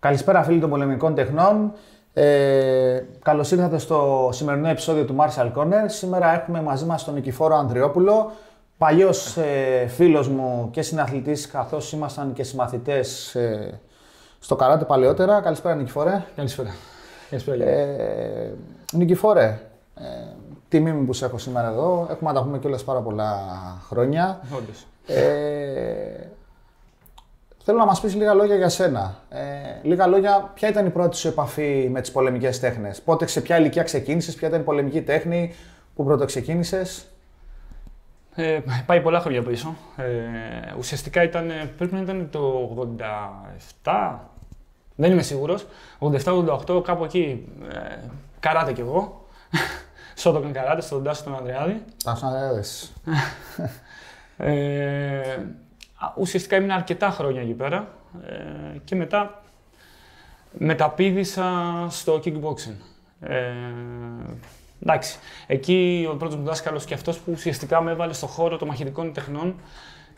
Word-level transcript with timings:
Καλησπέρα 0.00 0.42
φίλοι 0.42 0.60
των 0.60 0.70
πολεμικών 0.70 1.14
τεχνών. 1.14 1.72
Ε, 2.12 3.04
Καλώς 3.22 3.50
ήρθατε 3.50 3.78
στο 3.78 4.28
σημερινό 4.32 4.68
επεισόδιο 4.68 5.04
του 5.04 5.16
Martial 5.18 5.52
Corner. 5.56 5.84
Σήμερα 5.86 6.34
έχουμε 6.34 6.62
μαζί 6.62 6.84
μας 6.84 7.04
τον 7.04 7.14
Νικηφόρο 7.14 7.56
Ανδριόπουλο, 7.56 8.32
παλιός 8.78 9.36
ε, 9.36 9.86
φίλος 9.86 10.28
μου 10.28 10.68
και 10.72 10.82
συναθλητής, 10.82 11.46
καθώς 11.46 11.92
ήμασταν 11.92 12.32
και 12.32 12.42
συμμαθητές 12.42 13.34
ε, 13.34 13.80
στο 14.38 14.56
καράτε 14.56 14.84
παλαιότερα. 14.84 15.40
Καλησπέρα, 15.40 15.74
Νικηφόρε. 15.74 16.24
Καλησπέρα. 16.36 16.70
Καλησπέρα. 17.30 17.64
Ε, 17.64 18.54
Νικηφόρε, 18.92 19.60
ε, 19.94 20.02
τιμή 20.68 20.92
μου 20.92 21.04
που 21.04 21.12
σε 21.12 21.24
έχω 21.24 21.38
σήμερα 21.38 21.68
εδώ. 21.68 22.06
Έχουμε 22.10 22.32
να 22.32 22.38
τα 22.38 22.44
πούμε 22.44 22.58
κιόλας 22.58 22.84
πάρα 22.84 23.00
πολλά 23.00 23.38
χρόνια. 23.88 24.40
Όντως. 24.56 24.86
Ε, 25.06 26.28
θέλω 27.64 27.78
να 27.78 27.84
μας 27.84 28.00
πεις 28.00 28.14
λίγα 28.14 28.34
λόγια 28.34 28.56
για 28.56 28.68
σένα. 28.68 29.16
Ε, 29.28 29.38
λίγα 29.82 30.06
λόγια, 30.06 30.50
ποια 30.54 30.68
ήταν 30.68 30.86
η 30.86 30.90
πρώτη 30.90 31.16
σου 31.16 31.28
επαφή 31.28 31.88
με 31.90 32.00
τις 32.00 32.12
πολεμικές 32.12 32.60
τέχνες; 32.60 33.00
Πότε, 33.02 33.26
σε 33.26 33.40
ποια 33.40 33.58
ηλικία 33.58 33.82
ξεκίνησες, 33.82 34.34
ποια 34.34 34.48
ήταν 34.48 34.60
η 34.60 34.64
πολεμική 34.64 35.02
τέχνη 35.02 35.54
που 35.94 36.04
πρώτο 36.04 36.24
ξεκίνησες; 36.24 37.04
Ε, 38.34 38.60
πάει 38.86 39.00
πολλά 39.00 39.20
χρόνια 39.20 39.42
πίσω. 39.42 39.76
Ε, 39.96 40.04
ουσιαστικά 40.78 41.22
ήταν, 41.22 41.50
πρέπει 41.76 41.94
να 41.94 42.00
ήταν 42.00 42.28
το 42.30 42.40
87, 43.82 44.18
δεν 44.96 45.12
είμαι 45.12 45.22
σίγουρος. 45.22 45.66
87-88, 45.98 46.82
κάπου 46.84 47.04
εκεί, 47.04 47.48
ε, 47.72 47.96
καράτε 48.40 48.72
κι 48.72 48.80
εγώ. 48.80 49.26
Σότοκαν 50.16 50.52
καράτε 50.52 50.80
στον 50.80 51.04
Τάσο 51.04 51.24
τον 51.24 51.34
Ανδρεάδη. 51.34 51.84
Τάσο 52.04 52.26
Ανδρεάδης. 52.26 52.92
Ε, 56.00 56.04
α, 56.04 56.14
ουσιαστικά 56.16 56.56
ήμουν 56.56 56.70
αρκετά 56.70 57.10
χρόνια 57.10 57.40
εκεί 57.40 57.52
πέρα 57.52 57.88
ε, 58.26 58.78
και 58.84 58.94
μετά 58.94 59.42
μεταπήδησα 60.52 61.52
στο 61.88 62.20
kickboxing. 62.24 62.76
Ε, 63.20 63.52
εντάξει, 64.82 65.18
εκεί 65.46 66.08
ο 66.12 66.16
πρώτος 66.16 66.36
μου 66.36 66.44
δάσκαλος 66.44 66.84
και 66.84 66.94
αυτός 66.94 67.18
που 67.18 67.32
ουσιαστικά 67.32 67.80
με 67.80 67.90
έβαλε 67.90 68.12
στο 68.12 68.26
χώρο 68.26 68.56
των 68.56 68.68
μαχητικών 68.68 69.12
τεχνών 69.12 69.54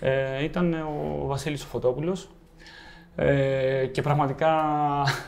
ε, 0.00 0.44
ήταν 0.44 0.74
ο 0.74 1.26
Βασίλης 1.26 1.64
ο 1.64 1.66
Φωτόπουλος 1.66 2.28
ε, 3.16 3.86
και 3.86 4.02
πραγματικά 4.02 4.52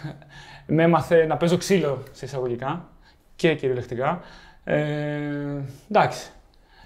με 0.66 0.82
έμαθε 0.82 1.26
να 1.26 1.36
παίζω 1.36 1.56
ξύλο 1.56 2.02
σε 2.12 2.24
εισαγωγικά 2.24 2.88
και 3.36 3.54
κυριολεκτικά. 3.54 4.20
Ε, 4.64 5.62
εντάξει, 5.90 6.30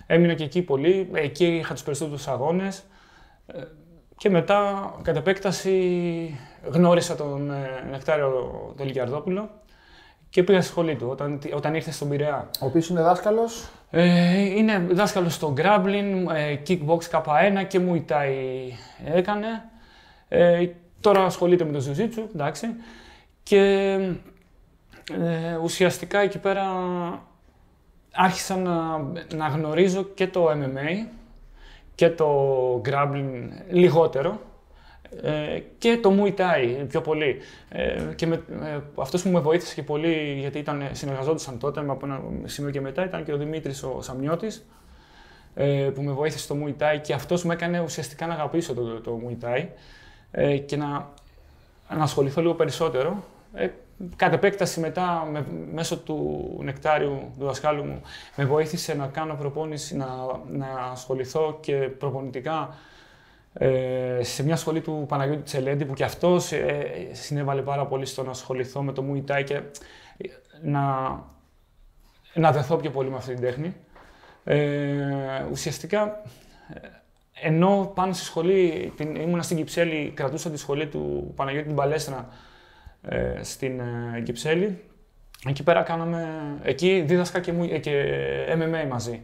έμεινα 0.07 0.35
και 0.35 0.45
εκεί 0.45 0.63
πολύ. 0.63 1.09
Εκεί 1.13 1.47
είχα 1.47 1.75
τους 1.75 1.83
περισσότερους 1.83 2.29
αγώνες. 2.29 2.85
Ε, 3.53 3.63
και 4.17 4.31
μετά, 4.31 4.93
κατ' 5.03 5.17
επέκταση, 5.17 6.39
γνώρισα 6.71 7.15
τον 7.15 7.51
ε, 7.51 7.89
Νεκτάριο 7.91 8.75
τον 8.77 8.87
Λικιαρδόπουλο 8.87 9.51
και 10.31 10.43
πήγα 10.43 10.61
στη 10.61 10.71
σχολή 10.71 10.97
του 10.97 11.07
όταν, 11.11 11.41
όταν 11.55 11.75
ήρθε 11.75 11.91
στον 11.91 12.09
Πειραιά. 12.09 12.51
Ο 12.61 12.67
οποίος 12.67 12.89
είναι 12.89 13.01
δάσκαλος; 13.01 13.69
Ε, 13.91 14.41
είναι 14.41 14.87
δάσκαλος 14.91 15.35
στο 15.35 15.55
grappling, 15.57 16.27
ε, 16.35 16.57
kickbox 16.67 16.99
K1 17.11 17.67
και 17.69 17.81
Muay 17.89 18.13
Thai 18.13 18.29
έκανε. 19.05 19.47
Ε, 20.29 20.67
τώρα 21.01 21.25
ασχολείται 21.25 21.65
με 21.65 21.73
το 21.73 21.85
Jiu-Jitsu, 21.87 22.23
εντάξει. 22.35 22.67
Και 23.43 23.93
ε, 25.13 25.57
ουσιαστικά 25.63 26.19
εκεί 26.19 26.39
πέρα 26.39 26.65
άρχισα 28.13 28.57
να, 28.57 28.99
να 29.35 29.47
γνωρίζω 29.47 30.03
και 30.03 30.27
το 30.27 30.51
MMA 30.51 31.07
και 31.99 32.11
το 32.11 32.83
grappling 32.85 33.49
λιγότερο 33.71 34.41
ε, 35.23 35.59
και 35.79 35.99
το 36.03 36.13
Muay 36.19 36.35
Thai 36.41 36.85
πιο 36.89 37.01
πολύ. 37.01 37.37
Ε, 37.69 38.03
και 38.15 38.27
με, 38.27 38.35
ε, 38.35 38.79
αυτός 38.95 39.23
που 39.23 39.29
με 39.29 39.41
βοήθησε 39.41 39.75
και 39.75 39.83
πολύ, 39.83 40.37
γιατί 40.39 40.59
ήταν, 40.59 40.89
συνεργαζόντουσαν 40.93 41.59
τότε 41.59 41.81
από 41.81 42.07
ένα 42.07 42.23
σημείο 42.45 42.71
και 42.71 42.81
μετά, 42.81 43.05
ήταν 43.05 43.25
και 43.25 43.33
ο 43.33 43.37
Δημήτρης 43.37 43.83
ο 43.83 44.03
Σαμιώτης, 44.03 44.67
ε, 45.55 45.91
που 45.95 46.03
με 46.03 46.13
βοήθησε 46.13 46.45
στο 46.45 46.57
Muay 46.65 46.83
Thai 46.83 47.01
και 47.03 47.13
αυτός 47.13 47.45
με 47.45 47.55
έκανε 47.55 47.81
ουσιαστικά 47.81 48.27
να 48.27 48.35
αγαπήσω 48.35 48.75
το, 48.75 48.83
το, 48.83 49.01
το 49.01 49.21
Muay 49.27 49.45
Thai 49.45 49.67
ε, 50.31 50.57
και 50.57 50.77
να, 50.77 50.89
να 51.97 52.03
ασχοληθώ 52.03 52.41
λίγο 52.41 52.55
περισσότερο. 52.55 53.25
Ε, 54.01 54.05
Κατ' 54.17 54.33
επέκταση 54.33 54.81
μετά, 54.81 55.29
με, 55.31 55.47
μέσω 55.73 55.99
του 55.99 56.59
νεκτάριου 56.63 57.33
του 57.39 57.45
δασκάλου 57.45 57.85
μου, 57.85 58.01
με 58.37 58.45
βοήθησε 58.45 58.95
να 58.95 59.07
κάνω 59.07 59.35
προπόνηση, 59.35 59.97
να, 59.97 60.07
να 60.49 60.67
ασχοληθώ 60.91 61.59
και 61.61 61.75
προπονητικά 61.75 62.75
ε, 63.53 64.19
σε 64.23 64.45
μια 64.45 64.57
σχολή 64.57 64.81
του 64.81 65.05
Παναγιώτη 65.09 65.43
Τσελέντη, 65.43 65.85
που 65.85 65.95
και 65.95 66.05
αυτός 66.05 66.53
ε, 66.53 67.09
συνέβαλε 67.13 67.63
πάρα 67.63 67.87
πολύ 67.87 68.07
στο 68.07 68.23
να 68.23 68.31
ασχοληθώ 68.31 68.83
με 68.83 68.93
το 68.93 69.05
Muay 69.11 69.33
Thai 69.33 69.45
και 69.45 69.61
να, 70.63 70.83
να 72.35 72.53
δεθώ 72.53 72.77
πιο 72.77 72.91
πολύ 72.91 73.11
με 73.11 73.17
αυτή 73.17 73.35
την 73.35 73.43
τέχνη. 73.43 73.75
Ε, 74.45 75.45
ουσιαστικά, 75.51 76.23
ενώ 77.43 77.93
πάνω 77.95 78.13
στη 78.13 78.25
σχολή, 78.25 78.93
την, 78.97 79.15
ήμουνα 79.15 79.43
στην 79.43 79.57
Κυψέλη, 79.57 80.13
κρατούσα 80.15 80.51
τη 80.51 80.57
σχολή 80.57 80.87
του 80.87 81.33
Παναγιώτη 81.37 81.67
την 81.67 81.77
Παλέστρα, 81.77 82.29
ε, 83.03 83.43
στην 83.43 83.81
ε, 83.81 84.21
Κυψέλη. 84.21 84.83
Εκεί 85.49 85.63
πέρα 85.63 85.83
κάναμε, 85.83 86.27
εκεί 86.63 87.05
δίδασκα 87.07 87.41
και, 87.41 87.53
μου, 87.53 87.67
και 87.81 88.05
MMA 88.53 88.89
μαζί. 88.89 89.23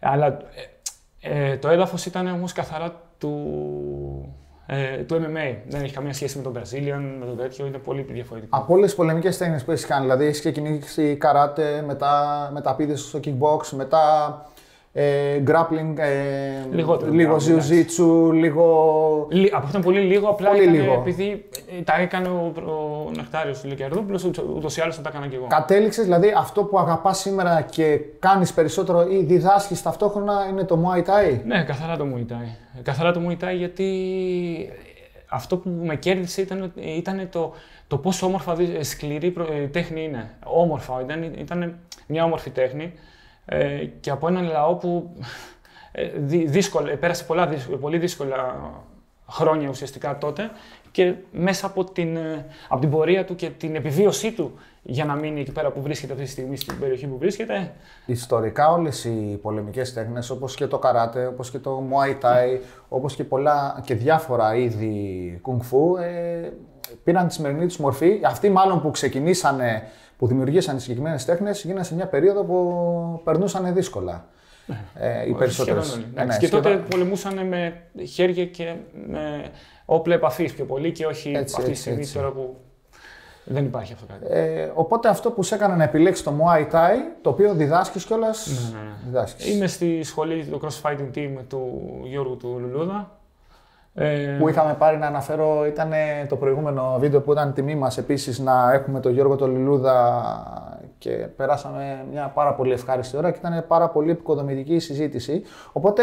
Αλλά 0.00 0.38
ε, 1.20 1.56
το 1.56 1.68
έδαφος 1.68 2.06
ήταν 2.06 2.26
όμως 2.26 2.52
καθαρά 2.52 3.02
του, 3.18 4.34
ε, 4.66 4.96
του 4.96 5.14
MMA. 5.14 5.56
Δεν 5.68 5.82
έχει 5.82 5.94
καμία 5.94 6.12
σχέση 6.12 6.36
με 6.36 6.42
τον 6.42 6.52
Brazilian, 6.56 7.16
με 7.18 7.26
το 7.26 7.32
τέτοιο, 7.32 7.66
είναι 7.66 7.78
πολύ 7.78 8.02
διαφορετικό. 8.02 8.56
Από 8.56 8.72
όλες 8.72 8.86
τις 8.86 8.94
πολεμικές 8.94 9.36
τέχνες 9.36 9.64
που 9.64 9.70
έχεις 9.70 9.86
κάνει, 9.86 10.02
δηλαδή 10.02 10.24
έχεις 10.24 10.38
ξεκινήσει 10.38 11.16
καράτε, 11.16 11.82
μετά 11.86 12.50
μεταπίδες 12.52 13.00
στο 13.00 13.20
kickbox, 13.24 13.68
μετά 13.70 14.46
ε, 15.00 15.42
grappling, 15.46 15.98
ε, 15.98 16.74
Λιγότερο, 16.74 17.12
λίγο 17.12 17.36
grappling, 17.36 17.58
jiu-jitsu, 17.58 18.32
λίγο... 18.32 19.26
Λι, 19.30 19.50
από 19.54 19.66
αυτό 19.66 19.78
πολύ 19.78 20.00
λίγο, 20.00 20.28
απλά 20.28 20.48
Πολύ 20.50 20.62
ήταν, 20.62 20.74
λίγο. 20.74 20.92
επειδή 20.92 21.44
ε, 21.78 21.82
τα 21.82 22.00
έκανε 22.00 22.28
ο, 22.28 22.52
ο 22.70 23.10
Νεκτάριος 23.16 23.60
του 23.60 23.68
Λικιαρδόπουλος, 23.68 24.24
ούτως 24.56 24.76
ή 24.76 24.80
άλλως 24.80 24.96
θα 24.96 25.02
τα 25.02 25.08
έκανα 25.08 25.26
και 25.26 25.36
εγώ. 25.36 25.46
Κατέληξες, 25.48 26.04
δηλαδή 26.04 26.32
αυτό 26.36 26.64
που 26.64 26.78
αγαπάς 26.78 27.18
σήμερα 27.18 27.66
και 27.70 27.98
κάνεις 28.18 28.52
περισσότερο 28.52 29.06
ή 29.10 29.22
διδάσκεις 29.22 29.82
ταυτόχρονα 29.82 30.46
είναι 30.50 30.64
το 30.64 30.78
Muay 30.84 30.98
Thai; 30.98 31.40
Ναι, 31.46 31.62
καθαρά 31.64 31.96
το 31.96 32.06
Muay 32.14 32.32
Thai. 32.32 32.46
Καθαρά 32.82 33.12
το 33.12 33.20
Muay 33.28 33.44
Thai 33.44 33.54
γιατί 33.56 33.86
αυτό 35.28 35.56
που 35.56 35.70
με 35.82 35.96
κέρδισε 35.96 36.40
ήταν, 36.40 36.72
ήταν 36.96 37.28
το, 37.30 37.52
το 37.86 37.98
πόσο 37.98 38.26
όμορφα 38.26 38.54
δι- 38.54 38.84
σκληρή 38.84 39.30
προ- 39.30 39.50
ε, 39.50 39.66
τέχνη 39.66 40.02
είναι. 40.04 40.30
Όμορφα, 40.44 41.00
ήταν, 41.02 41.22
ήταν 41.38 41.78
μια 42.06 42.24
όμορφη 42.24 42.50
τέχνη 42.50 42.92
ε, 43.48 43.84
και 44.00 44.10
από 44.10 44.28
έναν 44.28 44.44
λαό 44.44 44.74
που 44.74 45.10
ε, 45.92 46.10
δυ- 46.16 46.48
δύσκολα, 46.48 46.96
πέρασε 46.96 47.24
πολλά, 47.24 47.46
δύσκολα, 47.46 47.76
πολύ 47.78 47.98
δύσκολα 47.98 48.56
χρόνια 49.30 49.68
ουσιαστικά 49.68 50.18
τότε 50.18 50.50
και 50.90 51.14
μέσα 51.32 51.66
από 51.66 51.84
την, 51.84 52.16
ε, 52.16 52.46
από 52.68 52.80
την 52.80 52.90
πορεία 52.90 53.24
του 53.24 53.34
και 53.34 53.50
την 53.50 53.74
επιβίωσή 53.74 54.32
του 54.32 54.52
για 54.82 55.04
να 55.04 55.14
μείνει 55.14 55.40
εκεί 55.40 55.52
πέρα 55.52 55.70
που 55.70 55.82
βρίσκεται 55.82 56.12
αυτή 56.12 56.24
τη 56.24 56.30
στιγμή, 56.30 56.56
στην 56.56 56.78
περιοχή 56.78 57.06
που 57.06 57.18
βρίσκεται, 57.18 57.72
Ιστορικά 58.06 58.72
όλες 58.72 59.04
οι 59.04 59.38
πολεμικές 59.42 59.92
τέχνες, 59.92 60.30
όπως 60.30 60.54
και 60.54 60.66
το 60.66 60.78
καράτε, 60.78 61.26
όπως 61.26 61.50
και 61.50 61.58
το 61.58 61.82
Muay 61.90 62.24
Thai, 62.24 62.60
όπως 62.88 63.14
και, 63.14 63.24
πολλά, 63.24 63.80
και 63.84 63.94
διάφορα 63.94 64.56
είδη 64.56 65.40
Kung 65.44 65.60
Fu, 65.60 66.00
ε, 66.00 66.48
πήραν 67.04 67.28
τη 67.28 67.34
σημερινή 67.34 67.66
τους 67.66 67.76
μορφή. 67.78 68.20
Αυτοί 68.24 68.50
μάλλον 68.50 68.80
που 68.82 68.90
ξεκινήσανε, 68.90 69.82
που 70.18 70.26
δημιουργήσαν 70.26 70.74
τις 70.74 70.82
συγκεκριμένες 70.82 71.24
τέχνες, 71.24 71.62
γίνανε 71.64 71.84
σε 71.84 71.94
μια 71.94 72.06
περίοδο 72.06 72.44
που 72.44 73.20
περνούσαν 73.24 73.74
δύσκολα. 73.74 74.26
Ε, 74.94 75.28
οι 75.28 75.32
περισσότερες. 75.32 75.84
Σχεδόν 75.86 76.02
όλοι. 76.04 76.12
Ε, 76.16 76.22
Εντάξει, 76.22 76.38
ναι, 76.40 76.46
και 76.46 76.54
τότε 76.54 76.68
σχεδόν. 76.68 76.88
πολεμούσαν 76.88 77.46
με 77.46 77.82
χέρια 78.06 78.46
και 78.46 78.74
με 79.08 79.44
όπλα 79.84 80.14
επαφής 80.14 80.54
πιο 80.54 80.64
πολύ 80.64 80.92
και 80.92 81.06
όχι 81.06 81.28
Έτσι, 81.34 81.54
αυτή 81.56 81.62
τη 81.64 81.70
έτσι, 81.70 81.80
στιγμή 81.82 82.00
έτσι. 82.00 82.14
τώρα 82.14 82.30
που 82.30 82.56
δεν 83.44 83.64
υπάρχει 83.64 83.92
αυτό 83.92 84.06
κάτι. 84.06 84.24
Ε, 84.28 84.70
οπότε 84.74 85.08
αυτό 85.08 85.30
που 85.30 85.42
σε 85.42 85.54
έκανε 85.54 85.74
να 85.74 85.84
επιλέξεις 85.84 86.24
το 86.24 86.32
Muay 86.40 86.74
Thai, 86.74 86.94
το 87.22 87.30
οποίο 87.30 87.54
διδάσκεις 87.54 88.04
κιόλας, 88.04 88.46
Ναι, 88.72 88.78
ναι, 88.78 88.84
ναι. 88.84 88.92
διδάσκεις. 89.06 89.54
Είμαι 89.54 89.66
στη 89.66 90.02
σχολή, 90.02 90.44
το 90.44 90.60
crossfighting 90.62 91.10
team 91.18 91.30
του 91.48 91.80
Γιώργου 92.04 92.36
του 92.36 92.58
Λουλούδα. 92.60 93.17
Ε, 93.98 94.36
που 94.38 94.48
είχαμε 94.48 94.74
πάρει 94.78 94.96
να 94.96 95.06
αναφέρω 95.06 95.66
ήταν 95.66 95.90
το 96.28 96.36
προηγούμενο 96.36 96.96
βίντεο 96.98 97.20
που 97.20 97.32
ήταν 97.32 97.52
τιμή 97.52 97.74
μας 97.74 97.98
επίσης 97.98 98.38
να 98.38 98.72
έχουμε 98.72 99.00
τον 99.00 99.12
Γιώργο 99.12 99.36
τον 99.36 99.50
Λιλούδα 99.50 100.22
και 100.98 101.10
περάσαμε 101.10 102.04
μια 102.12 102.30
πάρα 102.34 102.54
πολύ 102.54 102.72
ευχάριστη 102.72 103.16
ώρα 103.16 103.30
και 103.30 103.38
ήταν 103.38 103.64
πάρα 103.68 103.88
πολύ 103.88 104.10
επικοδομητική 104.10 104.74
η 104.74 104.78
συζήτηση. 104.78 105.42
Οπότε 105.72 106.02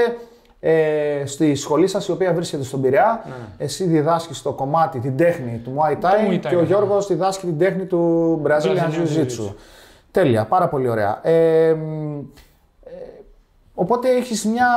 ε, 0.59 1.25
στη 1.25 1.55
σχολή 1.55 1.87
σας 1.87 2.07
η 2.07 2.11
οποία 2.11 2.33
βρίσκεται 2.33 2.63
στον 2.63 2.81
Πειραιά, 2.81 3.25
εσύ 3.57 3.83
διδάσκεις 3.83 4.41
το 4.41 4.51
κομμάτι, 4.51 4.99
την 4.99 5.17
τέχνη 5.17 5.61
του 5.63 5.75
Muay 5.77 5.91
Thai, 5.91 6.29
Ναι. 6.29 6.29
Muay 6.29 6.33
Thai, 6.33 6.39
και 6.49 6.55
ο 6.55 6.59
ναι. 6.59 6.65
Γιώργος 6.65 7.07
διδάσκει 7.07 7.45
την 7.45 7.57
τέχνη 7.57 7.85
του 7.85 8.41
Brazilian 8.45 8.49
Brazilian 8.49 8.91
Jiu-Jitsu. 8.91 9.41
Jiu-Jitsu. 9.41 9.53
Τέλεια, 10.11 10.45
πάρα 10.45 10.67
πολύ 10.67 10.89
ωραία. 10.89 11.19
Ε, 11.23 11.73
μ, 11.73 12.19
ε, 12.19 12.23
Οπότε 13.77 14.09
έχεις 14.09 14.45
μια 14.45 14.67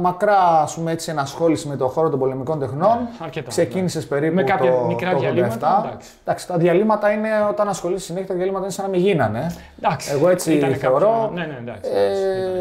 μακρά 0.00 0.38
ας 0.62 0.74
πούμε, 0.74 0.92
έτσι, 0.92 1.10
ενασχόληση 1.10 1.68
με 1.68 1.76
το 1.76 1.88
χώρο 1.88 2.08
των 2.10 2.18
πολεμικών 2.18 2.58
τεχνών. 2.58 2.96
Ναι, 2.98 3.08
αρκετά, 3.24 3.48
Ξεκίνησες 3.48 4.06
περίπου 4.06 4.34
Με 4.34 4.42
κάποια 4.42 4.70
το, 4.70 4.84
μικρά 4.86 5.10
το 5.10 5.16
87. 5.16 5.20
διαλύματα, 5.20 5.96
εντάξει. 6.24 6.46
τα 6.46 6.56
διαλύματα 6.56 7.10
είναι 7.10 7.28
όταν 7.50 7.68
ασχολείσαι 7.68 8.04
συνέχεια, 8.04 8.28
τα 8.28 8.34
διαλύματα 8.34 8.64
είναι 8.64 8.72
σαν 8.72 8.84
να 8.84 8.90
μην 8.90 9.00
γίνανε. 9.00 9.54
Εντάξει. 9.82 10.10
Εγώ 10.12 10.28
έτσι 10.28 10.52
ήτανε 10.54 10.74
θεωρώ. 10.74 10.98
κάποιο- 11.06 11.30
Ναι, 11.34 11.44
ναι, 11.46 11.58
εντάξει. 11.60 11.90
Ε, 11.94 12.10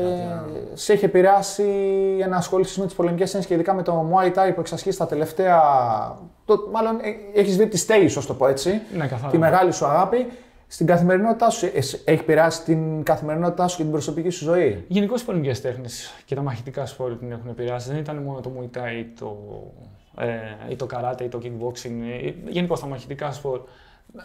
Ήταν 0.10 0.30
κάτι, 0.30 0.72
σε 0.74 0.94
έχει 0.94 1.06
επηρεάσει 1.06 1.64
η 2.18 2.22
ενασχόληση 2.22 2.80
με 2.80 2.86
τις 2.86 2.96
πολεμικές 2.96 3.32
τέχνε 3.32 3.48
και 3.48 3.54
ειδικά 3.54 3.74
με 3.74 3.82
το 3.84 4.06
Muay 4.14 4.28
Thai 4.28 4.52
που 4.54 4.60
εξασχίσει 4.60 4.98
τα 4.98 5.08
τελευταία. 5.08 5.62
Το, 6.46 6.56
μάλλον 6.72 6.98
έχεις 7.36 7.58
δει 7.58 7.68
τη 7.68 7.78
στέγη, 7.78 8.18
ας 8.18 8.26
το 8.26 8.34
πω 8.34 8.48
έτσι. 8.48 8.82
Ναι, 8.98 9.08
καθαρά. 9.08 9.32
Τη 9.32 9.38
μεγάλη 9.38 9.72
σου 9.72 9.86
αγάπη. 9.86 10.28
Στην 10.68 10.86
καθημερινότητά 10.86 11.50
σου, 11.50 11.66
ε, 11.66 11.78
έχει 11.78 12.02
επηρεάσει 12.06 12.64
την 12.64 13.04
καθημερινότητά 13.04 13.68
σου 13.68 13.78
και 13.78 13.84
την 13.84 13.92
προσωπική 13.92 14.30
σου 14.30 14.44
ζωή; 14.44 14.86
Γενικώ 14.88 15.16
οι 15.16 15.24
πολεμικέ 15.26 15.60
τέχνες 15.60 16.14
και 16.26 16.36
τα 16.36 16.42
μαχητικά 16.42 16.86
σπορ 16.86 17.18
την 17.18 17.32
έχουν 17.32 17.50
επηρεάσει. 17.50 17.90
Δεν 17.90 17.98
ήταν 17.98 18.18
μόνο 18.18 18.40
το 18.40 18.52
Muay 18.58 18.78
Thai 18.78 18.92
ή 19.00 19.06
το, 19.20 19.38
ε, 20.18 20.72
ή 20.72 20.76
το 20.76 20.86
καράτε 20.86 21.24
ή 21.24 21.28
το 21.28 21.40
kickboxing. 21.44 22.34
Γενικώ 22.48 22.78
τα 22.78 22.88
μαχητικά 22.88 23.32
σπορ 23.32 23.62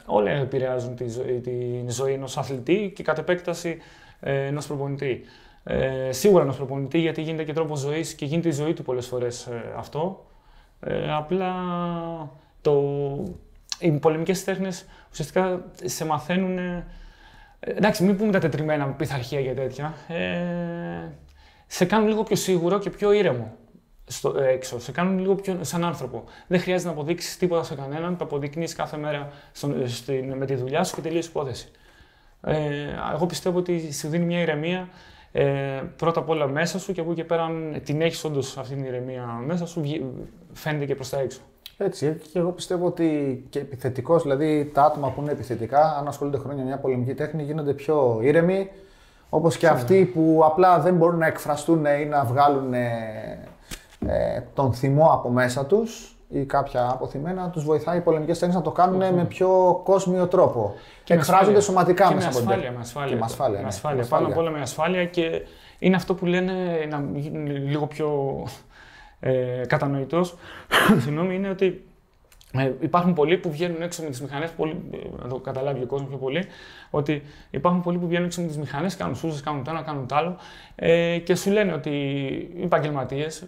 όλα 0.06 0.30
επηρεάζουν 0.30 0.96
τη, 0.96 1.08
ζωή- 1.08 1.40
την 1.40 1.90
ζωή 1.90 2.12
ενός 2.12 2.38
αθλητή 2.38 2.92
και 2.94 3.02
κατ' 3.02 3.18
επέκταση 3.18 3.78
ε, 4.20 4.46
ενός 4.46 4.66
προπονητή. 4.66 5.20
Ε, 5.64 6.12
σίγουρα 6.12 6.42
ενός 6.42 6.56
προπονητή 6.56 6.98
γιατί 6.98 7.22
γίνεται 7.22 7.44
και 7.44 7.52
τρόπος 7.52 7.78
ζωής 7.78 8.14
και 8.14 8.24
γίνεται 8.24 8.48
η 8.48 8.52
ζωή 8.52 8.72
του 8.72 8.82
πολλές 8.82 9.06
φορές 9.06 9.48
αυτό. 9.76 10.26
Ε, 10.80 11.12
απλά 11.12 11.54
το, 12.60 12.82
οι 13.82 13.90
πολεμικές 13.90 14.44
τέχνες 14.44 14.84
ουσιαστικά 15.10 15.64
σε 15.84 16.04
μαθαίνουν. 16.04 16.58
ε, 16.58 16.86
εντάξει, 17.60 18.04
μην 18.04 18.16
πούμε 18.16 18.32
τα 18.32 18.38
τετριμένα 18.38 18.86
με 18.86 18.92
πειθαρχία 18.92 19.42
και 19.42 19.52
τέτοια. 19.54 19.94
Ε, 20.08 21.12
σε 21.66 21.84
κάνουν 21.84 22.08
λίγο 22.08 22.22
πιο 22.22 22.36
σίγουρο 22.36 22.78
και 22.78 22.90
πιο 22.90 23.12
ήρεμο 23.12 23.56
στο, 24.06 24.38
ε, 24.38 24.48
έξω. 24.48 24.80
Σε 24.80 24.92
κάνουν 24.92 25.18
λίγο 25.18 25.34
πιο 25.34 25.58
σαν 25.60 25.84
άνθρωπο. 25.84 26.24
Δεν 26.46 26.60
χρειάζεται 26.60 26.88
να 26.88 26.94
αποδείξεις 26.94 27.36
τίποτα 27.36 27.62
σε 27.62 27.74
κανέναν. 27.74 28.16
Το 28.16 28.24
αποδεικνύεις 28.24 28.74
κάθε 28.74 28.96
μέρα 28.96 29.28
στον, 29.52 29.88
στην, 29.88 30.36
με 30.36 30.46
τη 30.46 30.54
δουλειά 30.54 30.84
σου 30.84 30.94
και 30.94 31.00
τελείως 31.00 31.26
υπόθεση. 31.26 31.70
Ε, 32.44 32.56
εγώ 33.14 33.26
πιστεύω 33.26 33.58
ότι 33.58 33.92
σου 33.92 34.08
δίνει 34.08 34.24
μια 34.24 34.40
ηρεμία 34.40 34.88
ε, 35.32 35.82
πρώτα 35.96 36.20
απ' 36.20 36.28
όλα 36.28 36.46
μέσα 36.46 36.78
σου 36.78 36.92
και 36.92 37.00
από 37.00 37.10
εκεί 37.10 37.20
και 37.20 37.26
πέρα, 37.26 37.42
αν 37.42 37.80
την 37.84 38.00
έχεις 38.00 38.24
όντως 38.24 38.58
αυτή 38.58 38.74
την 38.74 38.84
ηρεμία 38.84 39.24
μέσα 39.26 39.66
σου, 39.66 39.80
βγει- 39.80 40.04
φαίνεται 40.52 40.84
και 40.84 40.94
προς 40.94 41.08
τα 41.08 41.18
έξω. 41.18 41.40
Έτσι, 41.76 42.20
και 42.32 42.38
εγώ 42.38 42.50
πιστεύω 42.50 42.86
ότι 42.86 43.44
και 43.50 43.58
επιθετικός, 43.58 44.22
δηλαδή 44.22 44.70
τα 44.74 44.84
άτομα 44.84 45.10
που 45.10 45.20
είναι 45.20 45.32
επιθετικά, 45.32 45.96
αν 45.98 46.08
ασχολούνται 46.08 46.38
χρόνια 46.38 46.62
με 46.62 46.68
μια 46.68 46.78
πολεμική 46.78 47.14
τέχνη, 47.14 47.42
γίνονται 47.42 47.72
πιο 47.72 48.18
ήρεμοι. 48.22 48.70
Όπως 49.28 49.56
και 49.56 49.68
αυτοί 49.68 50.04
που 50.04 50.40
απλά 50.44 50.80
δεν 50.80 50.94
μπορούν 50.94 51.18
να 51.18 51.26
εκφραστούν 51.26 51.84
ή 51.84 52.04
να 52.04 52.24
βγάλουν 52.24 52.74
ε, 52.74 52.88
ε, 54.06 54.42
τον 54.54 54.72
θυμό 54.72 55.10
από 55.12 55.30
μέσα 55.30 55.66
τους 55.66 56.16
ή 56.28 56.44
κάποια 56.44 56.88
αποθυμένα, 56.90 57.50
τους 57.50 57.64
βοηθάει 57.64 57.98
οι 57.98 58.00
πολεμικές 58.00 58.38
τέχνες 58.38 58.56
να 58.56 58.62
το 58.62 58.70
κάνουν 58.70 59.14
με 59.14 59.24
πιο 59.24 59.80
κόσμιο 59.84 60.26
τρόπο. 60.26 60.74
Και 61.04 61.14
με 61.14 61.20
εκφράζονται 61.20 61.56
ασφάλεια. 61.56 61.60
σωματικά 61.60 62.08
και 62.08 62.14
μέσα 62.14 62.28
με 62.28 62.38
από 62.38 62.38
την 62.38 62.48
ασφάλεια, 62.48 62.62
τέχνη. 62.62 62.76
με 62.76 62.82
ασφάλεια. 62.82 63.14
Και 63.14 63.18
με 63.18 63.24
ασφάλεια. 63.24 63.56
Με 63.56 63.62
ναι, 63.62 63.68
ασφάλεια. 63.68 64.02
με 64.02 64.08
Πάνω 64.08 64.22
απ' 64.22 64.30
ασφάλεια. 64.30 64.50
όλα 64.50 64.58
με 64.58 64.62
ασφάλεια 64.62 65.04
και 65.04 65.46
είναι 65.78 65.96
αυτό 65.96 66.14
που 66.14 66.26
λένε 66.26 66.52
να 66.90 67.18
γίνει 67.18 67.50
λίγο 67.50 67.86
πιο 67.86 68.08
ε, 69.24 69.62
κατανοητός. 69.66 70.36
Συγγνώμη, 71.02 71.34
είναι 71.34 71.48
ότι 71.48 71.84
ε, 72.54 72.72
υπάρχουν 72.80 73.12
πολλοί 73.12 73.38
που 73.38 73.50
βγαίνουν 73.50 73.82
έξω 73.82 74.02
με 74.02 74.08
τις 74.08 74.20
μηχανές, 74.20 74.50
να 75.22 75.28
το 75.28 75.36
καταλάβει 75.36 75.82
ο 75.82 75.86
κόσμος 75.86 76.08
πιο 76.08 76.18
πολύ, 76.18 76.44
ότι 76.90 77.22
υπάρχουν 77.50 77.82
πολλοί 77.82 77.98
που 77.98 78.06
βγαίνουν 78.06 78.24
έξω 78.24 78.40
με 78.40 78.46
τις 78.46 78.56
μηχανές, 78.58 78.96
κάνουν 78.96 79.14
σούζες, 79.14 79.40
κάνουν 79.40 79.64
το 79.64 79.70
ένα, 79.70 79.82
κάνουν 79.82 80.06
το 80.06 80.14
άλλο 80.14 80.36
ε, 80.74 81.18
και 81.18 81.34
σου 81.34 81.50
λένε 81.50 81.72
ότι 81.72 81.90
οι 82.56 82.62
επαγγελματίες, 82.62 83.44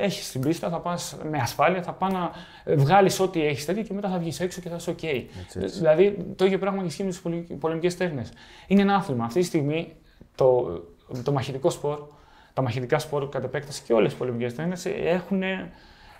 έχεις 0.00 0.30
την 0.30 0.40
πίστα, 0.40 0.68
θα 0.68 0.78
πας 0.78 1.16
με 1.30 1.38
ασφάλεια, 1.38 1.82
θα 1.82 1.92
πά 1.92 2.10
να 2.10 2.30
βγάλεις 2.76 3.20
ό,τι 3.20 3.46
έχεις 3.46 3.64
τέτοιο 3.64 3.82
και 3.82 3.92
μετά 3.92 4.08
θα 4.08 4.18
βγεις 4.18 4.40
έξω 4.40 4.60
και 4.60 4.68
θα 4.68 4.76
είσαι 4.76 4.94
OK. 5.00 5.04
έτσι. 5.42 5.78
Δηλαδή 5.78 6.16
το 6.36 6.44
ίδιο 6.44 6.58
πράγμα 6.58 6.80
και 6.80 6.86
ισχύει 6.86 7.04
με 7.04 7.10
τι 7.40 7.54
πολεμικές 7.54 7.96
τέχνες. 7.96 8.32
Είναι 8.66 8.82
ένα 8.82 8.94
άθλημα. 8.94 9.24
Αυτή 9.24 9.40
τη 9.40 9.46
στιγμή 9.46 9.92
το, 10.34 10.80
το 11.22 11.32
μαχητικό 11.32 11.70
σπορ, 11.70 11.98
τα 12.54 12.62
μαχητικά 12.62 12.98
σπορ 12.98 13.28
κατ' 13.28 13.44
επέκταση 13.44 13.82
και 13.86 13.92
όλες 13.92 14.12
οι 14.12 14.16
πολεμικέ 14.16 14.52
τέχνε 14.52 14.76
έχουν 15.04 15.42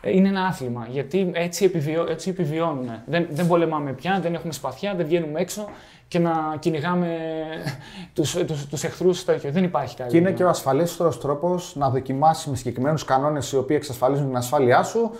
είναι 0.04 0.28
ένα 0.28 0.44
άθλημα. 0.44 0.86
Γιατί 0.90 1.30
έτσι, 1.34 1.64
επιβιώ, 1.64 2.06
έτσι 2.08 2.30
επιβιώνουν. 2.30 2.90
Δεν, 3.06 3.26
δεν 3.30 3.46
πολεμάμε 3.46 3.92
πια, 3.92 4.18
δεν 4.22 4.34
έχουμε 4.34 4.52
σπαθιά, 4.52 4.94
δεν 4.94 5.06
βγαίνουμε 5.06 5.40
έξω 5.40 5.68
και 6.08 6.18
να 6.18 6.56
κυνηγάμε 6.58 7.16
τους, 8.14 8.32
τους, 8.46 8.66
τους 8.66 8.84
εχθρούς. 8.84 9.24
Τέτοιο. 9.24 9.50
Δεν 9.50 9.64
υπάρχει 9.64 9.96
κάτι. 9.96 10.10
Και 10.10 10.16
είναι 10.16 10.32
και 10.32 10.44
ο 10.44 10.48
ασφαλέστερος 10.48 11.20
τρόπος 11.20 11.76
να 11.76 11.90
δοκιμάσει 11.90 12.50
με 12.50 12.56
συγκεκριμένους 12.56 13.04
κανόνες 13.04 13.52
οι 13.52 13.56
οποίοι 13.56 13.76
εξασφαλίζουν 13.80 14.26
την 14.26 14.36
ασφάλειά 14.36 14.82
σου, 14.82 15.10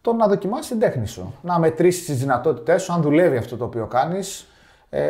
το 0.00 0.12
να 0.12 0.26
δοκιμάσει 0.26 0.68
την 0.70 0.78
τέχνη 0.78 1.06
σου. 1.06 1.34
Να 1.42 1.58
μετρήσεις 1.58 2.04
τις 2.06 2.18
δυνατότητές 2.18 2.82
σου, 2.82 2.92
αν 2.92 3.02
δουλεύει 3.02 3.36
αυτό 3.36 3.56
το 3.56 3.64
οποίο 3.64 3.86
κάνεις. 3.86 4.46
Ε, 4.90 5.02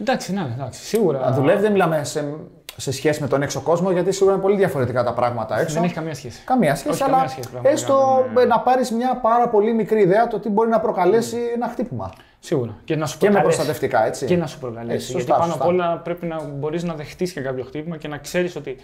Εντάξει, 0.00 0.32
ναι, 0.32 0.46
εντάξει, 0.54 0.84
σίγουρα. 0.84 1.22
αν 1.26 1.34
δουλεύει, 1.34 1.60
δεν 1.60 1.72
μιλάμε 1.72 2.04
σε, 2.04 2.34
σε 2.76 2.92
σχέση 2.92 3.20
με 3.20 3.28
τον 3.28 3.42
έξω 3.42 3.60
κόσμο, 3.60 3.90
γιατί 3.90 4.12
σίγουρα 4.12 4.34
είναι 4.34 4.42
πολύ 4.42 4.56
διαφορετικά 4.56 5.04
τα 5.04 5.12
πράγματα 5.12 5.60
έξω. 5.60 5.74
Δεν 5.74 5.82
έχει 5.84 5.94
καμία 5.94 6.14
σχέση. 6.14 6.42
Καμία 6.44 6.74
σχέση, 6.74 6.94
Όχι, 6.94 7.02
αλλά 7.02 7.12
καμία 7.12 7.28
σχέση, 7.28 7.48
πραγματικά, 7.50 7.80
έστω 7.80 8.20
δεν 8.22 8.30
είναι- 8.32 8.44
να 8.54 8.60
πάρεις 8.60 8.90
μια 8.90 9.16
πάρα 9.22 9.48
πολύ 9.48 9.72
μικρή 9.74 10.00
ιδέα 10.00 10.28
το 10.28 10.38
τι 10.38 10.48
μπορεί 10.48 10.68
να 10.68 10.80
προκαλέσει 10.80 11.36
ένα 11.54 11.68
χτύπημα. 11.68 12.12
Σίγουρα. 12.40 12.74
Και 12.84 12.96
να 12.96 13.06
σου 13.06 13.18
Και 13.18 13.26
με 13.26 13.30
προκαλέσει. 13.32 13.56
προστατευτικά, 13.58 14.06
έτσι. 14.06 14.26
Και 14.26 14.36
να 14.36 14.46
σου 14.46 14.58
προκαλέσει. 14.58 14.94
Έτσι, 14.94 15.06
σωστά, 15.06 15.18
γιατί 15.18 15.32
πάνω 15.32 15.44
σωστά. 15.52 15.64
απ' 15.64 15.70
όλα 15.70 15.96
πρέπει 15.98 16.26
να 16.26 16.42
μπορείς 16.42 16.82
να 16.82 16.94
δεχτείς 16.94 17.32
και 17.32 17.40
κάποιο 17.40 17.64
χτύπημα 17.64 17.96
και 17.96 18.08
να 18.08 18.18
ξέρεις 18.18 18.56
ότι 18.56 18.76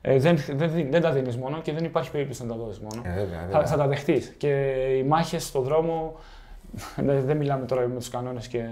ε, 0.00 0.18
δεν, 0.18 0.38
δεν, 0.52 0.70
δι- 0.72 0.90
δεν 0.90 1.02
τα 1.02 1.10
δίνεις 1.10 1.36
μόνο 1.36 1.58
και 1.62 1.72
δεν 1.72 1.84
υπάρχει 1.84 2.10
περίπτωση 2.10 2.42
να 2.46 2.48
τα 2.48 2.60
δώσεις 2.60 2.78
μόνο. 2.80 3.02
Ε, 3.04 3.08
βέβαια, 3.08 3.38
θα, 3.40 3.46
βέβαια. 3.46 3.66
θα 3.66 3.76
τα 3.76 3.86
δεχτείς. 3.86 4.34
Και 4.38 4.48
οι 4.98 5.02
μάχες 5.02 5.44
στον 5.44 5.62
δρόμο. 5.62 6.16
Δεν, 6.96 7.22
δεν 7.26 7.36
μιλάμε 7.36 7.66
τώρα 7.66 7.86
με 7.88 7.94
τους 7.94 8.08
κανόνες 8.10 8.48
και 8.48 8.64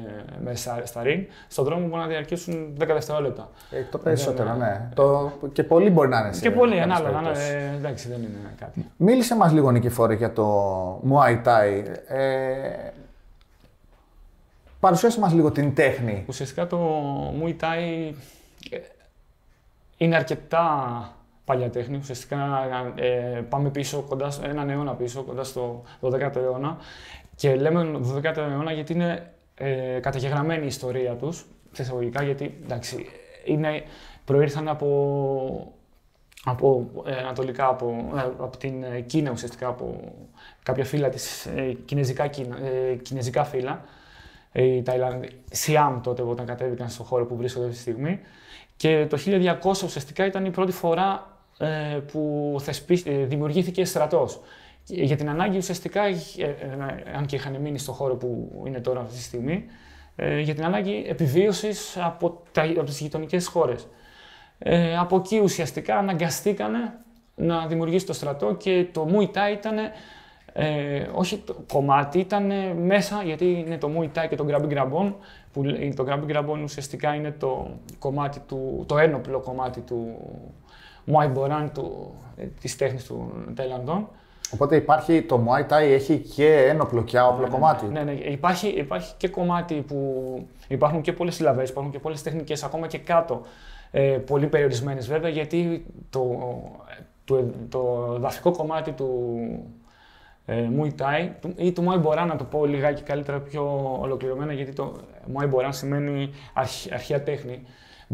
με 0.45 0.55
στα, 0.55 0.81
στα 0.87 1.03
ring. 1.05 1.25
Στον 1.49 1.65
δρόμο 1.65 1.87
μπορεί 1.87 2.01
να 2.01 2.07
διαρκέσουν 2.07 2.77
10 2.81 2.87
δευτερόλεπτα. 2.87 3.49
Ε, 3.71 3.83
το 3.91 3.99
περισσότερο, 3.99 4.49
Δεν- 4.49 4.59
ναι. 4.59 4.89
Το, 4.95 5.33
και 5.53 5.63
πολύ 5.65 5.91
μπορεί 5.91 6.09
να 6.09 6.19
είναι. 6.19 6.33
σε 6.33 6.41
και 6.41 6.51
πολύ 6.51 6.77
κάποιες 6.79 6.97
ανάλογα. 6.97 7.21
ναι, 7.21 7.27
περιπτώσεις. 7.27 7.51
ε, 7.53 7.73
εντάξει, 7.77 8.09
δεν 8.09 8.19
είναι 8.23 8.55
κάτι. 8.61 8.87
Μίλησε 8.97 9.37
μας 9.37 9.53
λίγο 9.53 9.71
Νικηφόρη 9.71 10.15
για 10.17 10.33
το 10.33 11.03
Muay 11.11 11.43
Thai. 11.45 11.85
Ε, 12.09 12.91
παρουσίασε 14.81 15.21
μας 15.21 15.33
λίγο 15.33 15.51
την 15.51 15.75
τέχνη. 15.75 16.25
Ουσιαστικά 16.29 16.67
το 16.67 16.91
Muay 17.43 17.57
Thai 17.61 18.13
ε, 18.71 18.79
είναι 19.97 20.17
αρκετά 20.17 20.69
παλιά 21.47 21.71
τέχνη. 21.71 21.97
Ουσιαστικά 21.97 22.39
ε, 22.95 23.41
πάμε 23.49 23.71
πίσω, 23.71 24.05
κοντά, 24.09 24.31
στο- 24.31 24.49
έναν 24.49 24.71
αιώνα 24.71 24.95
πίσω, 24.95 25.23
κοντά 25.23 25.45
στο 25.45 25.83
12ο 26.01 26.37
αιώνα. 26.37 26.77
Και 27.35 27.55
λέμε 27.57 28.01
12ο 28.03 28.37
αιώνα 28.37 28.73
γιατί 28.73 28.93
είναι 28.93 29.31
ε, 29.55 29.99
καταγεγραμμένη 30.01 30.65
η 30.65 30.67
ιστορία 30.67 31.13
τους, 31.15 31.47
σε 31.73 31.83
εισαγωγικά, 31.83 32.23
γιατί 32.23 32.59
εντάξει, 32.65 33.07
είναι, 33.45 33.83
προήρθαν 34.25 34.69
από, 34.69 35.73
από 36.45 36.91
ε, 37.07 37.17
ανατολικά, 37.17 37.67
από, 37.69 38.13
ε, 38.17 38.21
από 38.21 38.57
την 38.57 38.83
ε, 38.83 39.01
Κίνα 39.01 39.31
ουσιαστικά, 39.31 39.69
από 39.69 40.13
κάποια 40.63 40.85
φύλλα 40.85 41.09
της, 41.09 41.47
ε, 41.47 41.73
κινέζικα, 41.85 42.27
Κίνα, 42.27 42.57
ε, 42.67 42.95
κινέζικα 42.95 43.45
φύλλα 43.45 43.85
ε, 44.53 44.63
οι 44.65 44.83
Ταϊλανδοί, 44.83 45.29
Σιάμ 45.51 46.01
τότε 46.01 46.23
όταν 46.23 46.47
κατέβηκαν 46.47 46.89
στον 46.89 47.07
χώρο 47.07 47.27
που 47.27 47.37
βρίσκονται 47.37 47.65
αυτή 47.65 47.77
τη 47.77 47.83
στιγμή. 47.83 48.21
Και 48.77 49.07
το 49.07 49.19
1200 49.27 49.83
ουσιαστικά 49.85 50.27
ήταν 50.27 50.45
η 50.45 50.51
πρώτη 50.51 50.73
φορά 50.73 51.11
ε, 51.13 51.36
που 52.13 52.57
θεσπί, 52.61 53.03
ε, 53.07 53.25
δημιουργήθηκε 53.25 53.85
στρατός. 53.85 54.41
Και 54.85 55.03
Για 55.03 55.17
την 55.17 55.29
ανάγκη 55.29 55.57
ουσιαστικά, 55.57 56.05
ε, 56.05 56.13
ε, 56.39 57.15
αν 57.17 57.27
και 57.27 57.37
είχαν 57.37 57.61
μείνει 57.61 57.79
στον 57.79 57.95
χώρο 57.95 58.17
που 58.17 58.63
είναι 58.67 58.81
τώρα 58.81 59.01
αυτή 59.01 59.15
τη 59.15 59.23
στιγμή, 59.23 59.65
ε, 60.17 60.41
για 60.41 60.55
την 60.55 60.65
ανάγκη 60.65 61.05
επιβίωσης 61.09 61.97
από, 61.97 62.43
τα, 62.53 62.63
από 62.63 62.85
τις 62.85 63.01
γειτονικές 63.01 63.47
χώρες. 63.47 63.87
Ε, 64.59 64.99
από 64.99 65.17
εκεί 65.17 65.39
ουσιαστικά 65.39 65.99
αναγκαστήκανε 65.99 66.79
να 67.35 67.67
δημιουργήσει 67.67 68.07
το 68.07 68.13
στρατό 68.13 68.55
και 68.55 68.87
το 68.93 69.09
Muay 69.13 69.25
Thai 69.25 69.53
ήταν 69.53 69.79
ε, 70.53 71.07
όχι 71.15 71.37
το 71.37 71.57
κομμάτι, 71.73 72.19
ήταν 72.19 72.53
μέσα 72.77 73.23
γιατί 73.25 73.65
είναι 73.67 73.79
το 73.79 73.91
Muay 73.97 74.19
Thai 74.19 74.27
και 74.29 74.37
το 74.37 74.47
Grabbing 74.49 74.73
Grabon 74.73 75.13
που 75.57 75.63
λέ- 75.63 75.95
το 75.95 76.05
Grabbing 76.09 76.37
Grabon 76.37 76.59
ουσιαστικά 76.63 77.15
είναι 77.15 77.31
το 77.31 77.69
κομμάτι 77.99 78.41
του, 78.49 78.85
το 78.87 78.99
ένοπλο 78.99 79.41
κομμάτι 79.41 79.81
του 79.81 80.17
Muay 81.13 81.33
Boran, 81.37 81.69
του, 81.75 82.15
ε, 82.37 82.45
της 82.61 82.77
τέχνης 82.77 83.05
του 83.05 83.33
Ταϊλανδών. 83.55 84.09
Οπότε 84.53 84.77
υπάρχει 84.77 85.23
το 85.23 85.47
Muay 85.47 85.73
Thai 85.73 85.83
έχει 85.83 86.19
και 86.19 86.67
ένοπλο 86.69 87.03
και 87.03 87.19
άοπλο 87.19 87.49
κομμάτι. 87.49 87.87
Ναι, 87.87 88.03
ναι, 88.03 88.13
υπάρχει, 88.13 88.69
υπάρχει 88.69 89.15
και 89.17 89.29
κομμάτι 89.29 89.75
που 89.75 89.99
υπάρχουν 90.69 91.01
και 91.01 91.13
πολλές 91.13 91.35
συλλαβές, 91.35 91.71
υπάρχουν 91.71 91.93
και 91.93 91.99
πολλές 91.99 92.23
τεχνικές 92.23 92.65
ακόμα 92.65 92.87
και 92.87 92.99
κάτω. 92.99 93.41
Ε, 93.91 94.01
πολύ 94.01 94.47
περιορισμένες 94.47 95.09
βέβαια, 95.09 95.31
γιατί 95.31 95.87
το, 96.11 96.39
το, 97.25 97.45
το 97.69 98.17
δαφικό 98.19 98.51
κομμάτι 98.51 98.93
του 98.93 99.39
ε, 100.47 100.69
Muay 100.79 100.91
Thai 101.01 101.29
του- 101.41 101.55
ή 101.57 101.73
του 101.73 101.85
Muay 101.89 102.03
Boran, 102.07 102.27
να 102.27 102.37
το 102.37 102.45
πω 102.45 102.67
λιγάκι 102.67 103.03
καλύτερα 103.03 103.41
πιο 103.41 103.97
ολοκληρωμένα, 104.01 104.53
γιατί 104.53 104.73
το 104.73 104.97
Muay 105.35 105.45
Boran 105.55 105.69
σημαίνει 105.71 106.31
αρχ, 106.53 106.71
αρχαία 106.93 107.23
τέχνη. 107.23 107.63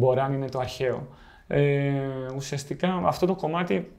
Boran 0.03 0.29
είναι 0.33 0.49
το 0.49 0.59
αρχαίο. 0.59 1.09
Ε, 1.47 1.93
ουσιαστικά 2.37 3.03
αυτό 3.05 3.27
το 3.27 3.35
κομμάτι 3.35 3.93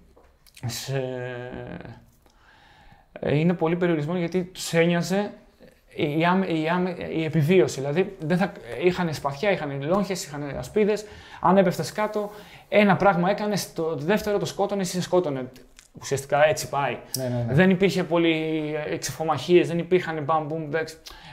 ε, 3.20 3.38
είναι 3.40 3.54
πολύ 3.54 3.76
περιορισμένο 3.76 4.20
γιατί 4.20 4.44
τους 4.44 4.74
ένοιαζε 4.74 5.32
η, 5.96 6.04
η, 6.04 6.26
η, 7.16 7.24
επιβίωση. 7.24 7.80
Δηλαδή 7.80 8.16
δεν 8.20 8.38
θα, 8.38 8.52
είχαν 8.84 9.14
σπαθιά, 9.14 9.52
είχαν 9.52 9.84
λόγχες, 9.84 10.26
είχαν 10.26 10.58
ασπίδες. 10.58 11.06
Αν 11.42 11.58
έπεφτες 11.58 11.92
κάτω, 11.92 12.30
ένα 12.70 12.96
πράγμα 12.96 13.30
έκανες, 13.30 13.74
το 13.74 13.96
δεύτερο 13.96 14.38
το 14.38 14.46
σκότωνες, 14.46 14.88
εσύ 14.88 14.96
σε 14.96 15.02
σκότωνε. 15.02 15.50
Ουσιαστικά 16.02 16.46
έτσι 16.46 16.70
πάει. 16.70 16.98
Ναι, 17.18 17.24
ναι, 17.24 17.44
ναι. 17.48 17.54
Δεν 17.54 17.70
υπήρχε 17.70 18.04
πολύ 18.04 18.64
εξεφομαχίες, 18.90 19.68
δεν 19.68 19.78
υπήρχαν 19.78 20.24
μπαμ, 20.24 20.48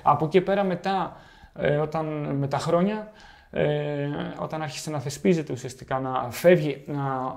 Από 0.03 0.25
εκεί 0.25 0.41
πέρα 0.41 0.65
μετά, 0.65 1.17
ε, 1.59 1.77
όταν, 1.77 2.07
με 2.37 2.49
τα 2.49 2.59
χρόνια, 2.59 3.13
ε, 3.51 4.09
όταν 4.39 4.63
άρχισε 4.63 4.91
να 4.91 4.99
θεσπίζεται 4.99 5.53
ουσιαστικά, 5.53 5.99
να 5.99 6.31
φεύγει, 6.31 6.85
να, 6.87 7.35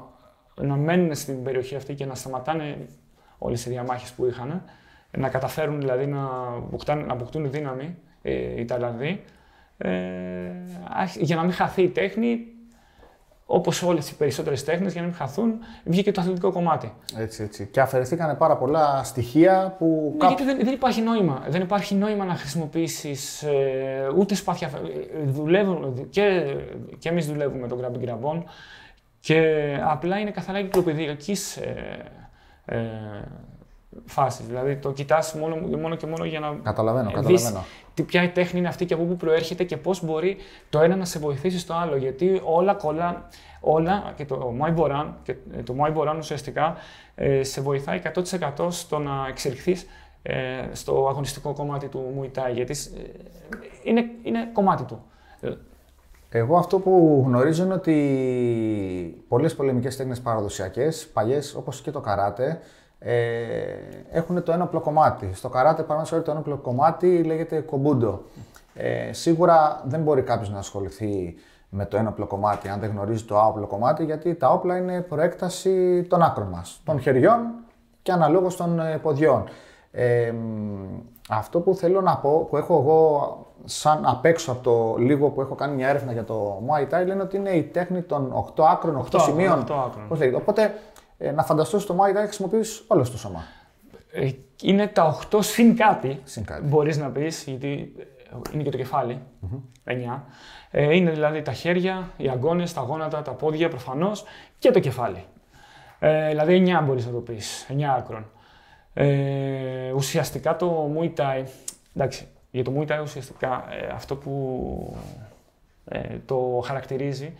να 0.55 0.75
μένουν 0.75 1.15
στην 1.15 1.43
περιοχή 1.43 1.75
αυτή 1.75 1.93
και 1.93 2.05
να 2.05 2.15
σταματάνε 2.15 2.77
όλες 3.37 3.65
οι 3.65 3.69
διαμάχες 3.69 4.11
που 4.11 4.25
είχαν, 4.25 4.63
να 5.11 5.29
καταφέρουν 5.29 5.79
δηλαδή 5.79 6.05
να, 6.05 6.23
αποκτάν, 6.57 7.05
να 7.05 7.13
αποκτούν 7.13 7.51
δύναμη 7.51 7.97
ε, 8.21 8.59
οι 8.59 8.65
Ταϊλανδοί, 8.65 9.23
ε, 9.77 9.89
για 11.15 11.35
να 11.35 11.41
μην 11.41 11.53
χαθεί 11.53 11.81
η 11.81 11.89
τέχνη, 11.89 12.52
όπως 13.53 13.83
όλες 13.83 14.09
οι 14.09 14.15
περισσότερες 14.15 14.63
τέχνες, 14.63 14.91
για 14.91 15.01
να 15.01 15.07
μην 15.07 15.15
χαθούν, 15.15 15.53
βγήκε 15.83 16.11
το 16.11 16.21
αθλητικό 16.21 16.51
κομμάτι. 16.51 16.93
Έτσι, 17.17 17.43
έτσι. 17.43 17.67
Και 17.71 17.81
αφαιρεθήκαν 17.81 18.37
πάρα 18.37 18.57
πολλά 18.57 19.03
στοιχεία 19.03 19.75
που. 19.77 20.15
Ναι, 20.17 20.27
γιατί 20.27 20.43
δεν, 20.43 20.57
δεν, 20.63 20.73
υπάρχει 20.73 21.01
νόημα. 21.01 21.45
Δεν 21.49 21.61
υπάρχει 21.61 21.95
νόημα 21.95 22.25
να 22.25 22.35
χρησιμοποιήσεις 22.35 23.43
ε, 23.43 24.07
ούτε 24.17 24.35
σπάθια. 24.35 24.67
Ε, 24.67 25.23
δουλεύουν 25.23 26.09
και, 26.09 26.55
και 26.99 27.09
εμείς 27.09 27.27
δουλεύουμε 27.27 27.61
με 27.61 27.67
τον 27.67 27.79
grabbing 27.81 28.09
grabon 28.09 28.43
και 29.19 29.77
απλά 29.83 30.19
είναι 30.19 30.31
καθαρά 30.31 30.61
κυκλοπαιδιακή 30.61 31.35
ε, 32.65 32.75
ε, 32.77 32.81
φάσης. 34.05 34.45
Δηλαδή 34.45 34.75
το 34.75 34.91
κοιτάς 34.91 35.33
μόνο, 35.33 35.55
μόνο 35.55 35.95
και 35.95 36.05
μόνο 36.05 36.25
για 36.25 36.39
να. 36.39 36.59
Καταλαβαίνω, 36.63 37.11
καταλαβαίνω. 37.11 37.63
Τι, 37.93 38.03
ποια 38.03 38.23
η 38.23 38.29
τέχνη 38.29 38.59
είναι 38.59 38.67
αυτή 38.67 38.85
και 38.85 38.93
από 38.93 39.03
πού 39.03 39.15
προέρχεται 39.15 39.63
και 39.63 39.77
πώς 39.77 40.05
μπορεί 40.05 40.37
το 40.69 40.79
ένα 40.79 40.95
να 40.95 41.05
σε 41.05 41.19
βοηθήσει 41.19 41.59
στο 41.59 41.73
άλλο. 41.73 41.95
Γιατί 41.95 42.41
όλα 42.43 42.73
κολλά, 42.73 43.27
όλα 43.61 44.13
και 44.15 44.25
το 44.25 44.53
Muay 44.61 44.75
Boran, 44.75 45.05
και 45.23 45.35
το 45.65 45.75
Muay 45.79 45.97
Boran 45.97 46.15
ουσιαστικά 46.17 46.75
ε, 47.15 47.43
σε 47.43 47.61
βοηθάει 47.61 48.01
100% 48.57 48.67
στο 48.69 48.99
να 48.99 49.27
εξελιχθείς 49.29 49.85
ε, 50.21 50.35
στο 50.71 51.07
αγωνιστικό 51.09 51.53
κομμάτι 51.53 51.87
του 51.87 52.13
Muay 52.19 52.39
Thai. 52.39 52.53
Γιατί 52.53 52.71
ε, 52.71 53.01
είναι, 53.83 54.05
είναι 54.23 54.49
κομμάτι 54.53 54.83
του. 54.83 55.03
Εγώ 56.35 56.57
αυτό 56.57 56.79
που 56.79 57.23
γνωρίζω 57.27 57.63
είναι 57.63 57.73
ότι 57.73 59.23
πολλές 59.27 59.55
πολεμικές 59.55 59.95
τέχνες 59.95 60.21
παραδοσιακές, 60.21 61.07
παλιές 61.07 61.55
όπως 61.55 61.81
και 61.81 61.91
το 61.91 61.99
καράτε, 61.99 62.59
ε, 63.05 63.13
έχουν 64.11 64.43
το 64.43 64.51
ένοπλο 64.51 64.79
κομμάτι. 64.79 65.29
Στο 65.33 65.49
καράτε, 65.49 65.83
παραδείγματο 65.83 66.25
το 66.25 66.31
ένοπλο 66.31 66.57
κομμάτι 66.57 67.23
λέγεται 67.23 67.59
κομπούντο. 67.59 68.21
Ε, 68.73 69.13
σίγουρα 69.13 69.81
δεν 69.85 70.01
μπορεί 70.01 70.21
κάποιος 70.21 70.49
να 70.49 70.57
ασχοληθεί 70.57 71.35
με 71.69 71.85
το 71.85 71.97
ένοπλο 71.97 72.25
κομμάτι 72.25 72.69
αν 72.69 72.79
δεν 72.79 72.89
γνωρίζει 72.89 73.23
το 73.23 73.39
άοπλο 73.39 73.67
κομμάτι, 73.67 74.03
γιατί 74.05 74.35
τα 74.35 74.49
όπλα 74.49 74.77
είναι 74.77 75.01
προέκταση 75.01 76.03
των 76.09 76.21
άκρων 76.21 76.47
μας, 76.47 76.81
των 76.85 76.99
χεριών 76.99 77.41
και 78.01 78.11
αναλόγως 78.11 78.55
των 78.55 78.79
ε, 78.79 78.97
ποδιών. 78.97 79.43
Ε, 79.91 80.33
αυτό 81.29 81.59
που 81.59 81.75
θέλω 81.75 82.01
να 82.01 82.17
πω, 82.17 82.47
που 82.49 82.57
έχω 82.57 82.73
εγώ 82.73 83.37
σαν 83.65 84.03
απ' 84.05 84.25
έξω 84.25 84.51
από 84.51 84.63
το 84.63 84.95
λίγο 84.97 85.29
που 85.29 85.41
έχω 85.41 85.55
κάνει 85.55 85.75
μια 85.75 85.87
έρευνα 85.87 86.11
για 86.11 86.23
το 86.23 86.61
Muay 86.67 86.93
Thai, 86.93 87.05
λένε 87.05 87.21
ότι 87.21 87.37
είναι 87.37 87.49
η 87.49 87.63
τέχνη 87.63 88.01
των 88.01 88.45
8 88.55 88.63
άκρων, 88.63 89.07
8, 89.11 89.17
8 89.17 89.21
σημείων. 89.21 89.63
8 89.69 89.73
άκρων. 89.85 90.35
Οπότε 90.35 90.73
ε, 91.17 91.31
να 91.31 91.43
φανταστώ 91.43 91.79
στο 91.79 91.97
Muay 91.99 92.17
Thai 92.17 92.23
χρησιμοποιείς 92.23 92.83
όλο 92.87 93.03
το 93.03 93.17
σώμα. 93.17 93.43
Ε, 94.11 94.29
είναι 94.61 94.87
τα 94.87 95.19
8 95.31 95.37
συν 95.41 95.75
κάτι. 95.75 96.21
Συν 96.23 96.45
κάτι. 96.45 96.67
Μπορείς 96.67 96.97
να 96.97 97.09
πεις, 97.09 97.43
γιατί 97.43 97.95
είναι 98.53 98.63
και 98.63 98.69
το 98.69 98.77
κεφάλι. 98.77 99.21
Mm-hmm. 99.41 99.91
9. 99.91 100.21
Ε, 100.71 100.95
είναι 100.95 101.11
δηλαδή 101.11 101.41
τα 101.41 101.53
χέρια, 101.53 102.09
οι 102.17 102.29
αγκώνε, 102.29 102.67
τα 102.67 102.81
γόνατα, 102.81 103.21
τα 103.21 103.31
πόδια 103.31 103.69
προφανώς 103.69 104.23
και 104.59 104.71
το 104.71 104.79
κεφάλι. 104.79 105.25
Ε, 105.99 106.27
δηλαδή 106.29 106.63
9 106.67 106.83
μπορείς 106.85 107.05
να 107.05 107.11
το 107.11 107.19
πεις. 107.19 107.65
9 107.69 107.81
άκρων. 107.97 108.25
Ε, 108.93 109.91
ουσιαστικά 109.91 110.55
το 110.55 110.95
Muay 110.97 111.13
Thai, 111.19 111.43
εντάξει, 111.95 112.27
για 112.51 112.63
το 112.63 112.73
Muay 112.77 112.91
Thai 112.91 112.99
ουσιαστικά 113.03 113.65
ε, 113.69 113.87
αυτό 113.93 114.15
που 114.15 114.97
ε, 115.85 115.99
το 116.25 116.63
χαρακτηρίζει, 116.65 117.25
ε, 117.25 117.39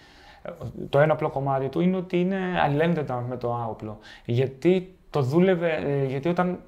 το 0.89 1.00
ένα 1.00 1.13
απλό 1.13 1.29
κομμάτι 1.29 1.67
του 1.67 1.79
είναι 1.79 1.97
ότι 1.97 2.19
είναι 2.19 2.38
αλληλένδετα 2.63 3.25
με 3.29 3.38
το 3.38 3.53
άοπλο. 3.53 4.00
Γιατί 4.25 4.95
το 5.09 5.21
δούλευε, 5.21 6.03
γιατί 6.07 6.29
όταν 6.29 6.59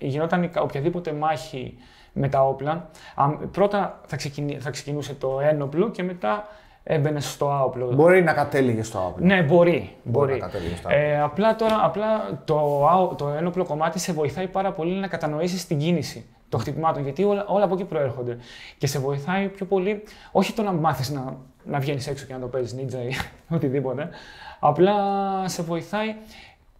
γινόταν 0.00 0.50
οποιαδήποτε 0.60 1.12
μάχη 1.12 1.76
με 2.12 2.28
τα 2.28 2.46
όπλα, 2.46 2.90
πρώτα 3.50 4.00
θα, 4.06 4.16
θα 4.58 4.70
ξεκινούσε 4.70 5.14
το 5.14 5.40
ένοπλο 5.40 5.90
και 5.90 6.02
μετά 6.02 6.48
έμπαινε 6.82 7.20
στο 7.20 7.50
άοπλο. 7.50 7.92
Μπορεί 7.94 8.22
να 8.22 8.32
κατέληγε 8.32 8.82
στο 8.82 8.98
άοπλο. 8.98 9.26
Ναι, 9.26 9.42
μπορεί. 9.42 9.96
μπορεί. 10.02 10.38
Να 10.38 10.48
στο 10.76 10.88
ε, 10.88 11.20
απλά 11.20 11.56
τώρα 11.56 11.80
απλά 11.82 12.40
το, 12.44 13.14
το 13.18 13.28
ένοπλο 13.28 13.64
κομμάτι 13.64 13.98
σε 13.98 14.12
βοηθάει 14.12 14.48
πάρα 14.48 14.72
πολύ 14.72 14.94
να 14.94 15.06
κατανοήσεις 15.06 15.66
την 15.66 15.78
κίνηση 15.78 16.26
των 16.50 16.60
χτυπημάτων. 16.60 17.02
Γιατί 17.02 17.24
όλα, 17.24 17.46
όλα 17.46 17.64
από 17.64 17.74
εκεί 17.74 17.84
προέρχονται. 17.84 18.38
Και 18.78 18.86
σε 18.86 18.98
βοηθάει 18.98 19.48
πιο 19.48 19.66
πολύ, 19.66 20.02
όχι 20.32 20.52
το 20.52 20.62
να 20.62 20.72
μάθεις 20.72 21.10
να, 21.10 21.36
να 21.64 21.78
βγαίνεις 21.78 22.06
έξω 22.06 22.26
και 22.26 22.32
να 22.32 22.40
το 22.40 22.46
παίζεις 22.46 22.72
νίτζα 22.72 23.02
ή 23.02 23.10
οτιδήποτε. 23.54 24.08
Απλά 24.60 24.94
σε 25.48 25.62
βοηθάει 25.62 26.14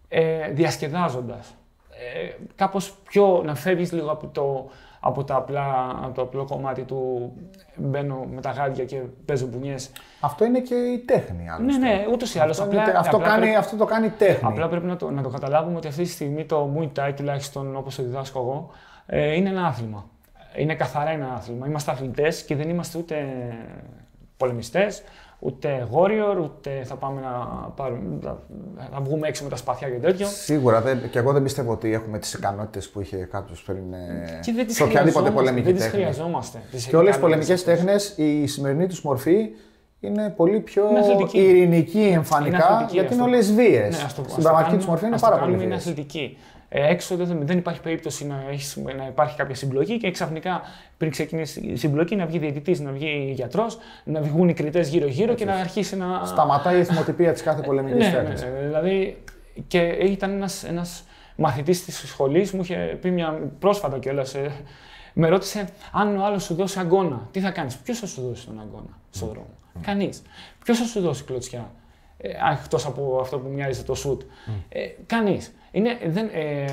ε, 0.07 0.49
διασκεδάζοντας. 0.51 1.55
Ε, 1.89 2.29
κάπως 2.55 2.95
πιο 3.03 3.41
να 3.45 3.55
φεύγεις 3.55 3.91
λίγο 3.91 4.11
από 4.11 4.27
το 4.27 4.69
από, 5.03 5.23
τα 5.23 5.35
απλά, 5.35 5.89
από 6.03 6.13
το 6.13 6.21
απλό 6.21 6.45
κομμάτι 6.45 6.83
του 6.83 7.31
μπαίνω 7.75 8.27
με 8.33 8.41
τα 8.41 8.51
γάντια 8.51 8.85
και 8.85 9.01
παίζω 9.25 9.45
μπουνιές. 9.45 9.91
Αυτό 10.19 10.45
είναι 10.45 10.59
και 10.59 10.75
η 10.75 10.97
τέχνη, 10.97 11.49
άλλωστε. 11.49 11.79
Ναι, 11.79 11.87
ναι, 11.87 12.05
ούτως 12.11 12.35
ή 12.35 12.39
άλλως. 12.39 12.59
Αυτό, 12.59 12.79
αυτό, 12.95 13.17
κάνει, 13.17 13.55
αυτό 13.55 13.77
το 13.77 13.85
κάνει 13.85 14.09
τέχνη. 14.09 14.49
Απλά 14.49 14.67
πρέπει 14.67 14.85
να 14.85 14.95
το, 14.95 15.11
να 15.11 15.21
το 15.21 15.29
καταλάβουμε 15.29 15.77
ότι 15.77 15.87
αυτή 15.87 16.03
τη 16.03 16.09
στιγμή 16.09 16.45
το 16.45 16.69
Muay 16.77 16.89
Thai, 16.99 17.13
τουλάχιστον 17.15 17.75
όπως 17.75 17.95
το 17.95 18.03
διδάσκω 18.03 18.39
εγώ, 18.39 18.69
ε, 19.05 19.35
είναι 19.35 19.49
ένα 19.49 19.65
άθλημα. 19.65 20.09
Είναι 20.55 20.75
καθαρά 20.75 21.09
ένα 21.09 21.33
άθλημα. 21.33 21.67
Είμαστε 21.67 21.91
αθλητές 21.91 22.43
και 22.43 22.55
δεν 22.55 22.69
είμαστε 22.69 22.97
ούτε 22.97 23.15
πολεμιστές, 24.37 25.03
ούτε 25.39 25.87
warrior, 25.91 26.37
ούτε 26.43 26.83
θα 26.83 26.95
πάμε 26.95 27.21
να, 27.21 27.29
πάρουμε, 27.75 28.19
να, 28.91 28.99
βγούμε 29.01 29.27
έξω 29.27 29.43
με 29.43 29.49
τα 29.49 29.55
σπαθιά 29.55 29.89
και 29.89 29.97
τέτοιο. 29.97 30.27
Σίγουρα. 30.27 30.81
Δεν, 30.81 31.09
και 31.09 31.19
εγώ 31.19 31.31
δεν 31.31 31.43
πιστεύω 31.43 31.71
ότι 31.71 31.93
έχουμε 31.93 32.19
τις 32.19 32.33
ικανότητες 32.33 32.89
που 32.89 33.01
είχε 33.01 33.17
κάποιος 33.17 33.63
πριν. 33.63 33.83
Και 34.41 34.51
δεν 34.51 34.67
τις 34.67 34.81
οποιαδήποτε 34.81 35.31
πολεμική 35.31 35.65
δεν 35.65 35.75
τις 35.75 35.87
χρειαζόμαστε. 35.87 36.59
και 36.89 36.95
όλες 36.95 37.15
οι 37.15 37.19
πολεμικές 37.19 37.63
τέχνες, 37.63 38.13
η 38.17 38.47
σημερινή 38.47 38.87
τους 38.87 39.01
μορφή 39.01 39.49
είναι 39.99 40.29
πολύ 40.29 40.59
πιο 40.59 40.89
είναι 40.89 41.29
ειρηνική 41.31 42.01
εμφανικά, 42.01 42.79
είναι 42.81 42.91
γιατί 42.91 43.13
είναι 43.13 43.23
όλες 43.23 43.53
βίες. 43.53 44.03
Ναι, 44.03 44.23
Στην 44.27 44.43
πραγματική 44.43 44.75
τους 44.75 44.85
μορφή 44.85 45.05
είναι 45.05 45.19
πάρα 45.19 45.37
πολύ. 45.37 45.63
Είναι 45.63 45.75
αθλητική. 45.75 46.37
Ε, 46.73 46.89
έξω 46.89 47.15
δεν, 47.15 47.39
δεν 47.45 47.57
υπάρχει 47.57 47.81
περίπτωση 47.81 48.27
να, 48.27 48.43
έχεις, 48.51 48.77
να 48.97 49.07
υπάρχει 49.07 49.35
κάποια 49.37 49.55
συμπλοκή 49.55 49.97
και 49.97 50.11
ξαφνικά 50.11 50.61
πριν 50.97 51.11
ξεκινήσει 51.11 51.59
η 51.59 51.75
συμπλοκή 51.75 52.15
να 52.15 52.25
βγει 52.25 52.37
διαιτητής, 52.37 52.79
να 52.79 52.91
βγει 52.91 53.31
γιατρός, 53.35 53.77
να 54.03 54.21
βγουν 54.21 54.49
οι 54.49 54.53
κριτές 54.53 54.89
γύρω-γύρω 54.89 55.33
και 55.33 55.45
να 55.45 55.53
αρχίσει 55.53 55.97
να. 55.97 56.25
Σταματάει 56.25 56.79
η 56.79 56.83
θυμοτυπία 56.83 57.33
της 57.33 57.41
κάθε 57.41 57.61
πολεμικής 57.61 58.11
ναι, 58.11 58.21
ναι, 58.21 58.29
ναι, 58.29 58.65
δηλαδή 58.67 59.17
και 59.67 59.79
ήταν 59.79 60.31
ένας 60.31 60.63
ένας 60.63 61.03
μαθητής 61.35 61.85
της 61.85 62.03
σχολής, 62.07 62.51
μου 62.51 62.61
είχε 62.61 62.97
πει 63.01 63.11
μια 63.11 63.51
πρόσφατα 63.59 63.99
κιόλας. 63.99 64.35
Ε, 64.35 64.51
με 65.13 65.27
ρώτησε 65.27 65.67
αν 65.91 66.17
ο 66.17 66.25
άλλος 66.25 66.43
σου 66.43 66.53
δώσει 66.53 66.79
αγκώνα, 66.79 67.27
τι 67.31 67.39
θα 67.39 67.51
κάνεις; 67.51 67.77
Ποιος 67.77 67.99
θα 67.99 68.05
σου 68.05 68.21
δώσει 68.21 68.45
τον 68.45 68.59
αγκώνα 68.59 68.97
στον 69.09 69.27
δρόμο. 69.27 69.47
Mm. 69.47 69.79
Κανείς. 69.81 70.21
Ποιος 70.63 70.77
θα 70.77 70.85
σου 70.85 71.01
δώσει 71.01 71.23
κλωτσιά; 71.23 71.71
Ε, 72.21 72.29
Εκτός 72.61 72.85
από 72.85 73.17
αυτό 73.21 73.39
που 73.39 73.49
μοιάζει 73.49 73.83
το 73.83 73.95
σουτ. 73.95 74.21
Mm. 74.21 74.51
Ε, 74.69 74.87
Κανείς. 75.05 75.53
Είναι, 75.71 75.97
δεν, 76.05 76.29
ε, 76.33 76.65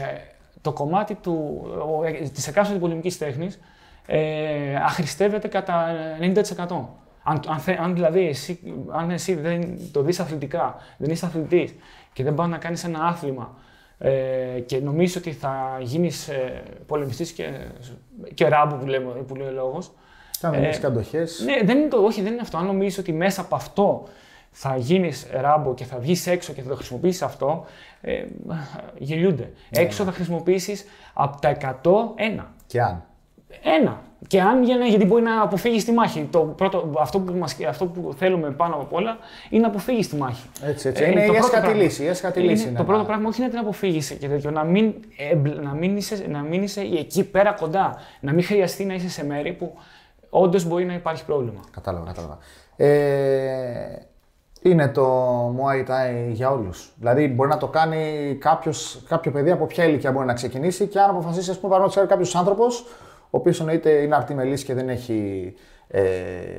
το 0.60 0.72
κομμάτι 0.72 1.14
του, 1.14 1.66
ε, 2.04 2.28
της 2.28 2.48
εκάστοτε 2.48 2.78
πολεμικής 2.78 3.18
τέχνης 3.18 3.60
ε, 4.06 4.74
αχρηστεύεται 4.74 5.48
κατά 5.48 5.86
90%. 6.20 6.34
Αν, 7.22 7.40
αν, 7.46 7.60
αν 7.80 7.94
δηλαδή 7.94 8.28
εσύ, 8.28 8.60
αν 8.90 9.10
εσύ 9.10 9.34
δεν 9.34 9.78
το 9.92 10.02
δεις 10.02 10.20
αθλητικά, 10.20 10.76
δεν 10.96 11.10
είσαι 11.10 11.26
αθλητής 11.26 11.74
και 12.12 12.22
δεν 12.22 12.34
πάει 12.34 12.48
να 12.48 12.58
κάνεις 12.58 12.84
ένα 12.84 13.04
άθλημα 13.04 13.56
ε, 13.98 14.10
και 14.66 14.78
νομίζεις 14.78 15.16
ότι 15.16 15.32
θα 15.32 15.78
γίνεις 15.80 16.28
ε, 16.28 16.62
πολεμιστής 16.86 17.32
και, 17.32 17.48
και 18.34 18.48
ράμπο 18.48 18.76
που, 18.76 18.86
λέμε, 18.86 19.12
που 19.12 19.34
λέει 19.34 19.48
ο 19.48 19.52
λόγος. 19.52 19.92
Και 20.40 20.46
αν 20.46 20.54
ε, 20.54 20.80
αντοχές. 20.84 21.42
Ναι, 21.44 21.64
δεν 21.64 21.78
είναι 21.78 21.88
το, 21.88 21.96
όχι, 21.96 22.22
δεν 22.22 22.32
είναι 22.32 22.40
αυτό. 22.40 22.56
Αν 22.56 22.66
νομίζεις 22.66 22.98
ότι 22.98 23.12
μέσα 23.12 23.40
από 23.40 23.54
αυτό 23.54 24.08
θα 24.60 24.76
γίνεις 24.76 25.26
ράμπο 25.32 25.74
και 25.74 25.84
θα 25.84 25.98
βγεις 25.98 26.26
έξω 26.26 26.52
και 26.52 26.62
θα 26.62 26.68
το 26.68 26.74
χρησιμοποιήσεις 26.74 27.22
αυτό, 27.22 27.64
ε, 28.00 28.24
γελιούνται. 28.98 29.52
Ναι, 29.68 29.82
έξω 29.82 30.04
ναι. 30.04 30.10
θα 30.10 30.16
χρησιμοποιήσεις 30.16 30.84
από 31.12 31.40
τα 31.40 31.56
100 31.82 31.90
ένα. 32.14 32.52
Και 32.66 32.80
αν. 32.80 33.04
Ένα. 33.62 34.00
Και 34.26 34.40
αν 34.40 34.62
για, 34.64 34.76
γιατί 34.76 35.04
μπορεί 35.04 35.22
να 35.22 35.42
αποφύγεις 35.42 35.84
τη 35.84 35.92
μάχη. 35.92 36.28
Το 36.30 36.40
πρώτο, 36.40 36.92
αυτό, 36.98 37.20
που 37.20 37.32
μας, 37.32 37.56
αυτό 37.68 37.86
που 37.86 38.14
θέλουμε 38.18 38.50
πάνω 38.50 38.74
από 38.74 38.96
όλα 38.96 39.18
είναι 39.50 39.62
να 39.62 39.68
αποφύγεις 39.68 40.08
τη 40.08 40.16
μάχη. 40.16 40.48
Έτσι, 40.62 40.88
έτσι. 40.88 41.02
Ε, 41.02 41.10
είναι 41.10 41.24
η 41.24 41.36
έσχατη 41.36 41.74
λύση. 41.74 42.04
Η 42.34 42.40
λύση 42.40 42.72
το 42.72 42.84
πρώτο 42.84 43.04
πράγμα 43.04 43.28
όχι 43.28 43.40
να 43.40 43.48
την 43.48 43.58
αποφύγεις 43.58 44.10
και 44.10 44.28
τέτοιο. 44.28 44.50
Να 44.50 44.64
μην, 44.64 44.94
να, 45.62 45.74
μην 45.74 45.96
είσαι, 45.96 46.26
να 46.28 46.40
μην 46.40 46.62
είσαι 46.62 46.80
εκεί 46.80 47.24
πέρα 47.24 47.52
κοντά. 47.52 47.96
Να 48.20 48.32
μην 48.32 48.44
χρειαστεί 48.44 48.84
να 48.84 48.94
είσαι 48.94 49.08
σε 49.08 49.24
μέρη 49.24 49.52
που 49.52 49.74
όντως 50.30 50.64
μπορεί 50.64 50.84
να 50.84 50.94
υπάρχει 50.94 51.24
πρόβλημα. 51.24 51.60
Κατάλαβα, 51.70 52.06
κατάλαβα. 52.06 52.38
Ε, 52.76 54.07
είναι 54.62 54.88
το 54.88 55.06
Muay 55.48 55.90
Thai 55.90 56.30
για 56.30 56.50
όλους. 56.50 56.92
Δηλαδή, 56.98 57.28
μπορεί 57.28 57.48
να 57.48 57.56
το 57.56 57.66
κάνει 57.66 58.34
κάποιος, 58.40 59.02
κάποιο 59.08 59.30
παιδί 59.30 59.50
από 59.50 59.66
ποια 59.66 59.84
ηλικία 59.84 60.12
μπορεί 60.12 60.26
να 60.26 60.32
ξεκινήσει 60.34 60.86
και 60.86 61.00
αν 61.00 61.10
αποφασίσει, 61.10 61.50
ας 61.50 61.58
πούμε, 61.58 61.72
παραδείγματο 61.72 62.08
κάποιος 62.08 62.34
άνθρωπος, 62.34 62.84
ο 63.20 63.38
οποίος 63.38 63.60
εννοείται 63.60 63.90
είναι 63.90 64.14
αρτιμελής 64.14 64.64
και 64.64 64.74
δεν 64.74 64.88
έχει 64.88 65.54
ε, 65.88 66.00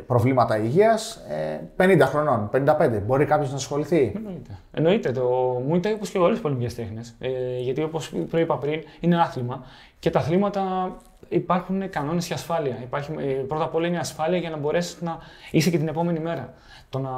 προβλήματα 0.07 0.57
υγείας, 0.57 1.15
ε, 1.29 1.59
50 1.77 1.99
χρονών, 2.01 2.49
55. 2.49 3.01
Μπορεί 3.05 3.25
κάποιος 3.25 3.49
να 3.49 3.55
ασχοληθεί; 3.55 4.11
Εννοείται. 4.15 4.57
Εννοείται. 4.71 5.11
Το 5.11 5.55
Muay 5.69 5.77
Thai 5.77 5.91
όπως 5.95 6.09
και 6.09 6.17
όλε 6.17 6.33
τι 6.33 6.39
πολεμικέ 6.39 6.73
τέχνες. 6.73 7.15
Ε, 7.19 7.59
γιατί 7.59 7.83
όπως 7.83 8.13
προείπα 8.29 8.57
πριν, 8.57 8.81
είναι 8.99 9.21
άθλημα 9.21 9.63
και 9.99 10.09
τα 10.09 10.19
αθλήματα 10.19 10.95
υπάρχουν 11.29 11.89
κανόνες 11.89 12.27
και 12.27 12.33
ασφάλεια. 12.33 12.77
Υπάρχει, 12.81 13.11
ε, 13.19 13.23
πρώτα 13.23 13.63
απ' 13.63 13.75
όλα 13.75 13.87
είναι 13.87 13.97
ασφάλεια 13.97 14.37
για 14.37 14.49
να 14.49 14.57
μπορέσεις 14.57 15.01
να 15.01 15.17
είσαι 15.51 15.69
και 15.69 15.77
την 15.77 15.87
επόμενη 15.87 16.19
μέρα. 16.19 16.53
Το 16.89 16.99
να 16.99 17.09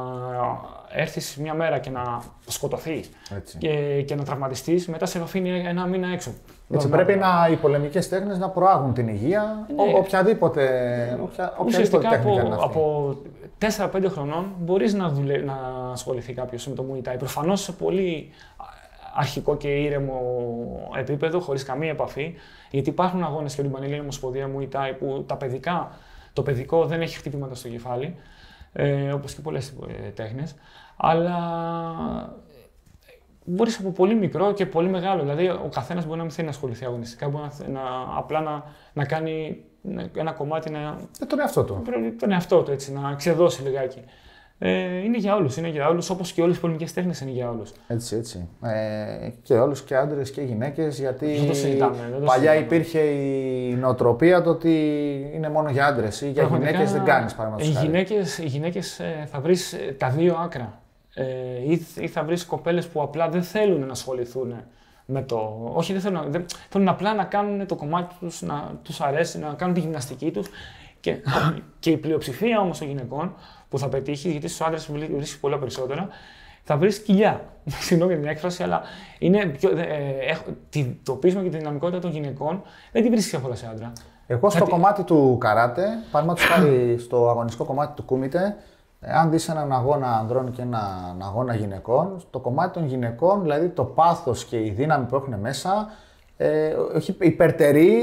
έρθεις 0.93 1.37
μια 1.37 1.53
μέρα 1.53 1.79
και 1.79 1.89
να 1.89 2.21
σκοτωθείς 2.47 3.09
και, 3.57 4.01
και 4.01 4.15
να 4.15 4.23
τραυματιστείς, 4.23 4.87
μετά 4.87 5.05
σε 5.05 5.19
αφήνει 5.19 5.49
ένα 5.49 5.85
μήνα 5.85 6.07
έξω. 6.07 6.31
Έτσι, 6.73 6.89
πρέπει 6.89 7.15
να, 7.15 7.47
οι 7.51 7.55
πολεμικές 7.55 8.09
τέχνες 8.09 8.37
να 8.37 8.49
προάγουν 8.49 8.93
την 8.93 9.07
υγεία, 9.07 9.67
ναι. 9.75 9.81
ο, 9.81 9.97
οποιαδήποτε, 9.97 10.63
οποια, 11.23 11.53
οποιαδήποτε 11.57 12.07
τέχνη 12.07 12.39
από, 12.39 12.63
από 12.63 13.15
4-5 13.59 14.05
χρονών 14.07 14.55
μπορείς 14.59 14.93
να, 14.93 15.11
να 15.45 15.89
ασχοληθεί 15.91 16.33
κάποιος 16.33 16.67
με 16.67 16.75
το 16.75 16.85
Muay 16.91 17.09
Thai. 17.09 17.15
Προφανώς 17.17 17.61
σε 17.61 17.71
πολύ 17.71 18.29
αρχικό 19.13 19.57
και 19.57 19.67
ήρεμο 19.67 20.21
επίπεδο, 20.97 21.39
χωρίς 21.39 21.63
καμία 21.63 21.89
επαφή. 21.89 22.35
Γιατί 22.71 22.89
υπάρχουν 22.89 23.23
αγώνες 23.23 23.55
και 23.55 23.61
την 23.61 23.71
Πανελλήνια 23.71 24.01
Ομοσπονδία 24.01 24.49
Muay 24.55 24.67
Thai 24.75 24.93
που 24.99 25.23
τα 25.27 25.35
παιδικά, 25.37 25.91
το 26.33 26.41
παιδικό 26.41 26.85
δεν 26.85 27.01
έχει 27.01 27.17
χτυπήματα 27.17 27.55
στο 27.55 27.69
κεφάλι 27.69 28.15
ε, 28.73 29.11
όπως 29.11 29.33
και 29.33 29.41
πολλές 29.41 29.73
ε, 30.05 30.09
τέχνες. 30.09 30.55
Αλλά 30.97 31.29
μπορείς 33.45 33.79
από 33.79 33.91
πολύ 33.91 34.15
μικρό 34.15 34.53
και 34.53 34.65
πολύ 34.65 34.89
μεγάλο. 34.89 35.21
Δηλαδή, 35.21 35.49
ο 35.49 35.69
καθένας 35.73 36.05
μπορεί 36.05 36.17
να 36.17 36.23
μην 36.23 36.31
θέλει 36.31 36.47
να 36.47 36.53
ασχοληθεί 36.53 36.85
αγωνιστικά, 36.85 37.29
μπορεί 37.29 37.43
να, 37.59 37.67
να, 37.67 37.81
απλά 38.17 38.41
να, 38.41 38.63
να 38.93 39.05
κάνει 39.05 39.63
ένα 40.13 40.31
κομμάτι 40.31 40.69
να. 40.69 40.79
Ε, 41.21 41.25
τον 41.25 41.39
εαυτό 41.39 41.63
του. 41.63 41.83
Τον 42.19 42.31
εαυτό 42.31 42.61
του, 42.61 42.71
έτσι, 42.71 42.93
να 42.93 43.13
ξεδώσει 43.15 43.61
λιγάκι. 43.61 44.03
Ε, 44.63 44.97
είναι 45.03 45.17
για 45.17 45.35
όλους. 45.35 45.57
Είναι 45.57 45.67
για 45.67 45.87
όλους, 45.87 46.09
όπως 46.09 46.31
και 46.31 46.41
όλες 46.41 46.57
οι 46.57 46.59
πολεμικέ 46.59 46.91
τέχνες 46.93 47.21
είναι 47.21 47.31
για 47.31 47.49
όλους. 47.49 47.71
Έτσι, 47.87 48.15
έτσι. 48.15 48.47
Ε, 48.63 49.29
και 49.43 49.53
όλους 49.53 49.81
και 49.81 49.95
άντρες 49.95 50.31
και 50.31 50.41
γυναίκες, 50.41 50.99
γιατί 50.99 51.27
παλιά 52.25 52.55
υπήρχε 52.55 52.99
η 52.99 53.75
νοοτροπία 53.79 54.41
το 54.41 54.49
ότι 54.49 54.71
είναι 55.33 55.49
μόνο 55.49 55.69
για 55.69 55.85
άντρες 55.85 56.21
ή 56.21 56.29
για 56.29 56.43
γυναίκες 56.43 56.91
δεν 56.91 57.03
κάνεις 57.03 57.33
παραδείγματος. 57.33 57.83
Οι 57.83 57.85
γυναίκες 57.85 58.39
γυναίκες, 58.39 58.99
ε, 58.99 59.27
θα 59.31 59.39
βρεις 59.39 59.73
ε, 59.73 59.95
τα 59.97 60.09
δύο 60.09 60.35
άκρα. 60.43 60.81
Ε, 61.13 61.25
ή, 61.67 61.85
ή 61.99 62.07
θα 62.07 62.23
βρεις 62.23 62.45
κοπέλες 62.45 62.87
που 62.87 63.01
απλά 63.01 63.29
δεν 63.29 63.43
θέλουν 63.43 63.85
να 63.85 63.91
ασχοληθούν 63.91 64.53
με 65.05 65.21
το. 65.21 65.71
Όχι, 65.73 65.93
δεν 65.93 66.01
θέλουν, 66.01 66.31
δεν, 66.31 66.45
θέλουν 66.69 66.87
απλά 66.87 67.13
να 67.13 67.23
κάνουν 67.23 67.67
το 67.67 67.75
κομμάτι 67.75 68.15
τους, 68.19 68.41
να 68.41 68.79
τους 68.83 69.01
αρέσει, 69.01 69.39
να 69.39 69.53
κάνουν 69.53 69.73
τη 69.73 69.79
γυμναστική 69.79 70.31
τους. 70.31 70.47
Και, 71.01 71.17
και 71.79 71.89
η 71.89 71.97
πλειοψηφία 71.97 72.59
όμως 72.59 72.77
των 72.77 72.87
γυναικών 72.87 73.35
που 73.69 73.77
θα 73.79 73.89
πετύχει, 73.89 74.31
γιατί 74.31 74.47
στους 74.47 74.61
άντρες 74.61 74.91
βρίσκει 75.15 75.39
πολλά 75.39 75.57
περισσότερα, 75.59 76.07
θα 76.63 76.77
βρει 76.77 77.01
κοιλιά. 77.01 77.41
Συγγνώμη 77.85 78.13
για 78.13 78.21
την 78.21 78.31
έκφραση, 78.31 78.63
αλλά 78.63 78.81
είναι 79.19 79.45
πιο, 79.45 79.69
ε, 79.77 80.37
το 81.03 81.13
πείσμα 81.13 81.41
και 81.43 81.49
τη 81.49 81.57
δυναμικότητα 81.57 81.99
των 81.99 82.11
γυναικών 82.11 82.61
δεν 82.91 83.01
την 83.01 83.11
βρίσκει 83.11 83.35
εύκολα 83.35 83.55
σε 83.55 83.67
άντρα. 83.71 83.91
Εγώ 84.27 84.49
στο 84.49 84.67
κομμάτι 84.67 85.03
του 85.03 85.37
καράτε, 85.39 85.87
παραδείγματο 86.11 86.53
χάρη 86.53 86.97
στο 86.99 87.29
αγωνιστικό 87.29 87.65
κομμάτι 87.65 87.95
του 87.95 88.03
κούμιτε, 88.03 88.55
αν 89.01 89.29
δεις 89.29 89.49
έναν 89.49 89.71
αγώνα 89.71 90.17
ανδρών 90.17 90.51
και 90.51 90.61
έναν 90.61 91.21
αγώνα 91.21 91.55
γυναικών, 91.55 92.21
το 92.29 92.39
κομμάτι 92.39 92.73
των 92.73 92.87
γυναικών, 92.87 93.41
δηλαδή 93.41 93.69
το 93.69 93.83
πάθος 93.83 94.45
και 94.45 94.57
η 94.57 94.69
δύναμη 94.69 95.05
που 95.05 95.15
έχουν 95.15 95.39
μέσα, 95.39 95.87
ε, 96.41 96.75
υπερτερεί 97.19 97.99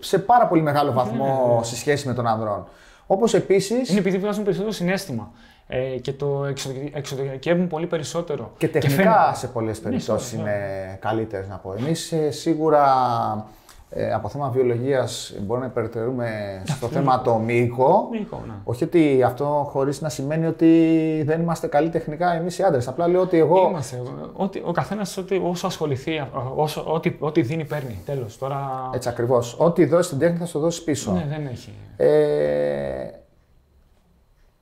σε 0.00 0.18
πάρα 0.18 0.46
πολύ 0.46 0.62
μεγάλο 0.62 0.92
βαθμό 0.92 1.60
σε 1.62 1.76
σχέση 1.76 2.06
με 2.06 2.14
τον 2.14 2.26
ανδρών. 2.26 2.66
Όπως 3.06 3.34
επίση. 3.34 3.74
Είναι 3.74 3.98
επειδή 3.98 4.18
βγάζουν 4.18 4.44
περισσότερο 4.44 4.72
συνέστημα 4.72 5.32
ε, 5.66 5.78
και 5.78 6.12
το 6.12 6.46
εξωτερικεύουν 6.92 7.68
πολύ 7.68 7.86
περισσότερο. 7.86 8.52
Και 8.56 8.68
τεχνικά 8.68 9.28
και 9.32 9.38
σε 9.38 9.46
πολλές 9.46 9.80
περιπτώσεις 9.80 10.32
είναι 10.32 10.56
καλύτερες 11.00 11.48
να 11.48 11.56
πω. 11.56 11.74
Εμείς 11.78 12.12
ε, 12.12 12.30
σίγουρα 12.30 12.84
ε, 13.94 14.12
από 14.12 14.28
θέμα 14.28 14.48
βιολογίας 14.48 15.34
μπορούμε 15.40 15.66
να 15.66 15.70
υπερτερούμε 15.70 16.62
στο 16.64 16.86
θέμα 16.86 17.22
το 17.22 17.38
μύκο. 17.38 18.08
ναι. 18.12 18.52
Όχι 18.64 18.84
ότι 18.84 19.22
αυτό 19.22 19.68
χωρίς 19.70 20.00
να 20.00 20.08
σημαίνει 20.08 20.46
ότι 20.46 21.22
δεν 21.26 21.40
είμαστε 21.40 21.66
καλοί 21.66 21.88
τεχνικά 21.88 22.34
εμείς 22.34 22.58
οι 22.58 22.62
άντρες. 22.62 22.88
Απλά 22.88 23.08
λέω 23.08 23.20
ότι 23.20 23.38
εγώ. 23.38 23.68
Είμαστε. 23.68 24.02
Ότι, 24.32 24.62
ο 24.66 24.72
καθένας 24.72 25.24
όσο 25.42 25.66
ασχοληθεί, 25.66 26.28
όσο, 26.54 26.84
ό,τι, 26.86 27.16
ό,τι 27.18 27.42
δίνει 27.42 27.64
παίρνει. 27.64 27.98
Τέλος. 28.04 28.38
Τώρα... 28.38 28.90
Έτσι 28.94 29.08
ακριβώς. 29.08 29.56
Ό,τι 29.58 29.84
δώσει 29.84 30.08
την 30.08 30.18
τέχνη 30.18 30.38
θα 30.38 30.46
σου 30.46 30.58
δώσει 30.58 30.84
πίσω. 30.84 31.12
Ναι, 31.12 31.26
δεν 31.28 31.46
έχει. 31.46 31.72
Ε, 31.96 33.10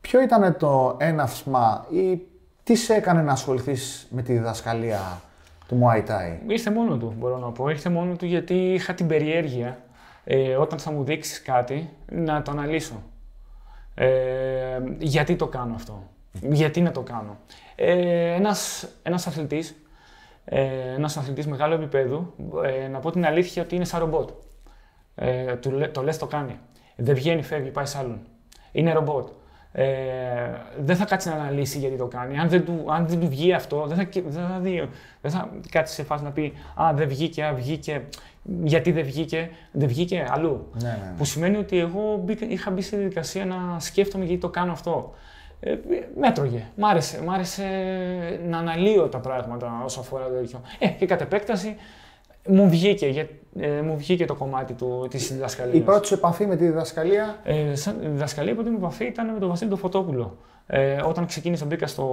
ποιο 0.00 0.20
ήταν 0.20 0.56
το 0.58 0.96
έναυσμα 0.98 1.86
ή 1.90 2.20
τι 2.62 2.74
σε 2.74 2.94
έκανε 2.94 3.22
να 3.22 3.32
ασχοληθείς 3.32 4.06
με 4.10 4.22
τη 4.22 4.32
διδασκαλία; 4.32 5.20
Του 5.70 5.80
Muay 5.82 5.98
Thai. 5.98 6.38
Ήρθε 6.46 6.70
μόνο 6.70 6.96
του, 6.96 7.14
μπορώ 7.18 7.38
να 7.38 7.52
πω. 7.52 7.68
Ήρθε 7.68 7.88
μόνο 7.88 8.16
του 8.16 8.26
γιατί 8.26 8.54
είχα 8.54 8.94
την 8.94 9.06
περιέργεια 9.06 9.78
ε, 10.24 10.56
όταν 10.56 10.78
θα 10.78 10.90
μου 10.90 11.04
δείξεις 11.04 11.42
κάτι 11.42 11.90
να 12.12 12.42
το 12.42 12.50
αναλύσω. 12.50 13.02
Ε, 13.94 14.78
γιατί 14.98 15.36
το 15.36 15.46
κάνω 15.46 15.74
αυτό. 15.74 16.02
Γιατί 16.32 16.80
να 16.80 16.90
το 16.90 17.00
κάνω. 17.00 17.38
Ε, 17.74 18.34
ένας, 18.34 18.88
ένας 19.02 19.26
αθλητής, 19.26 19.76
ε, 20.44 20.94
ένας 20.94 21.16
αθλητής 21.16 21.46
μεγάλου 21.46 21.74
επίπεδου, 21.74 22.34
ε, 22.64 22.88
να 22.88 22.98
πω 22.98 23.10
την 23.10 23.26
αλήθεια 23.26 23.62
ότι 23.62 23.74
είναι 23.74 23.84
σαν 23.84 24.00
ρομπότ. 24.00 24.30
Ε, 25.14 25.56
το, 25.56 25.90
το 25.90 26.02
λες 26.02 26.18
το 26.18 26.26
κάνει. 26.26 26.58
Δεν 26.96 27.14
βγαίνει, 27.14 27.42
φεύγει, 27.42 27.70
πάει 27.70 27.86
σ' 27.86 27.96
άλλον. 27.96 28.20
Είναι 28.72 28.92
ρομπότ 28.92 29.28
ε, 29.72 29.84
δεν 30.78 30.96
θα 30.96 31.04
κάτσει 31.04 31.28
να 31.28 31.34
αναλύσει 31.34 31.78
γιατί 31.78 31.96
το 31.96 32.06
κάνει. 32.06 32.38
Αν 32.38 32.48
δεν 32.48 32.64
του, 32.64 32.84
αν 32.88 33.06
δεν 33.06 33.20
του 33.20 33.28
βγει 33.28 33.52
αυτό, 33.52 33.84
δεν 33.86 33.96
θα, 33.96 34.08
δεν 34.28 34.46
θα, 34.48 34.58
δει, 34.60 34.88
δεν 35.20 35.30
θα 35.30 35.50
κάτσει 35.70 35.94
σε 35.94 36.02
φάση 36.02 36.24
να 36.24 36.30
πει 36.30 36.52
Α, 36.74 36.92
δεν 36.94 37.08
βγήκε, 37.08 37.44
α, 37.44 37.54
βγήκε. 37.54 38.02
Γιατί 38.62 38.92
δεν 38.92 39.04
βγήκε, 39.04 39.50
δεν 39.72 39.88
βγήκε 39.88 40.26
αλλού. 40.30 40.70
Ναι, 40.82 40.88
ναι, 40.88 40.94
ναι. 40.94 41.14
Που 41.16 41.24
σημαίνει 41.24 41.56
ότι 41.56 41.78
εγώ 41.78 42.24
είχα 42.48 42.70
μπει 42.70 42.82
στη 42.82 42.96
διαδικασία 42.96 43.44
να 43.44 43.80
σκέφτομαι 43.80 44.24
γιατί 44.24 44.40
το 44.40 44.48
κάνω 44.48 44.72
αυτό. 44.72 45.14
Ε, 45.60 45.74
μέτρωγε. 46.20 46.66
Μ' 46.76 46.84
άρεσε, 46.84 47.22
μ 47.22 47.30
άρεσε 47.30 47.64
να 48.48 48.58
αναλύω 48.58 49.08
τα 49.08 49.18
πράγματα 49.18 49.82
όσο 49.84 50.00
αφορά 50.00 50.24
το 50.24 50.32
τέτοιο. 50.32 50.60
Ε, 50.78 50.88
και 50.88 51.06
κατ' 51.06 51.20
επέκταση 51.20 51.76
μου 52.50 52.68
βγήκε, 52.68 53.28
ε, 53.60 53.80
μου 53.80 53.96
βγήκε 53.96 54.24
το 54.24 54.34
κομμάτι 54.34 54.72
του, 54.72 55.06
της 55.10 55.32
διδασκαλίας. 55.32 55.76
Η 55.76 55.80
πρώτη 55.80 56.06
σου 56.06 56.14
επαφή 56.14 56.46
με 56.46 56.56
τη 56.56 56.64
διδασκαλία; 56.64 57.38
Ε, 57.44 57.74
σαν, 57.74 58.02
η 58.02 58.08
διδασκαλία, 58.08 58.52
η 58.52 58.54
πρώτη 58.54 58.70
μου 58.70 58.76
επαφή 58.76 59.04
ήταν 59.04 59.32
με 59.32 59.38
τον 59.38 59.48
Βασίλη 59.48 59.70
τον 59.70 59.78
Φωτόπουλο. 59.78 60.36
Ε, 60.66 61.00
όταν 61.04 61.26
ξεκίνησα, 61.26 61.64
μπήκα 61.64 61.86
στο, 61.86 62.06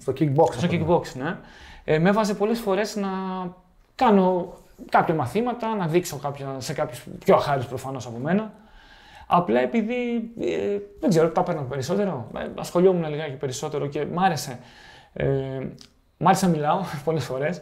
στο 0.00 0.12
kickbox. 0.18 0.52
Στο 0.52 0.68
kickbox, 0.70 1.02
ναι. 1.14 1.36
Ε, 1.84 1.98
με 1.98 2.08
έβαζε 2.08 2.34
πολλές 2.34 2.60
φορές 2.60 2.96
να 2.96 3.08
κάνω 3.94 4.52
κάποια 4.88 5.14
μαθήματα, 5.14 5.74
να 5.74 5.86
δείξω 5.86 6.16
κάποια, 6.16 6.46
σε 6.58 6.72
κάποιους 6.72 7.04
πιο 7.24 7.34
αχάριστους 7.34 7.68
προφανώς 7.68 8.06
από 8.06 8.18
μένα. 8.18 8.52
Απλά 9.26 9.60
επειδή, 9.60 10.30
ε, 10.40 10.78
δεν 11.00 11.10
ξέρω, 11.10 11.28
τα 11.28 11.40
έπαιρνα 11.40 11.62
περισσότερο, 11.62 12.28
ε, 12.36 12.46
ασχολιόμουν 12.54 13.10
λιγάκι 13.10 13.36
περισσότερο 13.36 13.86
και 13.86 14.04
μ' 14.04 14.18
άρεσε. 14.18 14.58
Ε, 15.12 15.26
μ' 16.16 16.26
άρεσε 16.26 16.46
να 16.46 16.52
μιλάω 16.52 16.80
πολλές 17.04 17.24
φορές 17.24 17.60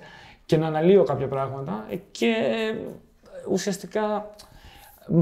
και 0.53 0.59
να 0.59 0.67
αναλύω 0.67 1.05
κάποια 1.05 1.29
πράγματα 1.29 1.87
και 2.11 2.35
ουσιαστικά 3.51 4.35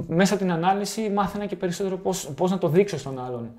μέσα 0.07 0.35
από 0.35 0.43
την 0.43 0.53
ανάλυση 0.53 1.11
μάθαινα 1.11 1.47
και 1.47 1.57
περισσότερο 1.57 1.97
πώς, 1.97 2.31
πώς 2.37 2.51
να 2.51 2.59
το 2.59 2.69
δείξω 2.69 2.99
στον 2.99 3.25
άλλον. 3.25 3.51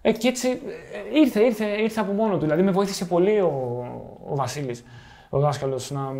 Ε, 0.00 0.12
και 0.12 0.28
έτσι 0.28 0.48
ε, 0.48 1.18
ήρθε, 1.18 1.40
ήρθε, 1.40 1.64
ήρθε 1.64 2.00
από 2.00 2.12
μόνο 2.12 2.34
του. 2.34 2.40
Δηλαδή 2.40 2.62
με 2.62 2.70
βοήθησε 2.70 3.04
πολύ 3.04 3.40
ο, 3.40 3.50
ο 4.28 4.36
Βασίλης, 4.36 4.84
ο 5.28 5.38
δάσκαλος, 5.38 5.90
να, 5.90 6.12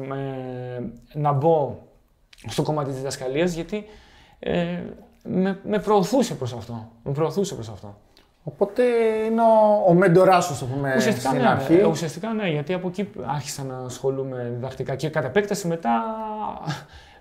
να 1.13 1.33
μπω 1.33 1.79
στο 2.47 2.63
κομμάτι 2.63 2.89
της 2.89 2.97
διδασκαλίας 2.97 3.55
γιατί 3.55 3.85
ε, 4.39 4.83
με, 5.23 5.61
με 5.65 5.79
προωθούσε 5.79 6.35
προς 6.35 6.53
αυτό. 6.53 6.91
Με 7.03 7.13
προωθούσε 7.13 7.55
προς 7.55 7.69
αυτό. 7.69 7.99
Οπότε 8.49 8.83
είναι 9.27 9.41
ο, 9.41 9.85
ο 9.87 9.95
μέντοράς 9.95 10.45
σου, 10.45 10.59
το 10.59 10.65
πούμε, 10.67 10.95
ουσιαστικά, 10.97 11.29
στην 11.29 11.41
ναι, 11.41 11.49
αρχή. 11.49 11.83
Ουσιαστικά 11.83 12.33
ναι, 12.33 12.49
γιατί 12.49 12.73
από 12.73 12.89
εκεί 12.89 13.11
άρχισα 13.27 13.63
να 13.65 13.79
ασχολούμαι 13.79 14.51
διδακτικά 14.55 14.95
και 14.95 15.09
κατ' 15.09 15.25
επέκταση 15.25 15.67
μετά 15.67 16.05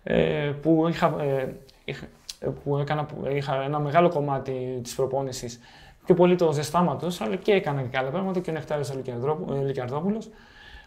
ε, 0.03 0.51
που 0.61 0.87
είχα, 0.89 1.15
ε, 1.21 1.55
είχα, 1.85 2.05
ε, 2.39 2.47
που 2.63 2.77
έκανα, 2.77 3.05
είχα 3.33 3.63
ένα 3.63 3.79
μεγάλο 3.79 4.09
κομμάτι 4.09 4.79
της 4.83 4.95
προπόνησης 4.95 5.59
πιο 6.05 6.15
πολύ 6.15 6.35
το 6.35 6.51
ζεστάματος, 6.51 7.21
αλλά 7.21 7.35
και 7.35 7.51
έκανα 7.51 7.81
και 7.81 7.97
άλλα 7.97 8.09
πράγματα 8.09 8.39
και 8.39 8.49
ο 8.49 8.53
Νεκτάριος 8.53 8.93
Λικιαρδόπουλος 9.65 10.29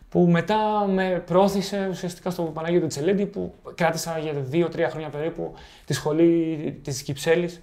που 0.09 0.20
μετά 0.20 0.87
με 0.88 1.22
πρόθυσε 1.27 1.87
ουσιαστικά 1.90 2.31
στο 2.31 2.42
Παναγίο 2.42 2.81
του 2.81 2.87
Τσελέντη 2.87 3.27
που 3.27 3.55
κράτησα 3.74 4.18
για 4.18 4.33
δύο-τρία 4.33 4.90
χρόνια 4.90 5.09
περίπου 5.09 5.55
τη 5.85 5.92
σχολή 5.92 6.81
της 6.85 7.03
Κυψέλης, 7.03 7.61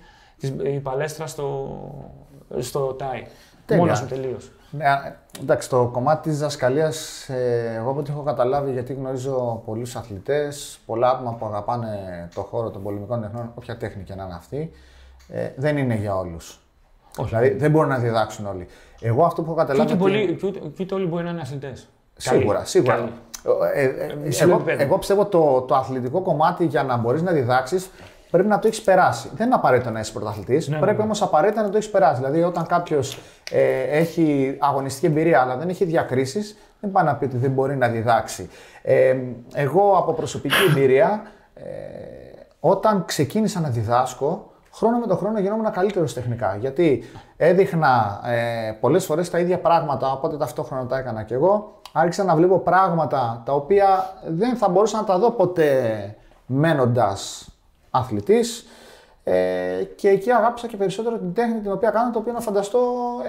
η 0.63 0.79
παλέστρα 0.79 1.27
στο, 1.27 1.79
στο 2.60 2.79
ΤΑΙ. 2.79 3.27
Μόνος 3.77 4.01
μου 4.01 4.08
τελείως. 4.08 4.51
Ναι, 4.71 4.86
εντάξει, 5.41 5.69
το 5.69 5.89
κομμάτι 5.93 6.21
της 6.29 6.38
διδασκαλία, 6.38 6.93
ε, 7.27 7.75
εγώ 7.75 7.89
από 7.89 7.99
ό,τι 7.99 8.12
έχω 8.12 8.21
καταλάβει, 8.21 8.71
γιατί 8.71 8.93
γνωρίζω 8.93 9.62
πολλούς 9.65 9.95
αθλητές, 9.95 10.79
πολλά 10.86 11.10
άτομα 11.10 11.34
που 11.34 11.45
αγαπάνε 11.45 12.27
το 12.36 12.41
χώρο 12.41 12.69
των 12.69 12.84
πολεμικών 12.84 13.21
τεχνών, 13.21 13.51
όποια 13.55 13.77
τέχνη 13.77 14.03
και 14.03 14.15
να 14.15 14.23
είναι 14.23 14.36
αυτή, 14.36 14.71
ε, 15.27 15.49
δεν 15.55 15.77
είναι 15.77 15.95
για 15.95 16.17
όλους. 16.17 16.60
Δηλαδή 17.23 17.49
δεν 17.49 17.71
μπορούν 17.71 17.89
να 17.89 17.97
διδάξουν 17.97 18.45
όλοι. 18.45 18.67
Εγώ 19.01 19.25
αυτό 19.25 19.41
που 19.41 19.47
έχω 19.47 19.58
καταλάβει. 19.58 19.95
Και, 19.95 20.03
ότι... 20.03 20.36
και, 20.75 20.84
ούτε, 20.84 20.93
όλοι 20.95 21.05
μπορεί 21.05 21.23
να 21.23 21.29
είναι 21.29 21.41
αθλητές. 21.41 21.88
Σίγουρα, 22.15 22.65
σίγουρα. 22.65 23.10
Ε, 23.73 23.84
ε, 23.84 23.86
ε, 23.86 24.43
εγώ, 24.43 24.63
εγώ 24.65 24.97
πιστεύω 24.97 25.25
το, 25.25 25.62
το 25.62 25.75
αθλητικό 25.75 26.21
κομμάτι 26.21 26.65
για 26.65 26.84
να 26.84 26.97
μπορείς 26.97 27.21
να 27.21 27.31
διδάξεις 27.31 27.89
πρέπει 28.36 28.50
να 28.50 28.60
το 28.60 28.67
έχεις 28.67 28.82
περάσει. 28.82 29.30
Δεν 29.36 29.45
είναι 29.45 29.56
απαραίτητο 29.56 29.89
να 29.89 30.00
είσαι 30.00 30.12
πρωταθλητής. 30.12 30.67
Ναι, 30.67 30.78
πρέπει 30.78 30.98
ναι. 30.98 31.04
όμως 31.04 31.21
απαραίτητα 31.21 31.62
να 31.62 31.69
το 31.69 31.78
έχεις 31.78 31.89
περάσει. 31.89 32.15
Δηλαδή, 32.15 32.43
όταν 32.43 32.65
κάποιος 32.65 33.19
ε, 33.52 33.82
έχει 33.82 34.58
αγωνιστική 34.60 35.06
εμπειρία 35.06 35.41
αλλά 35.41 35.58
δεν 35.58 35.69
έχει 35.69 35.86
διακρίσεις, 35.86 36.58
δεν 36.80 36.91
πάει 36.91 37.04
να 37.04 37.15
πει 37.15 37.26
ότι 37.26 37.38
δεν 37.38 37.52
μπορεί 37.52 37.76
να 37.76 37.88
διδάξει. 37.88 38.50
Ε, 38.82 39.15
εγώ 39.54 39.98
από 39.98 40.13
προσωπική 40.13 40.56
εμπειρία, 40.69 41.21
ε, 41.54 41.63
όταν 42.60 43.06
ξεκίνησα 43.06 43.60
να 43.60 43.69
διδάσκω, 43.69 44.52
χρόνο 44.74 44.98
με 44.98 45.08
τον 45.08 45.17
χρόνο 45.17 45.39
γινόμουν 45.39 45.71
καλύτερος 45.71 46.13
τεχνικά. 46.13 46.58
Γιατί 46.60 47.04
έδειχνα 47.38 48.21
ε, 48.26 48.71
πολλές 48.80 49.06
φορές 49.06 49.30
τα 49.30 49.39
ίδια 49.39 49.60
πράγματα, 49.60 50.12
οπότε 50.12 50.38
ταυτόχρονα 50.38 50.86
τα 50.86 50.98
έκανα 50.98 51.24
κι 51.24 51.34
εγώ. 51.34 51.82
Άρχισα 51.91 52.24
να 52.24 52.36
βλέπω 52.36 52.60
πράγματα 52.60 53.41
τα 53.45 53.54
οποία 53.54 54.13
δεν 54.28 54.56
θα 54.56 54.69
μπορούσα 54.69 54.98
να 54.98 55.04
τα 55.04 55.17
δω 55.17 55.32
ποτέ 55.32 56.15
μένοντας 56.45 57.50
αθλητής. 57.97 58.65
Ε, 59.27 59.84
και 59.95 60.10
εκεί 60.10 60.31
αγάπησα 60.31 60.67
και 60.67 60.77
περισσότερο 60.77 61.17
την 61.17 61.34
τέχνη 61.34 61.60
την 61.60 61.71
οποία 61.71 61.89
κάνω, 61.89 62.12
το 62.12 62.19
οποίο 62.19 62.34
να 62.34 62.39
φανταστώ 62.39 62.79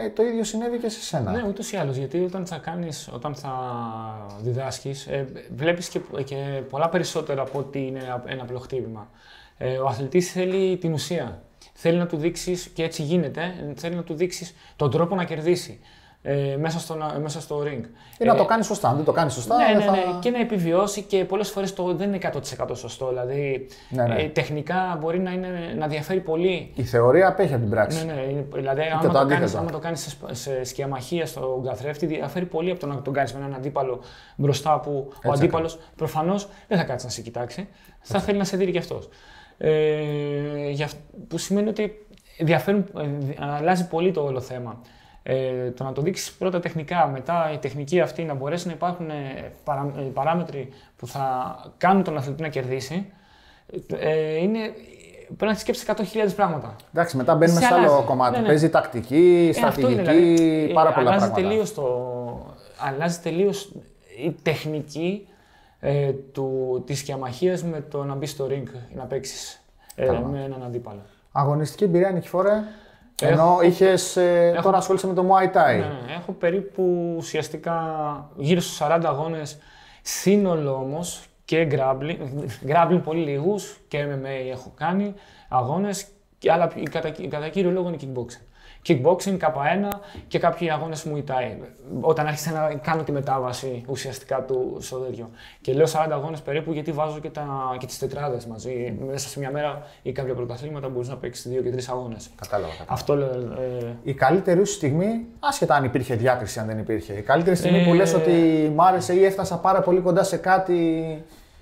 ε, 0.05 0.11
το 0.11 0.23
ίδιο 0.23 0.45
συνέβη 0.45 0.79
και 0.79 0.89
σε 0.89 1.01
σένα. 1.01 1.31
Ναι, 1.31 1.45
ούτως 1.49 1.73
ή 1.73 1.77
άλλως. 1.77 1.97
Γιατί 1.97 2.25
όταν 2.25 2.47
θα 2.47 2.57
κάνεις, 2.57 3.09
όταν 3.13 3.35
θα 3.35 3.53
διδάσκεις, 4.41 5.07
ε, 5.07 5.27
βλέπεις 5.57 5.89
και, 5.89 6.01
και 6.25 6.63
πολλά 6.71 6.89
περισσότερα 6.89 7.43
από 7.43 7.59
ότι 7.59 7.87
είναι 7.87 8.23
ένα 8.27 8.43
απλό 8.43 8.59
χτύπημα. 8.59 9.11
Ε, 9.59 9.79
ο 9.79 9.87
αθλητής 9.87 10.33
θέλει 10.33 10.77
την 10.77 10.93
ουσία. 10.93 11.43
Θέλει 11.75 11.99
να 11.99 12.07
του 12.07 12.17
δείξεις, 12.17 12.69
και 12.69 12.83
έτσι 12.83 13.03
γίνεται, 13.03 13.73
θέλει 13.77 13.95
να 13.95 14.03
του 14.03 14.15
δείξεις 14.15 14.55
τον 14.77 14.91
τρόπο 14.91 15.15
να 15.15 15.25
κερδίσει 15.25 15.81
ε, 16.29 16.57
μέσα, 16.57 16.79
στο, 16.79 16.97
μέσα 17.21 17.41
στο 17.41 17.63
ring. 17.67 17.85
Ή 18.19 18.25
να 18.25 18.35
το 18.35 18.45
κάνεις 18.45 18.67
σωστά. 18.67 18.89
Αν 18.89 18.97
δεν 18.97 19.05
το 19.05 19.13
κάνεις 19.13 19.33
σωστά. 19.33 19.57
Ναι, 19.57 19.79
ναι, 19.79 19.91
ναι, 19.91 20.03
και 20.21 20.31
να 20.31 20.41
επιβιώσει 20.41 21.03
και 21.03 21.25
πολλές 21.25 21.51
φορές 21.51 21.75
το 21.75 21.95
δεν 21.95 22.13
είναι 22.13 22.19
100% 22.59 22.71
σωστό. 22.73 23.09
Δηλαδή 23.09 23.67
ναι, 23.89 24.03
ναι. 24.03 24.23
Ε, 24.23 24.29
τεχνικά 24.29 24.99
μπορεί 25.01 25.19
να, 25.19 25.31
είναι, 25.31 25.49
να 25.79 25.87
διαφέρει 25.87 26.21
πολύ. 26.21 26.73
Η 26.75 26.83
θεωρία 26.83 27.29
απέχει 27.29 27.53
από 27.53 27.63
την 27.63 27.71
πράξη. 27.71 28.05
Ναι, 28.05 28.13
ναι. 28.13 28.45
Δηλαδή, 28.53 28.83
άμα 28.93 29.13
το, 29.13 29.27
κάνεις, 29.27 29.55
άμα 29.55 29.71
το 29.71 29.79
κάνεις 29.79 30.01
σε, 30.01 30.35
σε 30.35 30.65
σκιαμαχία 30.65 31.27
στον 31.27 31.65
καθρέφτη, 31.65 32.07
διαφέρει 32.07 32.47
πολύ 32.47 32.71
από 32.71 32.81
το 32.81 32.87
να 32.87 33.03
τον 33.03 33.13
κάνεις 33.13 33.33
με 33.33 33.39
έναν 33.39 33.55
αντίπαλο 33.55 34.01
μπροστά 34.37 34.81
που 34.81 35.09
Έτσι, 35.09 35.29
ο 35.29 35.33
αντίπαλος 35.33 35.79
προφανώς 35.97 36.49
δεν 36.69 36.79
θα 36.79 36.85
κάτσει 36.85 37.07
να 37.07 37.13
σε 37.13 37.21
κοιτάξει. 37.21 37.69
Θα 38.01 38.21
θέλει 38.21 38.39
να 38.39 38.45
σε 38.45 38.57
δει 38.57 38.71
και 38.71 38.79
αυτός. 38.79 39.09
Ε, 39.59 40.03
που 41.29 41.39
σημαίνει 41.39 41.69
ότι 41.69 42.07
διαφέρουν, 42.39 42.87
ε, 42.99 43.09
αλλάζει 43.39 43.89
πολύ 43.89 44.11
το 44.11 44.25
όλο 44.25 44.41
θέμα. 44.41 44.81
Ε, 45.29 45.71
το 45.71 45.85
να 45.85 45.93
το 45.93 46.03
δείξεις 46.03 46.33
πρώτα 46.33 46.61
τεχνικά, 46.61 47.07
μετά 47.07 47.51
η 47.53 47.59
τεχνική 47.59 48.01
αυτή 48.01 48.25
να 48.25 48.35
μπορέσει 48.35 48.67
να 48.67 48.73
υπάρχουν 48.73 49.11
ε, 49.11 49.53
παρά, 49.65 49.93
ε, 49.99 50.01
παράμετροι 50.01 50.69
που 50.97 51.07
θα 51.07 51.57
κάνουν 51.79 52.03
τον 52.03 52.17
αθλητή 52.17 52.43
να 52.43 52.49
κερδίσει, 52.49 53.13
ε, 53.99 54.37
είναι, 54.37 54.59
πρέπει 55.27 55.53
να 55.53 55.59
σκέψεις 55.59 55.87
100.000 55.89 56.35
πράγματα. 56.37 56.77
Εντάξει, 56.93 57.17
μετά 57.17 57.35
μπαίνουμε 57.35 57.61
σε 57.61 57.75
άλλο 57.75 58.03
κομμάτι. 58.07 58.35
Ναι, 58.35 58.41
ναι. 58.41 58.47
Παίζει 58.47 58.71
τακτική, 58.71 59.51
στρατηγική, 59.55 59.95
δηλαδή, 59.95 60.71
πάρα 60.75 60.93
πολλά 60.93 61.11
αλλάζει 61.11 61.25
πράγματα. 61.27 61.49
Τελείως 61.49 61.75
το, 61.75 62.57
αλλάζει 62.79 63.19
τελείως 63.19 63.73
η 64.25 64.35
τεχνική 64.43 65.29
ε, 65.81 66.13
του, 66.13 66.83
της 66.87 66.99
σκιαμαχίας 66.99 67.63
με 67.63 67.81
το 67.81 68.05
να 68.05 68.15
μπεις 68.15 68.31
στο 68.31 68.47
ring 68.51 68.69
να 68.95 69.05
παίξεις 69.05 69.63
ε, 69.95 70.11
με 70.11 70.43
έναν 70.45 70.63
αντίπαλο. 70.63 71.03
Αγωνιστική 71.33 71.85
εμπειρία, 71.85 72.11
Νικηφόρε. 72.11 72.63
Ενώ 73.23 73.59
είχες. 73.63 74.17
Ε, 74.17 74.53
έχω... 74.55 74.63
Τώρα 74.63 74.77
ασχολείσαι 74.77 75.07
με 75.07 75.15
το 75.15 75.25
Muay 75.31 75.57
Thai. 75.57 75.79
Ναι, 75.79 75.79
ναι, 75.79 76.13
έχω 76.21 76.33
περίπου 76.33 77.15
ουσιαστικά 77.17 77.75
γύρω 78.37 78.61
στους 78.61 78.79
40 78.83 79.01
αγώνες 79.05 79.59
σύνολο 80.03 80.75
όμως 80.75 81.27
και 81.45 81.69
grappling. 81.71 82.17
Grappling 82.71 83.01
πολύ 83.05 83.21
λίγους 83.21 83.79
και 83.89 84.05
MMA 84.05 84.51
έχω 84.51 84.73
κάνει 84.77 85.15
αγώνες, 85.49 86.07
αλλά 86.49 86.73
κατά, 86.91 87.11
κατά 87.29 87.49
κύριο 87.49 87.71
λόγο 87.71 87.89
είναι 87.89 87.99
kickboxing 88.01 88.46
kickboxing, 88.87 89.39
K1 89.39 89.89
και 90.29 90.39
κάποιοι 90.39 90.71
αγώνες 90.71 91.05
μου 91.05 91.17
ητάει. 91.17 91.57
Όταν 92.01 92.27
άρχισα 92.27 92.51
να 92.51 92.75
κάνω 92.75 93.03
τη 93.03 93.13
μετάβαση 93.13 93.85
ουσιαστικά 93.89 94.43
του 94.43 94.77
στο 94.81 94.97
τέτοιο. 94.97 95.31
Και 95.61 95.73
λέω 95.73 95.87
40 95.87 95.91
αγώνες 96.11 96.41
περίπου 96.41 96.73
γιατί 96.73 96.93
βάζω 96.93 97.19
και, 97.21 97.31
τα, 97.31 97.77
και 97.79 97.87
τις 97.87 97.99
τετράδες 97.99 98.47
μαζί. 98.47 98.99
Μέσα 99.07 99.29
σε 99.29 99.39
μια 99.39 99.51
μέρα 99.51 99.87
ή 100.03 100.13
κάποια 100.13 100.35
πρωταθλήματα 100.35 100.89
μπορείς 100.89 101.09
να 101.09 101.17
παίξεις 101.17 101.51
δύο 101.51 101.63
και 101.63 101.71
τρεις 101.71 101.89
αγώνες. 101.89 102.31
Κατάλαβα. 102.41 102.73
Αυτό 102.87 103.17
λέω. 103.17 103.29
Ε... 103.29 103.97
Η 104.03 104.15
καλύτερη 104.15 104.67
σου 104.67 104.73
στιγμή, 104.73 105.27
άσχετα 105.39 105.75
αν 105.75 105.85
υπήρχε 105.85 106.15
διάκριση, 106.15 106.59
αν 106.59 106.67
δεν 106.67 106.79
υπήρχε. 106.79 107.13
Η 107.13 107.23
καλύτερη 107.23 107.57
στιγμή 107.57 107.79
ε... 107.79 107.85
που 107.85 107.95
λες 107.95 108.15
ότι 108.15 108.33
μ' 108.75 108.81
άρεσε 108.81 109.15
ή 109.15 109.25
έφτασα 109.25 109.59
πάρα 109.59 109.81
πολύ 109.81 110.01
κοντά 110.01 110.23
σε 110.23 110.37
κάτι. 110.37 110.75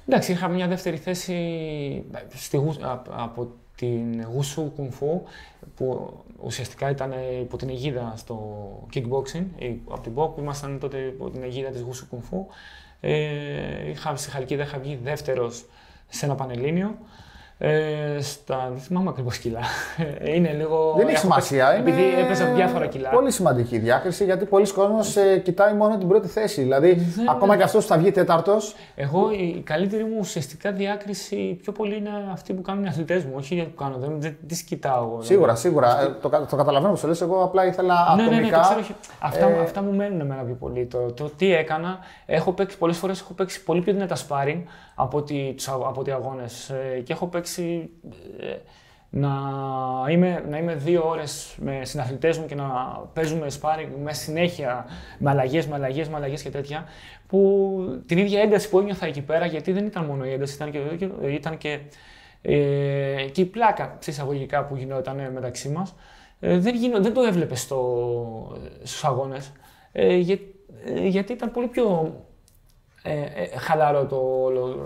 Εντάξει, 0.06 0.32
είχα 0.32 0.48
μια 0.48 0.68
δεύτερη 0.68 0.96
θέση 0.96 1.34
στη, 2.34 2.60
από 3.10 3.52
την 3.76 4.22
Γουσού 4.22 4.72
Κουνφού 4.76 5.22
που 5.76 6.12
ουσιαστικά 6.42 6.90
ήταν 6.90 7.12
υπό 7.40 7.56
την 7.56 7.68
αιγίδα 7.68 8.12
στο 8.16 8.38
kickboxing, 8.94 9.44
από 9.88 10.00
την 10.00 10.12
BOK 10.16 10.34
που 10.34 10.40
ήμασταν 10.40 10.78
τότε 10.78 10.98
υπό 10.98 11.30
την 11.30 11.42
αιγίδα 11.42 11.70
της 11.70 11.80
Γουσού 11.80 12.06
Κουνφού. 12.08 12.46
Ε, 13.00 13.90
είχα, 13.90 14.16
στη 14.16 14.30
Χαλκίδα 14.30 14.62
είχα 14.62 14.78
βγει 14.78 14.98
δεύτερος 15.02 15.64
σε 16.08 16.24
ένα 16.24 16.34
πανελλήνιο. 16.34 16.98
Ε, 17.66 18.20
στα, 18.20 18.68
δεν 18.72 18.80
θυμάμαι 18.80 19.08
ακριβώς 19.08 19.38
κιλά. 19.38 19.60
Ε, 20.18 20.34
είναι 20.34 20.52
λίγο. 20.52 20.94
Δεν 20.96 21.08
έχει 21.08 21.18
σημασία. 21.18 21.68
Επειδή 21.70 22.02
είναι... 22.02 22.20
έπαιζα 22.20 22.44
διάφορα 22.44 22.86
κιλά. 22.86 23.08
Πολύ 23.08 23.30
σημαντική 23.30 23.78
διάκριση 23.78 24.24
γιατί 24.24 24.44
πολλοί 24.44 24.72
κόσμοι 24.72 24.98
ε, 25.32 25.38
κοιτάει 25.38 25.74
μόνο 25.74 25.98
την 25.98 26.08
πρώτη 26.08 26.28
θέση. 26.28 26.62
Δηλαδή, 26.62 26.94
δεν... 26.94 27.28
ακόμα 27.30 27.56
και 27.56 27.62
αυτός 27.62 27.82
που 27.82 27.90
θα 27.90 27.98
βγει 27.98 28.10
τέταρτο. 28.10 28.56
Εγώ 28.94 29.30
η 29.30 29.62
καλύτερη 29.64 30.04
μου 30.04 30.16
ουσιαστικά 30.18 30.72
διάκριση 30.72 31.58
πιο 31.62 31.72
πολύ 31.72 31.96
είναι 31.96 32.10
αυτή 32.32 32.52
που 32.52 32.62
κάνουν 32.62 32.84
οι 32.84 32.88
αθλητές 32.88 33.24
μου. 33.24 33.32
Όχι 33.36 33.54
γιατί 33.54 33.70
που 33.70 33.76
κάνω. 33.76 33.96
Δεν, 33.98 34.20
δεν 34.20 34.36
τις 34.46 34.62
κοιτάω. 34.62 35.22
Σίγουρα, 35.22 35.54
σίγουρα. 35.54 36.02
Ε, 36.02 36.08
το, 36.20 36.46
το 36.50 36.56
καταλαβαίνω 36.56 36.92
που 36.92 36.98
σου 36.98 37.06
λες. 37.06 37.20
Εγώ 37.20 37.42
απλά 37.42 37.66
ήθελα 37.66 37.94
ατομικά. 37.94 38.30
Ναι, 38.30 38.36
ναι, 38.36 38.42
ναι, 38.42 38.50
το 38.50 38.60
ξέρω, 38.60 38.96
αυτά, 39.18 39.48
ε... 39.48 39.60
αυτά 39.60 39.82
μου 39.82 39.94
μένουν 39.94 40.20
εμένα 40.20 40.42
πιο 40.42 40.54
πολύ. 40.54 40.86
Το, 40.86 41.12
το 41.12 41.30
τι 41.36 41.54
έκανα. 41.54 41.98
Έχω 42.26 42.52
παίξει 42.52 42.78
πολλές 42.78 42.96
φορές 42.96 43.20
έχω 43.20 43.32
παίξει 43.32 43.62
πολύ 43.62 43.80
πιο 43.80 43.92
δυνατά 43.92 44.16
sparring 44.16 44.62
από 44.94 45.18
ότι, 45.18 45.54
από 45.66 46.00
ότι 46.00 46.10
αγώνες. 46.10 46.70
Ε, 46.70 47.00
και 47.04 47.12
έχω 47.12 47.26
παίξει 47.26 47.90
ε, 48.38 48.56
να 49.10 49.30
είμαι, 50.10 50.44
να 50.48 50.58
είμαι 50.58 50.74
δύο 50.74 51.08
ώρες 51.08 51.56
με 51.60 51.80
συναθλητές 51.84 52.38
μου 52.38 52.46
και 52.46 52.54
να 52.54 52.64
παίζουμε 53.12 53.50
σπάρι 53.50 53.96
με 54.02 54.12
συνέχεια, 54.12 54.86
με 55.18 55.30
αλλαγές, 55.30 55.66
με 55.66 55.74
αλλαγές, 55.74 56.08
με 56.08 56.16
αλλαγές 56.16 56.42
και 56.42 56.50
τέτοια, 56.50 56.84
που 57.26 58.02
την 58.06 58.18
ίδια 58.18 58.40
ένταση 58.40 58.68
που 58.68 58.78
ένιωθα 58.78 59.06
εκεί 59.06 59.22
πέρα, 59.22 59.46
γιατί 59.46 59.72
δεν 59.72 59.86
ήταν 59.86 60.04
μόνο 60.04 60.24
η 60.24 60.32
ένταση, 60.32 60.54
ήταν 60.54 60.70
και, 60.70 60.78
ήταν 61.26 61.58
και, 61.58 61.80
ε, 62.42 63.26
και 63.32 63.40
η 63.40 63.44
πλάκα 63.44 63.98
εισαγωγικά 64.06 64.64
που 64.64 64.76
γινόταν 64.76 65.30
μεταξύ 65.32 65.68
μας, 65.68 65.94
ε, 66.40 66.58
δεν, 66.58 66.74
γίνω, 66.74 67.00
δεν 67.00 67.12
το 67.12 67.20
έβλεπες 67.20 67.60
στο, 67.60 68.58
στους 68.82 69.04
αγώνες, 69.04 69.52
ε, 69.92 70.16
για, 70.16 70.38
ε, 70.84 71.06
γιατί 71.06 71.32
ήταν 71.32 71.50
πολύ 71.50 71.66
πιο 71.66 72.16
ε, 73.06 73.12
ε, 73.12 73.58
χαλαρό 73.58 74.04
το 74.04 74.16
όλο 74.42 74.76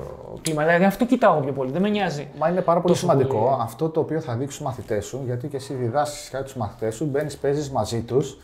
κλίμα. 0.42 0.64
Δηλαδή 0.64 0.84
αυτό 0.84 1.06
κοιτάω 1.06 1.40
πιο 1.40 1.52
πολύ, 1.52 1.70
δεν 1.70 1.82
με 1.82 1.88
νοιάζει. 1.88 2.28
Μα 2.38 2.48
είναι 2.48 2.60
πάρα 2.60 2.80
πολύ 2.80 2.94
σημαντικό 2.94 3.58
αυτό 3.60 3.88
το 3.88 4.00
οποίο 4.00 4.20
θα 4.20 4.34
δείξει 4.34 4.56
στου 4.56 4.64
μαθητές 4.64 5.06
σου, 5.06 5.22
γιατί 5.24 5.48
και 5.48 5.56
εσύ 5.56 5.74
διδάσκει 5.74 6.30
κάτι 6.30 6.52
του 6.52 6.58
μαθητές 6.58 6.94
σου, 6.94 7.04
μπαίνεις, 7.04 7.36
παίζεις 7.36 7.70
μαζί 7.70 8.00
τους. 8.00 8.38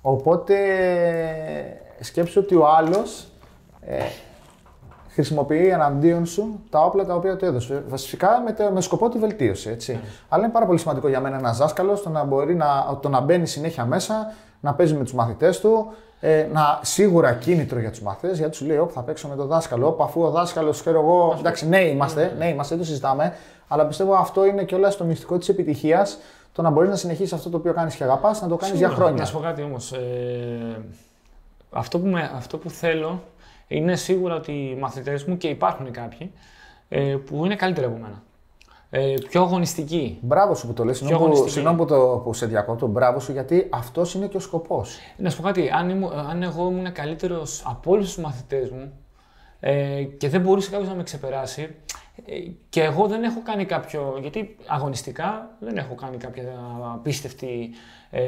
Οπότε 0.00 0.56
σκέψου 2.00 2.40
ότι 2.44 2.54
ο 2.54 2.66
άλλος 2.66 3.26
ε, 3.80 4.02
χρησιμοποιεί 5.20 5.68
εναντίον 5.68 6.26
σου 6.26 6.60
τα 6.70 6.80
όπλα 6.80 7.04
τα 7.04 7.14
οποία 7.14 7.36
του 7.36 7.44
έδωσε. 7.44 7.84
Βασικά 7.88 8.42
με, 8.44 8.52
το, 8.52 8.70
με 8.72 8.80
σκοπό 8.80 9.08
τη 9.08 9.18
βελτίωση. 9.18 9.70
Έτσι. 9.70 9.92
Ναι. 9.92 10.00
Αλλά 10.28 10.44
είναι 10.44 10.52
πάρα 10.52 10.66
πολύ 10.66 10.78
σημαντικό 10.78 11.08
για 11.08 11.20
μένα 11.20 11.36
ένας 11.38 11.56
δάσκαλος 11.58 12.02
το 12.02 12.08
να 12.08 12.24
μπορεί 12.24 12.54
να, 12.54 12.98
το 13.02 13.08
να 13.08 13.20
μπαίνει 13.20 13.46
συνέχεια 13.46 13.84
μέσα, 13.84 14.32
να 14.60 14.74
παίζει 14.74 14.94
με 14.94 15.02
τους 15.02 15.12
μαθητές 15.14 15.60
του, 15.60 15.86
ε, 16.20 16.46
να 16.52 16.78
σίγουρα 16.82 17.32
κίνητρο 17.32 17.78
για 17.80 17.90
τους 17.90 18.02
μαθητές, 18.02 18.38
γιατί 18.38 18.56
σου 18.56 18.64
λέει: 18.66 18.78
Όπ, 18.78 18.90
θα 18.94 19.00
παίξω 19.00 19.28
με 19.28 19.36
τον 19.36 19.46
δάσκαλο. 19.46 19.86
Όπ, 19.86 20.02
αφού 20.02 20.22
ο 20.22 20.30
δάσκαλος, 20.30 20.80
ξέρω 20.80 21.00
εγώ. 21.00 21.36
Εντάξει, 21.38 21.68
ναι 21.68 21.80
είμαστε, 21.80 22.34
ναι, 22.38 22.48
είμαστε, 22.48 22.74
δεν 22.74 22.82
το 22.84 22.88
συζητάμε. 22.90 23.34
Αλλά 23.68 23.86
πιστεύω 23.86 24.14
αυτό 24.14 24.44
είναι 24.44 24.62
και 24.64 24.74
όλα 24.74 24.90
στο 24.90 25.04
μυστικό 25.04 25.38
της 25.38 25.48
επιτυχίας. 25.48 26.18
Το 26.52 26.62
να 26.62 26.70
μπορείς 26.70 26.90
να 26.90 26.96
συνεχίσεις 26.96 27.32
αυτό 27.32 27.50
το 27.50 27.56
οποίο 27.56 27.72
κάνεις 27.72 27.94
και 27.94 28.04
αγαπάς, 28.04 28.40
να 28.42 28.48
το 28.48 28.56
κάνεις 28.56 28.78
για 28.78 28.86
Σίγουρα. 28.88 29.04
χρόνια. 29.04 29.22
Να 29.22 29.28
σου 29.28 29.36
πω 29.36 29.40
κάτι 29.42 29.62
όμως. 29.62 29.92
Ε, 29.92 29.98
αυτό, 31.70 31.98
που 31.98 32.06
με- 32.06 32.30
αυτό 32.36 32.58
που 32.58 32.70
θέλω 32.70 33.22
είναι 33.72 33.96
σίγουρα 33.96 34.34
ότι 34.34 34.52
οι 34.52 34.74
μαθητές 34.80 35.24
μου 35.24 35.36
και 35.36 35.48
υπάρχουν 35.48 35.90
κάποιοι 35.90 36.32
ε, 36.88 37.16
που 37.26 37.44
είναι 37.44 37.56
καλύτεροι 37.56 37.86
από 37.86 37.96
μένα. 37.96 38.22
Ε, 38.90 39.14
πιο 39.28 39.42
αγωνιστικοί. 39.42 40.18
Μπράβο 40.22 40.54
σου 40.54 40.66
που 40.66 40.72
το 40.72 40.84
λες, 40.84 40.96
συγγνώμη 40.96 41.18
που, 41.18 41.24
αγωνιστική. 41.24 41.52
συγγνώμη 41.54 41.78
που, 41.78 41.84
το, 41.86 42.20
που 42.24 42.32
σε 42.34 42.46
διακόπτω, 42.46 42.86
μπράβο 42.86 43.20
σου, 43.20 43.32
γιατί 43.32 43.66
αυτός 43.70 44.14
είναι 44.14 44.26
και 44.26 44.36
ο 44.36 44.40
σκοπός. 44.40 44.98
Να 45.16 45.30
σου 45.30 45.36
πω 45.36 45.42
κάτι, 45.42 45.70
αν, 45.74 45.88
ήμουν- 45.90 46.12
αν 46.12 46.42
εγώ 46.42 46.68
ήμουν 46.70 46.92
καλύτερος 46.92 47.62
από 47.66 47.90
όλους 47.90 48.06
τους 48.14 48.22
μαθητές 48.24 48.70
μου 48.70 48.92
ε, 49.60 50.02
και 50.02 50.28
δεν 50.28 50.40
μπορούσε 50.40 50.70
κάποιος 50.70 50.88
να 50.88 50.94
με 50.94 51.02
ξεπεράσει, 51.02 51.74
ε, 52.26 52.34
και 52.68 52.82
εγώ 52.82 53.06
δεν 53.06 53.22
έχω 53.22 53.42
κάνει 53.42 53.64
κάποιο. 53.64 54.18
Γιατί 54.20 54.56
αγωνιστικά 54.66 55.50
δεν 55.60 55.76
έχω 55.76 55.94
κάνει 55.94 56.16
κάποια 56.16 56.44
απίστευτη 56.94 57.70
ε, 58.10 58.20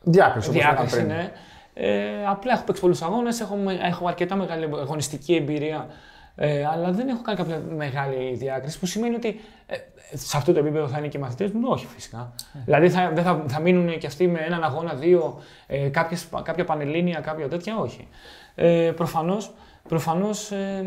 Διάκριση 0.00 0.48
όπως 0.48 0.60
είπαμε 0.60 0.74
διάκριση. 0.74 0.96
πριν. 0.96 1.06
Ναι. 1.08 1.30
Ε, 1.74 2.26
απλά 2.26 2.52
έχω 2.52 2.64
παίξει 2.64 2.80
πολλούς 2.80 3.02
αγώνες, 3.02 3.40
έχω, 3.40 3.56
με- 3.56 3.78
έχω 3.82 4.08
αρκετά 4.08 4.36
μεγάλη 4.36 4.64
αγωνιστική 4.64 5.34
εμπειρία. 5.34 5.88
Ε, 6.36 6.66
αλλά 6.66 6.90
δεν 6.90 7.08
έχω 7.08 7.22
κάνει 7.22 7.38
κάποια 7.38 7.62
μεγάλη 7.76 8.34
διάκριση 8.34 8.78
που 8.78 8.86
σημαίνει 8.86 9.14
ότι 9.14 9.40
ε, 9.66 9.76
σε 10.16 10.36
αυτό 10.36 10.52
το 10.52 10.58
επίπεδο 10.58 10.88
θα 10.88 10.98
είναι 10.98 11.08
και 11.08 11.16
οι 11.16 11.20
μαθητές 11.20 11.50
μου; 11.50 11.60
Όχι, 11.64 11.86
φυσικά. 11.86 12.34
Δηλαδή 12.64 12.90
θα, 12.90 13.10
δεν 13.14 13.24
θα, 13.24 13.44
θα 13.48 13.60
μείνουν 13.60 13.98
και 13.98 14.06
αυτοί 14.06 14.28
με 14.28 14.40
έναν 14.40 14.64
αγώνα, 14.64 14.94
δύο, 14.94 15.38
ε, 15.66 15.88
κάποιες, 15.88 16.28
κάποια 16.42 16.64
πανελλήνια, 16.64 17.20
κάποια 17.20 17.48
τέτοια; 17.48 17.76
Όχι. 17.78 18.08
Ε, 18.54 18.92
Προφανώς 18.96 19.54
Προφανώς, 19.88 20.50
ε, 20.50 20.84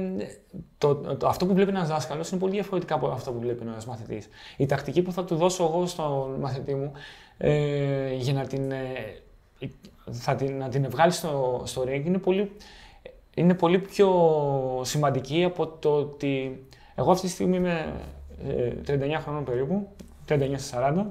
το, 0.77 0.95
το, 0.95 1.27
αυτό 1.27 1.45
που 1.45 1.53
βλέπει 1.53 1.69
ένας 1.69 1.87
δάσκαλος 1.87 2.29
είναι 2.29 2.39
πολύ 2.39 2.51
διαφορετικά 2.51 2.95
από 2.95 3.07
αυτό 3.07 3.31
που 3.31 3.39
βλέπει 3.39 3.61
ένας 3.67 3.85
μαθητής. 3.85 4.27
Η 4.57 4.65
τακτική 4.65 5.01
που 5.01 5.11
θα 5.11 5.23
του 5.23 5.35
δώσω 5.35 5.63
εγώ 5.63 5.85
στον 5.85 6.35
μαθητή 6.39 6.75
μου 6.75 6.91
ε, 7.37 8.13
για 8.13 8.33
να 8.33 8.47
την, 8.47 8.71
ε, 8.71 8.85
θα 10.11 10.35
την, 10.35 10.57
να 10.57 10.69
την 10.69 10.89
βγάλεις 10.89 11.15
στο, 11.15 11.61
στο 11.65 11.81
ring 11.81 12.03
είναι 12.05 12.17
πολύ, 12.17 12.51
είναι 13.33 13.53
πολύ 13.53 13.79
πιο 13.79 14.09
σημαντική 14.83 15.43
από 15.43 15.67
το 15.67 15.95
ότι 15.95 16.65
εγώ 16.95 17.11
αυτή 17.11 17.25
τη 17.25 17.31
στιγμή 17.31 17.55
είμαι 17.55 17.93
ε, 18.47 18.71
39 19.17 19.19
χρονών 19.23 19.43
περίπου, 19.43 19.87
39 20.29 20.35
40, 20.93 21.05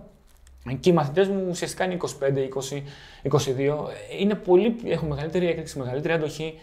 και 0.81 0.91
οι 0.91 0.93
μαθητές 0.93 1.29
μου 1.29 1.47
ουσιαστικά 1.49 1.85
είναι 1.85 1.97
25, 2.01 2.07
20, 3.23 3.37
22. 3.37 3.77
Είναι 4.21 4.35
πολύ, 4.35 4.77
έχουν 4.85 5.09
μεγαλύτερη 5.09 5.49
έκρηξη, 5.49 5.79
μεγαλύτερη 5.79 6.15
αντοχή. 6.15 6.55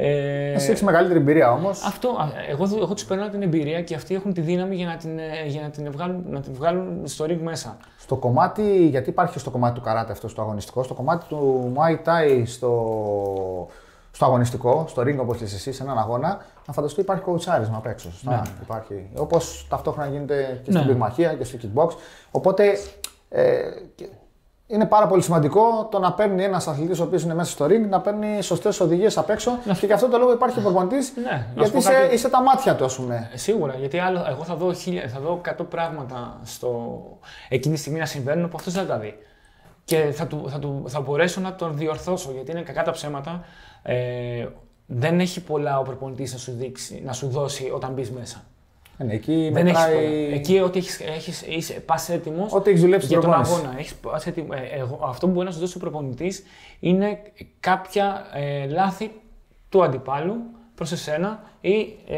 Ε, 0.00 0.52
Εσύ 0.52 0.70
έχεις 0.70 0.82
μεγαλύτερη 0.82 1.18
εμπειρία 1.18 1.52
όμως. 1.52 1.84
αυτό, 1.86 2.08
α, 2.08 2.28
εγώ, 2.48 2.64
εγώ 2.76 2.94
τους 2.94 3.04
παίρνω 3.04 3.28
την 3.28 3.42
εμπειρία 3.42 3.82
και 3.82 3.94
αυτοί 3.94 4.14
έχουν 4.14 4.32
τη 4.32 4.40
δύναμη 4.40 4.74
για 4.76 4.86
να 4.86 4.96
την, 4.96 5.18
ε, 5.18 5.46
για 5.46 5.62
να 5.62 5.70
την, 5.70 5.90
βγάλουν, 5.92 6.24
να 6.28 6.40
την 6.40 6.52
βγάλουν 6.54 7.00
στο 7.06 7.24
ring 7.24 7.38
μέσα. 7.42 7.76
Στο 7.98 8.16
κομμάτι, 8.16 8.86
γιατί 8.86 9.10
υπάρχει 9.10 9.38
στο 9.38 9.50
κομμάτι 9.50 9.74
του 9.74 9.80
καράτε 9.80 10.12
αυτό 10.12 10.28
στο 10.28 10.42
αγωνιστικό, 10.42 10.82
στο 10.82 10.94
κομμάτι 10.94 11.26
του 11.28 11.72
Muay 11.76 12.08
Thai 12.08 12.42
στο, 12.46 13.68
στο 14.10 14.24
αγωνιστικό, 14.24 14.84
στο 14.88 15.02
ring 15.02 15.16
όπως 15.18 15.40
λες 15.40 15.52
εσύ, 15.54 15.72
σε 15.72 15.82
έναν 15.82 15.98
αγώνα, 15.98 16.40
να 16.66 16.72
φανταστώ 16.72 17.00
υπάρχει 17.00 17.22
κοουτσάρισμα 17.22 17.76
απ' 17.76 17.86
έξω. 17.86 18.10
σωστά; 18.10 18.30
Ναι. 18.30 18.40
Υπάρχει. 18.62 19.06
Όπως 19.16 19.66
ταυτόχρονα 19.70 20.08
γίνεται 20.08 20.60
και 20.64 20.70
Ναι. 20.70 20.78
στην 20.78 20.90
πυγμαχία 20.90 21.34
και 21.34 21.44
στο 21.44 21.58
kickbox. 21.62 21.88
Οπότε 22.30 22.78
ε, 23.28 23.58
και- 23.94 24.08
είναι 24.70 24.86
πάρα 24.86 25.06
πολύ 25.06 25.22
σημαντικό 25.22 25.88
το 25.90 25.98
να 25.98 26.12
παίρνει 26.12 26.44
ένας 26.44 26.66
αθλητής 26.66 27.00
ο 27.00 27.02
οποίος 27.02 27.22
είναι 27.22 27.34
μέσα 27.34 27.50
στο 27.50 27.64
ring 27.64 27.88
να 27.88 28.00
παίρνει 28.00 28.42
σωστές 28.42 28.80
οδηγίες 28.80 29.18
απ' 29.18 29.30
έξω 29.30 29.58
και 29.78 29.86
γι' 29.86 29.92
αυτό 29.92 30.08
το 30.08 30.18
λόγο 30.18 30.32
υπάρχει 30.32 30.58
ο 30.58 30.62
προπονητής. 30.62 31.12
Ναι, 31.16 31.30
να 31.30 31.38
σου 31.38 31.52
γιατί 31.54 31.70
πω 31.70 31.78
είσαι, 31.78 31.92
κάτι. 31.92 32.14
είσαι 32.14 32.28
τα 32.28 32.42
μάτια 32.42 32.76
του, 32.76 32.84
ας 32.84 32.96
πούμε. 32.96 33.30
Ε, 33.32 33.36
Σίγουρα, 33.36 33.74
γιατί 33.74 33.98
άλλο, 33.98 34.26
εγώ 34.28 34.44
θα 34.44 34.54
δω, 34.54 34.72
χίλια, 34.72 35.08
θα 35.08 35.20
δω 35.20 35.40
100 35.58 35.64
πράγματα 35.70 36.40
στο, 36.44 37.02
εκείνη 37.48 37.74
τη 37.74 37.80
στιγμή 37.80 37.98
να 37.98 38.06
συμβαίνουν 38.06 38.48
που 38.48 38.56
αυτός 38.56 38.72
δεν 38.72 38.86
θα 38.86 38.88
τα 38.88 38.98
δει. 38.98 39.14
Και 39.84 40.12
θα, 40.14 40.26
του, 40.26 40.44
θα, 40.48 40.58
του, 40.58 40.84
θα 40.88 41.00
μπορέσω 41.00 41.40
να 41.40 41.54
τον 41.54 41.76
διορθώσω, 41.76 42.30
γιατί 42.32 42.50
είναι 42.50 42.62
κακά 42.62 42.82
τα 42.82 42.90
ψέματα. 42.90 43.44
Ε, 43.82 44.46
δεν 44.86 45.20
έχει 45.20 45.42
πολλά 45.42 45.78
ο 45.78 45.82
προπονητής 45.82 46.32
να 46.32 46.38
σου, 46.38 46.52
δείξει, 46.52 47.02
να 47.04 47.12
σου 47.12 47.28
δώσει 47.28 47.70
όταν 47.74 47.92
μπεις 47.92 48.10
μέσα. 48.10 48.44
Ε, 49.00 49.04
ναι, 49.04 49.12
εκεί 49.12 49.50
Δεν 49.52 49.66
έχεις 49.66 49.78
πολλά. 49.84 49.94
μετράει 49.98 50.32
Εκεί 50.32 50.60
ό,τι 50.60 50.78
έχεις, 50.78 51.00
έχεις, 51.00 51.42
είσαι, 51.42 51.72
πας 51.72 52.08
έτοιμος 52.08 52.52
ό,τι 52.52 52.70
έχεις 52.70 52.82
δουλέψει 52.82 53.06
για 53.06 53.16
στην 53.20 53.30
τον 53.30 53.38
προπόνηση. 53.40 53.64
αγώνα. 53.66 53.78
Έχεις, 53.78 53.94
πας 53.94 54.26
έτοιμο- 54.26 54.52
ε, 54.54 54.78
εγώ, 54.78 55.00
αυτό 55.04 55.26
που 55.26 55.32
μπορεί 55.32 55.46
να 55.46 55.52
σου 55.52 55.58
δώσει 55.58 55.76
ο 55.76 55.80
προπονητής 55.80 56.42
είναι 56.80 57.20
κάποια 57.60 58.26
ε, 58.34 58.66
λάθη 58.66 59.10
του 59.68 59.82
αντιπάλου 59.82 60.36
προς 60.74 60.92
εσένα 60.92 61.42
ή 61.60 61.96
ε, 62.08 62.16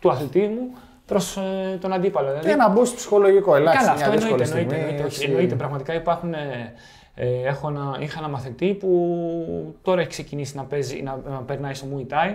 του 0.00 0.10
αθλητή 0.10 0.40
μου 0.40 0.70
προς 1.06 1.36
ε, 1.36 1.78
τον 1.80 1.92
αντίπαλο. 1.92 2.28
Δηλαδή, 2.28 2.46
Και 2.46 2.52
ένα 2.52 2.74
boost 2.76 2.92
ψυχολογικό, 2.96 3.54
ελάχιστη. 3.56 3.84
Καλά, 3.86 3.96
μια 3.98 4.06
αυτό 4.06 4.18
δύσκολη 4.18 4.42
εννοείται. 4.42 4.58
εννοείται, 4.58 4.74
στιγμή, 4.74 4.90
εννοείται, 4.90 5.04
όχι, 5.06 5.14
έτσι. 5.14 5.26
εννοείται. 5.30 5.54
Πραγματικά 5.54 5.94
υπάρχουν. 5.94 6.34
Ε, 6.34 6.72
ε, 7.14 7.26
έχω 7.48 7.68
ένα, 7.68 7.96
είχα 8.00 8.18
ένα 8.18 8.28
μαθητή 8.28 8.74
που 8.74 9.74
τώρα 9.82 10.00
έχει 10.00 10.08
ξεκινήσει 10.08 10.56
να, 10.56 10.64
παίζει, 10.64 11.02
να, 11.02 11.20
να 11.30 11.36
περνάει 11.42 11.74
στο 11.74 11.86
Muay 11.96 12.12
Thai 12.12 12.34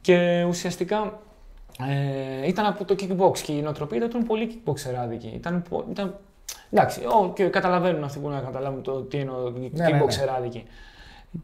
και 0.00 0.44
ουσιαστικά 0.48 1.20
ε, 1.78 2.46
ήταν 2.46 2.66
από 2.66 2.84
το 2.84 2.94
kickbox 2.98 3.38
και 3.38 3.52
η 3.52 3.62
νοοτροπία 3.62 4.00
του 4.00 4.06
ήταν 4.06 4.26
πολύ 4.26 4.62
kickboxerάδικη. 4.64 5.34
Ήταν, 5.34 5.62
πο- 5.68 5.84
ήταν, 5.90 6.18
εντάξει, 6.70 7.00
ό, 7.04 7.32
και 7.34 7.44
καταλαβαίνουν 7.44 8.04
αυτοί 8.04 8.18
που 8.18 8.28
να 8.28 8.40
καταλάβουν 8.40 8.82
το 8.82 9.00
τι 9.00 9.18
είναι 9.18 9.32
ναι, 9.72 9.88
ναι. 9.88 10.00
kickboxerάδικη. 10.00 10.62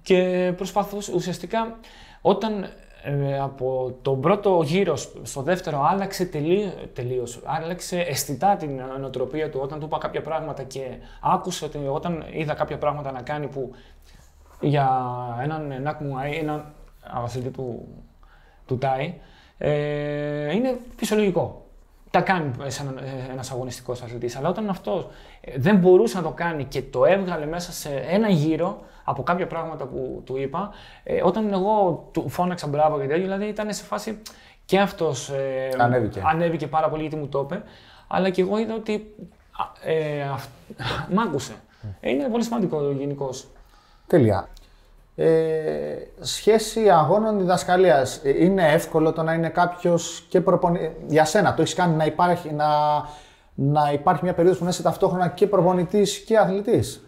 Και 0.03 0.53
προσπαθούσε 0.57 1.13
ουσιαστικά 1.15 1.79
όταν 2.21 2.67
ε, 3.03 3.39
από 3.39 3.99
τον 4.03 4.21
πρώτο 4.21 4.63
γύρο 4.65 4.97
στο 5.23 5.43
δεύτερο 5.43 5.87
άλλαξε 5.91 6.25
τελείω, 6.25 6.73
τελείως, 6.93 7.41
άλλαξε 7.45 7.99
αισθητά 7.99 8.57
την 8.57 8.81
νοοτροπία 9.01 9.51
του 9.51 9.61
όταν 9.63 9.79
του 9.79 9.85
είπα 9.85 9.99
κάποια 9.99 10.23
πράγματα 10.23 10.63
και 10.63 10.81
άκουσε 11.21 11.65
ότι 11.65 11.79
όταν 11.91 12.25
είδα 12.33 12.55
κάποια 12.55 12.79
πράγματα 12.79 13.13
να 13.13 13.23
κάνει 13.23 13.47
που 13.47 13.73
για 14.61 14.89
έναν 15.43 15.83
Νακ 15.83 16.01
Μουάι, 16.01 16.35
έναν 16.37 16.75
αθλητή 17.01 17.51
του, 17.51 17.89
του 18.67 18.79
Τάι, 18.79 19.15
ε, 19.59 20.55
είναι 20.55 20.79
φυσιολογικό. 20.97 21.63
Τα 22.11 22.21
κάνει 22.21 22.53
σαν 22.67 22.99
ένα 23.31 23.45
αγωνιστικός 23.53 24.03
αθλητής. 24.03 24.37
Αλλά 24.37 24.49
όταν 24.49 24.69
αυτός 24.69 25.07
δεν 25.57 25.77
μπορούσε 25.77 26.17
να 26.17 26.23
το 26.23 26.31
κάνει 26.31 26.65
και 26.65 26.83
το 26.83 27.05
έβγαλε 27.05 27.47
μέσα 27.47 27.73
σε 27.73 27.89
ένα 28.09 28.29
γύρο 28.29 28.81
από 29.05 29.23
κάποια 29.23 29.47
πράγματα 29.47 29.85
που 29.87 30.23
του 30.25 30.37
είπα, 30.37 30.71
ε, 31.03 31.23
όταν 31.23 31.53
εγώ 31.53 32.09
του 32.13 32.29
φώναξα 32.29 32.67
μπράβο 32.67 33.01
και 33.01 33.07
τέτοιο, 33.07 33.23
δηλαδή 33.23 33.45
ήταν 33.47 33.73
σε 33.73 33.85
φάση 33.85 34.19
και 34.65 34.79
αυτός 34.81 35.29
ε, 35.31 35.69
Ανέβηκε. 35.79 36.23
ανέβηκε 36.27 36.67
πάρα 36.67 36.89
πολύ 36.89 37.01
γιατί 37.03 37.17
μου 37.17 37.29
το 37.29 37.41
είπε, 37.41 37.63
αλλά 38.09 38.31
και 38.31 38.41
εγώ 38.41 38.59
είδα 38.59 38.75
ότι 38.75 39.15
α, 39.85 39.91
ε, 39.91 40.23
αυ- 40.23 40.49
μ' 41.13 41.19
άκουσε. 41.21 41.53
Ε, 42.01 42.11
είναι 42.11 42.29
πολύ 42.29 42.45
σημαντικό 42.45 42.91
γενικώ. 42.91 43.31
Τέλεια. 44.07 44.49
Ε, 45.21 45.97
σχέση 46.21 46.91
αγώνων 46.91 47.39
διδασκαλίας. 47.39 48.21
Είναι 48.25 48.73
εύκολο 48.73 49.13
το 49.13 49.23
να 49.23 49.33
είναι 49.33 49.49
κάποιος 49.49 50.27
και 50.29 50.41
προπονητή. 50.41 50.97
Για 51.07 51.25
σένα, 51.25 51.55
το 51.55 51.63
έχεις 51.63 51.75
κάνει 51.75 51.97
να 51.97 52.05
υπάρχει, 52.05 52.53
να, 52.53 52.67
να 53.55 53.93
υπάρχει 53.93 54.25
μια 54.25 54.35
περίοδος 54.35 54.59
που 54.59 54.65
να 54.65 54.71
είσαι 54.71 54.83
ταυτόχρονα 54.83 55.29
και 55.29 55.47
προπονητής 55.47 56.19
και 56.19 56.39
αθλητής; 56.39 57.05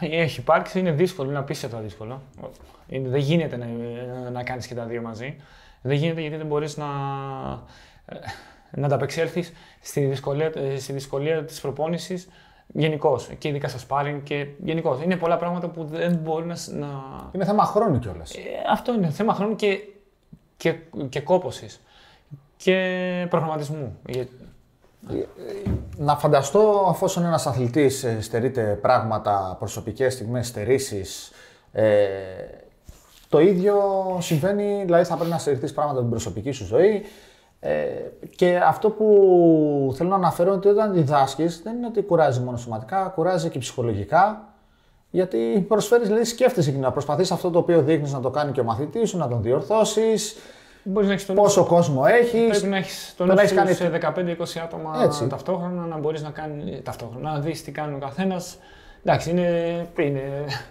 Έχει 0.00 0.40
υπάρξει, 0.40 0.78
είναι 0.78 0.92
δύσκολο, 0.92 1.28
είναι 1.28 1.38
απίστευτα 1.38 1.78
δύσκολο. 1.78 2.22
Είναι, 2.86 3.08
δεν 3.08 3.20
γίνεται 3.20 3.56
να, 3.56 3.66
να 4.30 4.42
κάνεις 4.42 4.66
και 4.66 4.74
τα 4.74 4.84
δύο 4.84 5.02
μαζί. 5.02 5.36
Δεν 5.82 5.96
γίνεται 5.96 6.20
γιατί 6.20 6.36
δεν 6.36 6.46
μπορείς 6.46 6.76
να, 6.76 6.86
να 8.70 8.86
ανταπεξέλθεις 8.86 9.52
στη 9.80 10.04
δυσκολία, 10.04 10.52
στη 10.78 10.92
δυσκολία 10.92 11.44
της 11.44 11.60
προπόνησης 11.60 12.28
γενικώς. 12.72 13.28
Και 13.38 13.48
ειδικά 13.48 13.68
στα 13.68 13.78
sparring 13.88 14.20
και 14.22 14.46
γενικώς. 14.64 15.02
Είναι 15.02 15.16
πολλά 15.16 15.36
πράγματα 15.36 15.68
που 15.68 15.84
δεν 15.84 16.14
μπορεί 16.14 16.46
να... 16.46 16.56
να... 16.70 16.88
Είναι 17.32 17.44
θέμα 17.44 17.64
χρόνου 17.64 17.98
κιόλας. 17.98 18.34
Ε, 18.34 18.40
αυτό 18.72 18.94
είναι 18.94 19.10
θέμα 19.10 19.34
χρόνου 19.34 19.56
και, 19.56 19.78
και, 20.56 20.74
και 21.08 21.20
κόπωσης. 21.20 21.80
Και 22.56 23.26
προγραμματισμού. 23.30 23.98
Για- 24.08 24.26
Να 25.96 26.16
φανταστώ, 26.16 26.86
αφόσον 26.88 27.24
ένας 27.24 27.46
αθλητής 27.46 28.06
στερείται 28.20 28.78
πράγματα, 28.80 29.56
προσωπικές 29.58 30.12
στιγμές, 30.12 30.46
στερήσεις. 30.46 31.30
Ε, 31.72 31.96
το 33.28 33.40
ίδιο 33.40 33.76
συμβαίνει, 34.20 34.82
δηλαδή 34.84 35.04
θα 35.04 35.14
πρέπει 35.14 35.30
να 35.30 35.38
στερηθείς 35.38 35.72
πράγματα 35.72 35.92
από 35.94 36.02
την 36.02 36.10
προσωπική 36.10 36.50
σου 36.50 36.64
ζωή. 36.64 37.02
Ε, 37.60 37.86
και 38.36 38.56
αυτό 38.56 38.90
που 38.90 39.92
θέλω 39.96 40.08
να 40.08 40.14
αναφέρω 40.14 40.48
είναι 40.48 40.56
ότι 40.58 40.68
όταν 40.68 40.92
διδάσκεις 40.92 41.60
δεν 41.62 41.76
είναι 41.76 41.86
ότι 41.86 42.02
κουράζει 42.02 42.40
μόνο 42.40 42.56
σωματικά, 42.56 43.12
κουράζει 43.14 43.48
και 43.48 43.58
ψυχολογικά. 43.58 44.44
Γιατί 45.10 45.64
προσφέρεις, 45.68 46.06
δηλαδή 46.06 46.24
σκέφτεσαι 46.24 46.70
και 46.70 46.78
να 46.78 46.90
προσπαθείς 46.92 47.30
αυτό 47.30 47.50
το 47.50 47.58
οποίο 47.58 47.82
δείχνεις 47.82 48.12
να 48.12 48.20
το 48.20 48.30
κάνει 48.30 48.52
και 48.52 48.60
ο 48.60 48.64
μαθητής 48.64 49.08
σου, 49.08 49.18
να 49.18 49.28
τον 49.28 49.42
διορθώσεις. 49.42 50.36
Μπορείς 50.82 51.08
να 51.08 51.14
έχεις 51.14 51.26
τον 51.26 51.34
Πόσο 51.36 51.64
κόσμο 51.64 52.02
έχεις. 52.06 52.48
Πρέπει 52.48 52.66
να 52.66 52.76
έχεις 52.76 53.14
τον 53.16 53.26
το 53.28 53.34
να 53.34 53.42
έχεις 53.42 53.54
κάνει... 53.54 53.74
κάνει- 53.74 54.36
σε 54.36 54.58
15-20 54.58 54.60
άτομα 54.64 55.00
Έτσι. 55.02 55.26
ταυτόχρονα, 55.26 55.84
να 55.86 55.98
μπορείς 55.98 56.22
να 56.22 56.30
κάνει 56.30 56.80
ταυτόχρονα, 56.84 57.32
να 57.32 57.38
δεις 57.40 57.64
τι 57.64 57.70
κάνει 57.72 57.94
ο 57.94 57.98
καθένας. 57.98 58.58
Εντάξει, 59.04 59.30
είναι. 59.30 59.40
είναι 59.96 60.20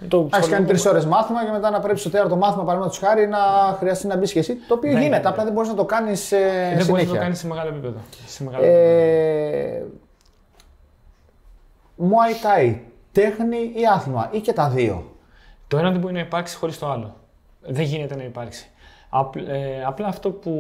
το 0.08 0.18
Έχει 0.18 0.30
κάνει 0.30 0.30
ψυχολογικό- 0.30 0.65
τρει 0.82 0.89
ώρες 0.89 1.06
μάθημα 1.06 1.46
και 1.46 1.52
μετά 1.52 1.70
να 1.70 1.80
πρέπει 1.80 2.00
στο 2.00 2.10
τέταρτο 2.10 2.36
μάθημα, 2.36 2.63
παραδείγματος 2.63 3.00
χάρη, 3.00 3.28
να 3.28 3.38
χρειαστεί 3.80 4.08
να 4.08 4.18
μπει 4.18 4.32
και 4.32 4.39
εσύ. 4.39 4.56
Το 4.68 4.74
οποίο 4.74 4.92
Δεν 4.92 5.02
γίνεται, 5.02 5.18
είναι. 5.20 5.28
απλά 5.28 5.44
δεν 5.44 5.54
μπορείς 5.54 5.70
να 5.70 5.76
το 5.76 5.86
κάνεις 5.86 6.30
Δεν 6.30 6.39
μπορείς 6.72 6.78
να 6.88 6.94
το 6.94 6.96
συνέχεια. 6.96 7.20
κάνεις 7.20 7.39
σε 7.39 7.48
μεγάλο 7.48 7.70
επίπεδο. 7.70 7.98
Σε 8.26 8.44
μεγάλο 8.44 8.63
επίπεδο. 8.63 8.88
Ε, 8.89 9.84
Muay 12.02 12.46
Thai, 12.46 12.76
τέχνη 13.12 13.58
ή 13.58 13.86
άθλημα, 13.94 14.30
ή 14.32 14.39
και 14.39 14.54
τα 14.54 14.70
δύο; 14.70 15.12
Το 15.68 15.78
ένα 15.78 15.92
δεν 15.92 16.00
μπορεί 16.00 16.13
να 16.13 16.20
υπάρξει 16.20 16.56
χωρίς 16.58 16.80
το 16.80 16.89
άλλο. 16.92 17.15
Δεν 17.62 17.84
γίνεται 17.84 18.15
να 18.15 18.24
υπάρξει. 18.24 18.70
Απ- 19.10 19.36
ε, 19.36 19.84
απλά 19.86 20.08
αυτό 20.08 20.30
που 20.32 20.52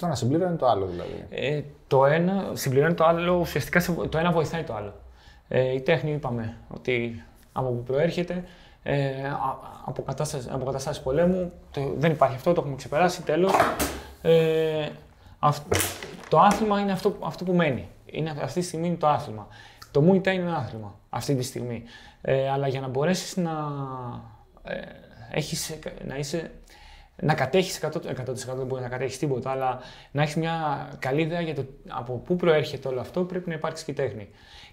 Το 0.00 0.06
ένα 0.06 0.14
συμπλήρωνει 0.14 0.56
το 0.56 0.66
άλλο 0.66 0.86
δηλαδή. 0.86 1.24
ε, 1.30 1.60
το 1.86 2.06
ένα 2.06 2.44
συμπληρώνει 2.52 2.94
το 2.94 3.04
άλλο, 3.04 3.32
ουσιαστικά 3.40 3.80
σε- 3.80 3.92
το 4.08 4.18
ένα 4.18 4.30
βοηθάει 4.30 4.62
το 4.62 4.74
άλλο. 4.74 4.92
Ε, 5.48 5.72
η 5.72 5.80
τέχνη 5.80 6.12
είπαμε 6.12 6.56
ότι 6.68 7.22
από 7.52 7.68
που 7.68 7.82
προέρχεται, 7.82 8.44
ε, 8.82 9.24
α- 9.28 9.58
από, 9.84 10.02
κατάσταση, 10.02 10.48
από 10.50 10.64
καταστάσεις 10.64 11.02
πολέμου, 11.02 11.52
το, 11.70 11.94
δεν 11.96 12.10
υπάρχει 12.10 12.36
αυτό, 12.36 12.52
το 12.52 12.60
έχουμε 12.60 12.76
ξεπεράσει, 12.76 13.22
τέλος. 13.22 13.52
Ε, 14.22 14.88
αυ- 15.38 15.74
το 16.28 16.38
άθλημα 16.38 16.80
είναι 16.80 16.92
αυτό, 16.92 17.16
αυτό 17.20 17.44
που 17.44 17.52
μένει. 17.52 17.88
Είναι, 18.06 18.34
αυτή 18.42 18.60
τη 18.60 18.66
στιγμή 18.66 18.86
είναι 18.86 18.96
το 18.96 19.06
άθλημα. 19.08 19.46
Το 19.90 20.00
Muay 20.08 20.16
Thai 20.16 20.32
είναι 20.32 20.42
ένα 20.42 20.56
άθλημα 20.56 20.94
αυτή 21.10 21.34
τη 21.34 21.42
στιγμή. 21.42 21.82
Ε, 22.20 22.50
αλλά 22.50 22.68
για 22.68 22.80
να 22.80 22.88
μπορέσεις 22.88 23.36
να, 23.36 23.52
ε, 24.64 24.74
έχεις, 25.30 25.78
να 26.06 26.16
είσαι 26.16 26.50
να 27.22 27.34
κατέχεις 27.34 27.76
100%, 27.76 28.08
100% 28.08 28.56
δεν 28.56 28.66
μπορείς 28.66 28.84
να 28.84 28.90
κατέχεις 28.90 29.18
τίποτα, 29.18 29.50
αλλά 29.50 29.78
να 30.10 30.22
έχεις 30.22 30.36
μια 30.36 30.88
καλή 30.98 31.20
ιδέα 31.20 31.40
για 31.40 31.54
το 31.54 31.64
από 31.88 32.12
πού 32.12 32.36
προέρχεται 32.36 32.88
όλο 32.88 33.00
αυτό, 33.00 33.24
πρέπει 33.24 33.48
να 33.48 33.54
υπάρξει 33.54 33.84
και 33.84 33.90
η 33.90 33.94
τέχνη. 33.94 34.28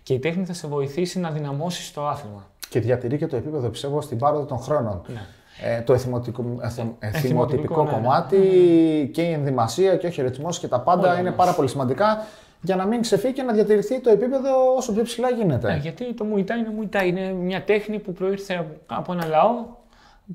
Και 0.05 0.13
η 0.13 0.19
τέχνη 0.19 0.45
θα 0.45 0.53
σε 0.53 0.67
βοηθήσει 0.67 1.19
να 1.19 1.29
δυναμώσεις 1.31 1.93
το 1.93 2.07
άθλημα. 2.07 2.43
Και 2.69 2.79
διατηρεί 2.79 3.17
και 3.17 3.27
το 3.27 3.35
επίπεδο, 3.35 3.69
πιστεύω, 3.69 4.01
στην 4.01 4.17
πάροδο 4.17 4.45
των 4.45 4.57
χρόνων. 4.59 5.01
Ναι. 5.07 5.21
Ε, 5.63 5.81
το 5.81 5.93
εθιμοτικο, 5.93 6.43
εθ- 6.61 6.77
εθιμοτυπικό 6.79 7.17
εθιμοτυπικό, 7.17 7.83
ναι, 7.83 7.89
ναι. 7.89 7.95
κομμάτι 7.95 9.09
και 9.13 9.21
η 9.21 9.31
ενδυμασία 9.31 9.95
και 9.95 10.07
ο 10.07 10.09
χαιρετισμός 10.09 10.59
και 10.59 10.67
τα 10.67 10.79
πάντα 10.79 11.01
Όλα 11.09 11.19
είναι 11.19 11.21
όμως. 11.29 11.35
πάρα 11.35 11.53
πολύ 11.53 11.67
σημαντικά 11.69 12.25
για 12.61 12.75
να 12.75 12.85
μην 12.85 13.01
ξεφύγει 13.01 13.33
και 13.33 13.41
να 13.41 13.53
διατηρηθεί 13.53 13.99
το 14.01 14.09
επίπεδο 14.09 14.75
όσο 14.77 14.93
πιο 14.93 15.03
ψηλά 15.03 15.29
γίνεται. 15.29 15.73
Ε, 15.73 15.77
γιατί 15.77 16.13
το 16.13 16.25
Muay 16.33 16.39
Thai 16.39 16.49
είναι 16.57 16.73
Muay 16.81 16.95
Thai, 17.01 17.05
είναι 17.05 17.31
μια 17.33 17.63
τέχνη 17.63 17.99
που 17.99 18.13
προήρθε 18.13 18.53
από- 18.55 18.75
από 18.85 19.13
ένα 19.13 19.25
λαό 19.25 19.51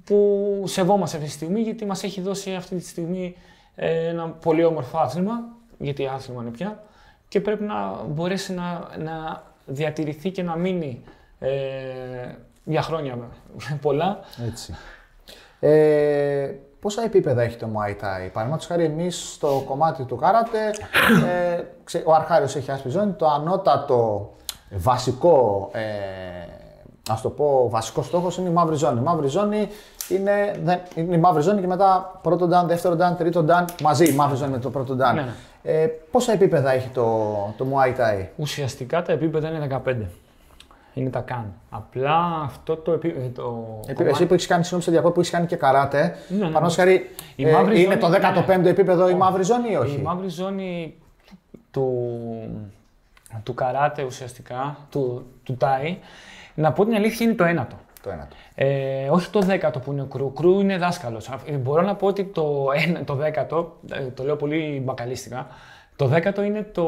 που 0.04 0.62
σεβόμαστε 0.66 1.16
αυτή 1.16 1.28
τη 1.28 1.34
στιγμή, 1.34 1.60
γιατί 1.60 1.84
μας 1.86 2.02
έχει 2.02 2.20
δώσει 2.20 2.54
αυτή 2.54 2.76
τη 2.76 2.84
στιγμή 2.86 3.36
ε, 3.74 4.08
ένα 4.08 4.26
πολύ 4.28 4.64
όμορφο 4.64 4.98
άθλημα, 4.98 5.32
γιατί 5.78 6.06
άθλημα 6.06 6.42
είναι 6.42 6.50
πια, 6.50 6.82
και 7.28 7.40
πρέπει 7.40 7.62
να 7.64 8.04
μπορέσει 8.08 8.52
να, 8.54 8.88
να 8.98 9.42
διατηρηθεί 9.70 10.30
και 10.30 10.42
να 10.42 10.56
μείνει 10.56 11.02
ε, 11.38 11.48
για 12.64 12.82
χρόνια 12.82 13.18
πολλά. 13.82 14.18
Έτσι. 14.46 14.74
Ε, 15.60 16.50
πόσα 16.80 17.02
επίπεδα 17.04 17.42
έχει 17.42 17.56
το 17.56 17.66
Muay 17.66 17.90
Thai; 17.90 18.28
Παραδείγματος 18.32 18.66
χάρη, 18.66 18.84
εμείς 18.84 19.32
στο 19.32 19.62
κομμάτι 19.66 20.02
του 20.04 20.16
κάρατε, 20.16 20.58
ε, 21.56 21.62
ξε- 21.84 22.06
ο 22.06 22.12
Αρχάριος 22.14 22.56
έχει 22.56 22.70
άσπρη 22.70 22.90
ζώνη. 22.90 23.12
Το 23.12 23.26
ανώτατο 23.26 24.30
βασικό, 24.70 25.68
ε, 25.72 25.80
ας 27.10 27.20
το 27.20 27.28
πω, 27.30 27.68
βασικό 27.70 28.02
στόχος 28.02 28.36
είναι 28.36 28.48
η 28.48 28.52
μαύρη 28.52 28.76
ζώνη. 28.76 28.98
Η 29.00 29.02
μαύρη 29.02 29.28
ζώνη 29.28 29.68
είναι, 30.08 30.54
δεν, 30.62 30.80
είναι 30.94 31.14
η 31.14 31.18
μαύρη 31.18 31.42
ζώνη 31.42 31.60
και 31.60 31.66
μετά 31.66 32.18
πρώτο 32.22 32.46
dan, 32.46 32.66
δεύτερο 32.66 32.96
dan, 33.00 33.16
τρίτο 33.18 33.44
dan, 33.48 33.64
μαζί 33.82 34.12
η 34.12 34.14
μαύρη 34.14 34.36
ζώνη 34.36 34.50
με 34.52 34.58
το 34.58 34.70
πρώτο 34.70 34.94
dan. 34.94 35.14
Ναι, 35.14 35.22
ναι. 35.22 35.32
Ε, 35.62 35.86
πόσα 36.10 36.32
επίπεδα 36.32 36.72
έχει 36.72 36.88
το, 36.88 37.26
το 37.56 37.66
Muay 37.72 37.88
Thai; 38.00 38.26
Ουσιαστικά 38.36 39.02
τα 39.02 39.12
επίπεδα 39.12 39.48
είναι 39.48 39.80
15. 39.86 39.94
Είναι 40.94 41.10
τα 41.10 41.20
καν. 41.20 41.52
Απλά 41.70 42.40
αυτό 42.44 42.76
το 42.76 42.92
επίπεδο. 42.92 43.30
Το 43.34 43.80
Επί- 43.86 44.06
Εσύ 44.06 44.26
που 44.26 44.34
έχεις 44.34 44.46
κάνει, 44.46 44.60
συγγνώμη, 44.62 44.84
σε 44.84 44.90
διακόπτω, 44.90 45.14
που 45.14 45.20
έχεις 45.20 45.32
κάνει 45.32 45.46
και 45.46 45.56
καράτε. 45.56 45.98
Ναι, 46.02 46.06
ναι, 46.36 46.36
Παραδείγματος 46.38 46.76
ναι. 46.76 46.82
χάρη, 46.82 47.10
Η 47.36 47.48
ε, 47.48 47.52
μαύρη 47.52 47.82
είναι 47.82 47.98
ζώνη- 48.00 48.00
το 48.00 48.42
15ο 48.46 48.66
επίπεδο 48.66 49.08
η 49.08 49.14
μαύρη 49.14 49.42
ζώνη 49.42 49.70
ή 49.70 49.76
όχι; 49.76 49.96
Η 49.98 50.02
μαύρη 50.02 50.28
ζώνη 50.28 50.94
του, 51.70 52.08
του 53.42 53.54
καράτε 53.54 54.02
ουσιαστικά, 54.02 54.76
του, 54.90 55.26
του 55.42 55.56
τάι, 55.56 55.98
να 56.54 56.72
πω 56.72 56.84
την 56.84 56.94
αλήθεια 56.94 57.26
είναι 57.26 57.34
το 57.34 57.44
ένατο. 57.44 57.76
Το 58.02 58.10
ένατο. 58.10 58.36
Ε, 58.54 59.08
όχι 59.08 59.30
το 59.30 59.40
δέκατο 59.40 59.78
που 59.78 59.92
είναι 59.92 60.02
ο 60.02 60.04
κρού. 60.06 60.24
Ο 60.24 60.28
κρού 60.30 60.60
είναι 60.60 60.78
δάσκαλος. 60.78 61.30
Μπορώ 61.58 61.82
να 61.82 61.94
πω 61.96 62.06
ότι 62.06 62.24
το, 62.24 62.66
ένα, 62.74 63.04
το 63.04 63.14
δέκατο, 63.14 63.78
ε, 63.92 64.04
το 64.06 64.22
λέω 64.24 64.36
πολύ 64.36 64.82
μπακαλίστικα, 64.84 65.46
το 65.96 66.06
δέκατο 66.06 66.42
είναι 66.42 66.62
το, 66.62 66.86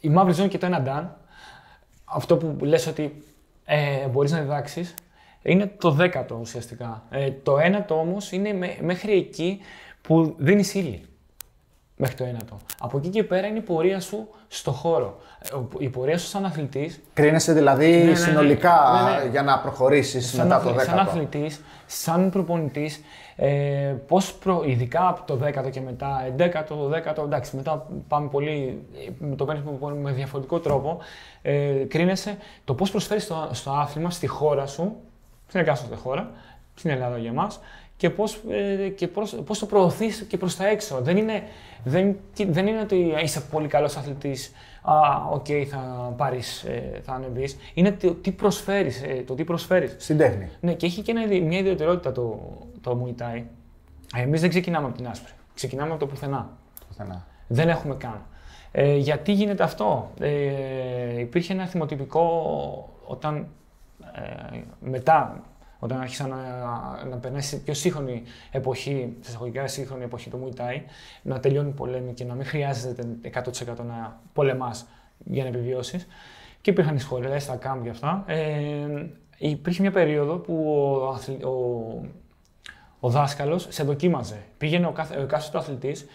η 0.00 0.08
μαύρη 0.08 0.32
ζώνη 0.32 0.48
και 0.48 0.58
το 0.58 0.66
ένα 0.66 0.80
ντάν. 0.80 1.16
Αυτό 2.04 2.36
που 2.36 2.64
λες 2.64 2.86
ότι 2.86 3.22
ε, 3.64 4.06
μπορείς 4.06 4.32
να 4.32 4.40
διδάξεις, 4.40 4.94
είναι 5.42 5.72
το 5.78 5.90
δέκατο 5.90 6.38
ουσιαστικά. 6.40 7.02
Ε, 7.10 7.30
το 7.42 7.58
ένατο 7.58 7.98
όμως 7.98 8.32
είναι 8.32 8.52
με- 8.52 8.76
μέχρι 8.80 9.12
εκεί 9.12 9.60
που 10.02 10.34
δίνεις 10.38 10.74
ύλη. 10.74 11.02
Μέχρι 11.96 12.16
το 12.16 12.24
ένατο. 12.24 12.56
Από 12.80 12.98
εκεί 12.98 13.08
και 13.08 13.24
πέρα 13.24 13.46
είναι 13.46 13.58
η 13.58 13.62
πορεία 13.62 14.00
σου 14.00 14.28
στο 14.52 14.70
χώρο. 14.72 15.18
Ε, 15.52 15.54
ο- 15.56 15.68
Η 15.78 15.88
πορεία 15.88 16.18
σου 16.18 16.26
σαν 16.26 16.44
αθλητής 16.44 17.00
Κρίνεσαι 17.12 17.52
δηλαδή 17.52 17.96
ναι, 17.96 18.04
ναι. 18.10 18.14
συνολικά 18.14 18.74
Ναι, 19.18 19.24
ναι. 19.24 19.30
για 19.30 19.42
να 19.42 19.58
προχωρήσεις 19.58 20.30
σαν, 20.30 20.46
μετά 20.46 20.60
το 20.62 20.68
αθλη- 20.68 20.80
10ο. 20.80 20.84
σαν 20.90 20.98
αθλητής, 20.98 21.60
σαν 21.86 22.30
προπονητής, 22.30 23.00
ε, 23.36 23.94
πώς 24.06 24.32
προ, 24.34 24.62
ειδικά 24.66 25.08
από 25.08 25.22
το 25.26 25.38
10ο 25.44 25.70
και 25.70 25.80
μετά, 25.80 26.24
11ο, 26.36 26.88
10ο, 26.88 27.24
εντάξει, 27.24 27.56
μετά 27.56 27.86
πάμε 28.08 28.28
πολύ, 28.28 28.82
ε, 29.30 29.34
το 29.34 29.44
παίρνεις 29.44 29.64
με- 29.80 29.94
με 29.94 30.12
διαφορετικό 30.12 30.58
τρόπο, 30.58 30.98
ε, 31.42 31.70
κρίνεσαι 31.88 32.36
το 32.64 32.74
πώς 32.74 32.90
προσφέρεις 32.90 33.22
στο, 33.22 33.48
στο 33.52 33.70
άθλημα, 33.70 34.10
στη 34.10 34.26
χώρα 34.26 34.66
σου, 34.66 34.96
στην 35.48 35.60
εκάστοτε 35.60 35.94
χώρα, 35.96 36.30
στην 36.74 36.90
Ελλάδα 36.90 37.18
για 37.18 37.32
μας, 37.32 37.60
και 38.00 38.10
πώς, 38.10 38.40
ε, 38.50 38.88
και 38.88 39.08
πώς, 39.08 39.34
πώς 39.46 39.58
το 39.58 39.66
προωθείς 39.66 40.24
και 40.28 40.36
προς 40.36 40.56
τα 40.56 40.66
έξω. 40.66 41.00
Δεν 41.00 41.16
είναι, 41.16 41.42
δεν, 41.84 42.16
δεν 42.46 42.66
είναι 42.66 42.80
ότι 42.80 43.14
είσαι 43.22 43.40
πολύ 43.40 43.68
καλός 43.68 43.96
αθλητής, 43.96 44.52
α, 44.82 44.94
οκ, 45.30 45.46
θα 45.70 45.78
πάρεις, 46.16 46.62
ε, 46.62 47.00
θα 47.04 47.12
ανεβείς. 47.12 47.56
Είναι 47.74 47.92
το 47.92 48.14
τι 48.14 48.32
προσφέρεις, 48.32 49.02
ε, 49.02 49.22
το 49.26 49.34
τι 49.34 49.44
προσφέρεις. 49.44 49.96
Στην 49.98 50.18
τέχνη. 50.18 50.48
Ναι, 50.60 50.74
και 50.74 50.86
έχει 50.86 51.02
και 51.02 51.10
ένα, 51.10 51.22
ιδι- 51.22 51.42
μια 51.42 51.58
ιδιαιτερότητα 51.58 52.12
το, 52.12 52.40
το 52.80 53.02
Muay 53.04 53.22
Thai. 53.22 53.42
Εμείς 54.16 54.40
δεν 54.40 54.50
ξεκινάμε 54.50 54.86
από 54.86 54.96
την 54.96 55.08
άσπρη. 55.08 55.32
Ξεκινάμε 55.54 55.90
από 55.90 56.00
το 56.00 56.06
πουθενά. 56.06 56.50
Πουθενά. 56.88 57.26
Δεν 57.46 57.68
έχουμε 57.68 57.94
καν. 57.94 58.22
Ε, 58.72 58.96
γιατί 58.96 59.32
γίνεται 59.32 59.62
αυτό; 59.62 60.10
Ε, 60.20 61.20
υπήρχε 61.20 61.52
ένα 61.52 61.66
εθιμοτυπικό 61.66 62.24
όταν 63.06 63.46
ε, 64.52 64.58
μετά, 64.80 65.42
όταν 65.82 66.00
άρχισα 66.00 66.26
να, 66.26 66.36
να 67.10 67.16
περνάει 67.16 67.40
σε 67.40 67.56
πιο 67.56 67.74
σύγχρονη 67.74 68.22
εποχή, 68.50 69.16
σε 69.20 69.30
εισαγωγικά 69.30 69.66
σύγχρονη 69.66 70.04
εποχή 70.04 70.30
το 70.30 70.38
Muay 70.44 70.60
Thai, 70.60 70.80
να 71.22 71.40
τελειώνει 71.40 71.68
η 71.68 71.72
πολέμη 71.72 72.12
και 72.12 72.24
να 72.24 72.34
μην 72.34 72.46
χρειάζεται 72.46 73.04
100% 73.34 73.84
να 73.86 74.20
πολεμάς 74.32 74.86
για 75.24 75.42
να 75.42 75.48
επιβιώσεις. 75.48 76.06
Και 76.60 76.70
υπήρχαν 76.70 76.96
οι 76.96 77.00
σχολές, 77.00 77.46
τα 77.46 77.58
camp 77.62 77.78
και 77.82 77.88
αυτά. 77.88 78.24
Ε, 78.26 79.06
υπήρχε 79.38 79.82
μια 79.82 79.90
περίοδο 79.90 80.36
που 80.36 80.64
ο, 81.02 81.08
αθλη- 81.08 81.44
ο, 81.44 81.50
ο 83.00 83.08
δάσκαλος 83.08 83.66
σε 83.70 83.82
δοκίμαζε. 83.84 84.38
Πήγαινε 84.58 84.86
ο, 84.86 84.90
κάθε, 84.92 85.16
ο 85.16 85.22
εκάστοτε 85.22 85.58
αθλητής 85.58 86.06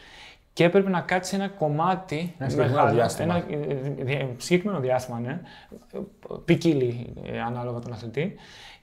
και 0.54 0.64
έπρεπε 0.64 0.90
να 0.90 1.02
κάτσει 1.02 1.36
ένα 1.36 1.48
κομμάτι. 1.48 2.36
Ένα 2.38 2.50
συγκεκριμένο 2.50 2.92
διάστημα. 2.92 3.36
Ένα 3.36 3.46
ε, 3.66 3.76
δι- 4.04 4.42
συγκεκριμένο 4.42 4.80
διάστημα, 4.80 5.20
ναι. 5.20 5.42
Ποικίλει 6.46 7.14
ε, 7.26 7.42
ανάλογα 7.42 7.80
τον 7.80 7.94
αθλητή. 7.94 8.36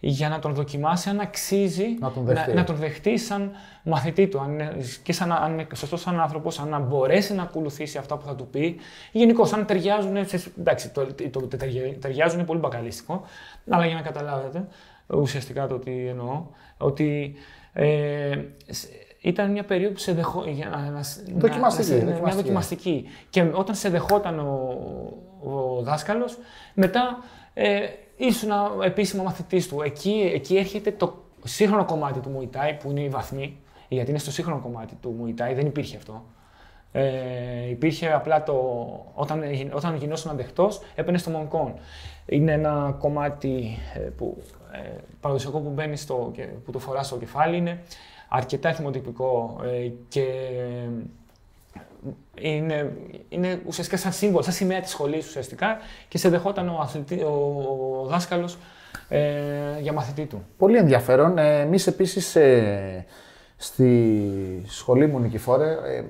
Για 0.04 0.28
να 0.28 0.38
τον 0.38 0.54
δοκιμάσει 0.54 1.08
αν 1.08 1.20
αξίζει 1.20 1.96
Να 2.00 2.10
τον 2.10 2.24
δεχτεί. 2.24 2.48
να, 2.50 2.54
να 2.54 2.64
τον 2.64 2.76
δεχτεί 2.76 3.18
σαν 3.18 3.50
μαθητή 3.82 4.28
του. 4.28 4.40
Αν 4.40 4.52
είναι, 4.52 4.76
και 5.02 5.12
σαν, 5.12 5.32
αν 5.32 5.52
είναι 5.52 5.66
σωστός 5.74 6.00
σαν 6.00 6.20
άνθρωπος, 6.20 6.58
αν 6.58 6.68
να 6.68 6.78
μπορέσει 6.78 7.34
να 7.34 7.42
ακολουθήσει 7.42 7.98
αυτά 7.98 8.16
που 8.16 8.24
θα 8.26 8.34
του 8.34 8.46
πει. 8.46 8.76
Γενικώς, 9.12 9.52
αν 9.52 9.66
ταιριάζουν. 9.66 10.26
σε- 10.26 10.52
Εντάξει, 10.58 10.90
το, 10.90 11.06
το, 11.30 11.40
το, 11.46 11.56
ταιριά- 11.56 12.00
ταιριάζουν 12.00 12.38
είναι 12.38 12.46
πολύ 12.46 12.60
μπακαλίστικο. 12.60 13.22
Αλλά 13.70 13.86
για 13.86 13.94
να 13.94 14.00
καταλάβετε 14.02 14.66
ουσιαστικά 15.06 15.66
το 15.66 15.78
τι 15.78 16.06
εννοώ, 16.06 16.46
ότι 16.78 17.34
ε, 17.72 18.38
σ- 18.70 18.88
ήταν 19.20 19.50
μια 19.50 19.64
περίοδο 19.64 19.92
που 19.94 19.98
σε 20.00 20.12
δεχό, 20.12 20.44
για 20.46 20.68
να, 20.68 20.76
να, 20.90 21.00
Δοκιμαστική, 21.38 21.90
να- 21.90 21.96
να- 21.96 22.04
μια 22.04 22.12
δοκιμαστική. 22.12 22.42
δοκιμαστική. 22.42 23.08
Και 23.30 23.42
όταν 23.52 23.74
σε 23.74 23.88
δεχόταν 23.88 24.38
ο, 24.38 24.78
ο 25.42 25.82
δάσκαλος, 25.82 26.38
μετά 26.74 27.18
ε, 27.54 27.80
ήσουν 28.16 28.50
επίσημα 28.84 29.22
μαθητής 29.22 29.68
του. 29.68 29.82
Εκεί, 29.82 30.30
εκεί 30.34 30.56
έρχεται 30.56 30.90
το 30.90 31.22
σύγχρονο 31.44 31.84
κομμάτι 31.84 32.20
του 32.20 32.38
Muay 32.38 32.56
Thai, 32.56 32.76
που 32.82 32.90
είναι 32.90 33.00
η 33.00 33.08
βαθμή, 33.08 33.56
γιατί 33.88 34.10
είναι 34.10 34.18
στο 34.18 34.30
σύγχρονο 34.30 34.60
κομμάτι 34.60 34.94
του 34.94 35.16
Muay 35.20 35.30
Thai, 35.40 35.54
δεν 35.54 35.66
υπήρχε 35.66 35.96
αυτό. 35.96 36.24
Ε, 36.92 37.68
υπήρχε 37.68 38.12
απλά 38.12 38.42
το. 38.42 38.54
Όταν, 39.14 39.42
όταν 39.72 39.96
γινόσουν 39.96 40.30
αντεχτό, 40.30 40.70
έπαιρνε 40.94 41.18
στο 41.18 41.30
Μονκόν. 41.30 41.74
Είναι 42.26 42.52
ένα 42.52 42.96
κομμάτι 42.98 43.78
ε, 43.94 43.98
που, 43.98 44.42
ε, 44.72 44.90
παραδοσιακό 45.20 45.60
που 45.60 45.70
μπαίνει 45.70 45.96
στο, 45.96 46.30
και, 46.32 46.42
που 46.42 46.70
το 46.70 46.78
φοράς 46.78 47.06
στο 47.06 47.16
κεφάλι. 47.16 47.56
Είναι 47.56 47.82
αρκετά 48.28 48.72
θυμοτυπικό 48.72 49.60
ε, 49.64 49.90
και 50.08 50.24
είναι, 52.40 52.92
είναι 53.28 53.60
ουσιαστικά 53.66 53.98
σαν 53.98 54.12
σύμβολο, 54.12 54.42
σαν 54.42 54.52
σημαία 54.52 54.80
της 54.80 54.90
σχολής 54.90 55.26
ουσιαστικά 55.26 55.76
και 56.08 56.18
σε 56.18 56.28
δεχόταν 56.28 56.68
ο, 56.68 56.78
αθλητή, 56.80 57.22
ο, 57.22 57.54
ο 58.02 58.06
δάσκαλος 58.06 58.58
ε, 59.08 59.80
για 59.80 59.92
μαθητή 59.92 60.24
του. 60.24 60.44
Πολύ 60.56 60.76
ενδιαφέρον. 60.76 61.38
Ε, 61.38 61.60
Εμείς 61.60 61.86
επίσης 61.86 62.36
ε, 62.36 63.06
στη 63.56 64.12
σχολή 64.66 65.06
μου, 65.06 65.18
Νικηφόρε, 65.18 65.70
ε, 65.70 66.04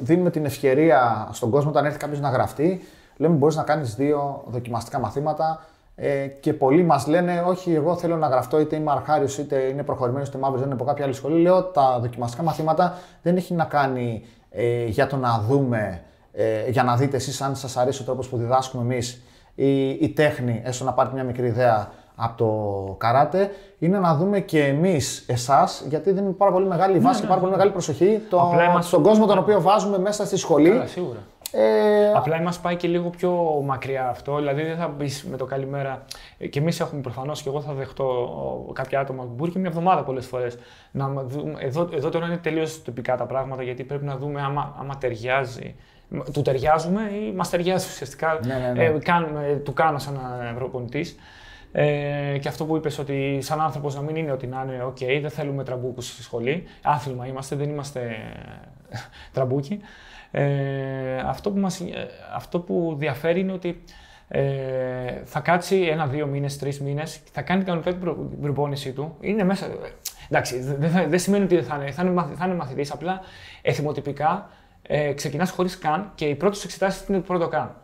δίνουμε 0.00 0.30
την 0.30 0.44
ευκαιρία 0.44 1.28
στον 1.32 1.50
κόσμο 1.50 1.70
όταν 1.70 1.84
έρθει 1.84 1.98
κάποιος 1.98 2.20
να 2.20 2.28
γραφτεί. 2.30 2.80
Λέμε: 3.16 3.34
Μπορείς 3.34 3.56
να 3.56 3.62
κάνεις 3.62 3.94
δύο 3.94 4.44
δοκιμαστικά 4.46 4.98
μαθήματα. 4.98 5.64
Ε, 5.96 6.26
και 6.26 6.52
πολλοί 6.52 6.82
μας 6.82 7.06
λένε: 7.06 7.44
Όχι, 7.46 7.74
εγώ 7.74 7.96
θέλω 7.96 8.16
να 8.16 8.26
γραφτώ, 8.26 8.60
είτε 8.60 8.76
είμαι 8.76 8.90
αρχάριος, 8.90 9.38
είτε 9.38 9.56
είναι 9.60 9.82
προχωρημένος, 9.82 10.28
είτε 10.28 10.38
μαύρος, 10.38 10.58
δεν 10.60 10.70
είναι 10.70 10.78
από 10.80 10.84
κάποια 10.84 11.04
άλλη 11.04 11.14
σχολή. 11.14 11.40
Λέω: 11.40 11.62
Τα 11.62 11.98
δοκιμαστικά 12.00 12.42
μαθήματα 12.42 12.98
δεν 13.22 13.36
έχει 13.36 13.54
να 13.54 13.64
κάνει 13.64 14.24
ε, 14.54 14.84
για 14.84 15.06
το 15.06 15.16
να 15.16 15.44
δούμε, 15.48 16.02
ε, 16.32 16.70
για 16.70 16.82
να 16.82 16.96
δείτε 16.96 17.16
εσείς 17.16 17.40
αν 17.40 17.56
σας 17.56 17.76
αρέσει 17.76 18.02
ο 18.02 18.04
τρόπος 18.04 18.28
που 18.28 18.36
διδάσκουμε 18.36 18.82
εμείς 18.82 19.22
η, 19.54 19.88
η 19.88 20.08
τέχνη, 20.08 20.62
έστω 20.64 20.84
να 20.84 20.92
πάρετε 20.92 21.14
μια 21.14 21.24
μικρή 21.24 21.46
ιδέα 21.46 21.90
από 22.16 22.36
το 22.36 22.94
καράτε, 22.94 23.50
είναι 23.78 23.98
να 23.98 24.14
δούμε 24.14 24.40
και 24.40 24.64
εμείς 24.64 25.24
εσάς, 25.28 25.84
γιατί 25.88 26.12
δεν 26.12 26.24
είναι 26.24 26.32
πάρα 26.32 26.52
πολύ 26.52 26.66
μεγάλη 26.66 26.98
βάση 26.98 27.20
και 27.20 27.26
πάρα 27.26 27.40
πολύ 27.40 27.52
μεγάλη 27.52 27.70
προσοχή 27.70 28.20
το, 28.30 28.52
στον 28.80 29.02
κόσμο 29.02 29.26
τον 29.26 29.38
οποίο 29.38 29.60
βάζουμε 29.60 29.98
μέσα 29.98 30.26
στη 30.26 30.36
σχολή. 30.36 30.70
Καλά, 30.70 30.86
σίγουρα. 30.86 31.18
Ε, 31.56 32.12
Απλά 32.14 32.40
μα 32.40 32.52
πάει 32.62 32.76
και 32.76 32.88
λίγο 32.88 33.10
πιο 33.10 33.60
μακριά 33.64 34.08
αυτό. 34.08 34.36
Δηλαδή 34.36 34.62
δεν 34.62 34.76
θα 34.76 34.88
μπεις 34.88 35.24
με 35.24 35.36
το 35.36 35.44
καλημέρα. 35.44 36.04
Και 36.50 36.58
εμείς 36.58 36.80
έχουμε 36.80 37.00
προφανώς 37.00 37.42
και 37.42 37.48
εγώ 37.48 37.60
θα 37.60 37.72
δεχτώ 37.72 38.70
κάποια 38.72 39.00
άτομα 39.00 39.22
που 39.22 39.32
μπορεί 39.34 39.50
και 39.50 39.58
μια 39.58 39.68
εβδομάδα 39.68 40.02
πολλές 40.02 40.26
φορές. 40.26 40.58
Εδώ, 41.58 41.88
εδώ 41.92 42.08
τώρα 42.08 42.26
είναι 42.26 42.36
τελείως 42.36 42.82
τυπικά 42.82 43.16
τα 43.16 43.24
πράγματα 43.24 43.62
γιατί 43.62 43.84
πρέπει 43.84 44.04
να 44.04 44.16
δούμε 44.16 44.40
άμα, 44.42 44.76
άμα 44.80 44.98
ταιριάζει. 44.98 45.74
Του 46.32 46.42
ταιριάζουμε 46.42 47.00
ή 47.02 47.32
μας 47.32 47.50
ταιριάζει 47.50 47.86
ουσιαστικά. 47.86 48.40
Ναι, 48.46 48.54
ναι, 48.54 48.72
ναι. 48.72 48.84
Ε, 48.84 48.98
κάνουμε, 48.98 49.60
του 49.64 49.72
κάνω 49.72 49.98
σαν 49.98 50.20
ευρωπονητής. 50.52 51.16
Ε, 51.72 52.38
και 52.40 52.48
αυτό 52.48 52.64
που 52.64 52.76
είπες 52.76 52.98
ότι 52.98 53.38
σαν 53.40 53.60
άνθρωπος 53.60 53.94
να 53.94 54.00
μην 54.00 54.16
είναι 54.16 54.32
ότι 54.32 54.46
να 54.46 54.64
είναι 54.66 54.84
OK, 54.88 55.18
δεν 55.20 55.30
θέλουμε 55.30 55.64
τραμπούκους 55.64 56.06
στη 56.06 56.22
σχολή. 56.22 56.64
Άθλημα 56.82 57.26
είμαστε, 57.26 57.56
δεν 57.56 57.68
είμαστε 57.68 58.16
τραμπούκοι. 59.34 59.80
Ε, 60.36 61.16
αυτό, 61.26 61.50
που 61.50 61.58
μας, 61.58 61.80
ε, 61.80 62.08
αυτό 62.34 62.60
που 62.60 62.96
διαφέρει 62.98 63.40
είναι 63.40 63.52
ότι 63.52 63.82
ε, 64.28 64.42
θα 65.24 65.40
κάτσει 65.40 65.76
ένα-δύο 65.76 66.26
μήνες, 66.26 66.58
τρεις 66.58 66.80
μήνες, 66.80 67.20
θα 67.32 67.42
κάνει 67.42 67.64
κανονικά 67.64 67.90
την 67.90 68.40
προπόνησή 68.40 68.92
του. 68.92 69.16
Είναι 69.20 69.44
μέσα. 69.44 69.66
Εντάξει, 70.28 70.58
δεν 70.60 71.08
δε 71.08 71.16
σημαίνει 71.16 71.44
ότι 71.44 71.62
θα 71.62 71.76
είναι, 71.76 71.90
θα 71.90 72.02
είναι, 72.02 72.24
θα 72.36 72.46
είναι 72.46 72.54
μαθητής, 72.54 72.92
απλά 72.92 73.20
εθιμοτυπικά 73.62 74.48
ε, 74.82 75.12
ξεκινάς 75.12 75.50
χωρίς 75.50 75.78
καν 75.78 76.12
και 76.14 76.24
οι 76.24 76.34
πρώτες 76.34 76.64
εξετάσεις 76.64 77.08
είναι 77.08 77.18
το 77.18 77.24
πρώτο 77.24 77.48
καν. 77.48 77.74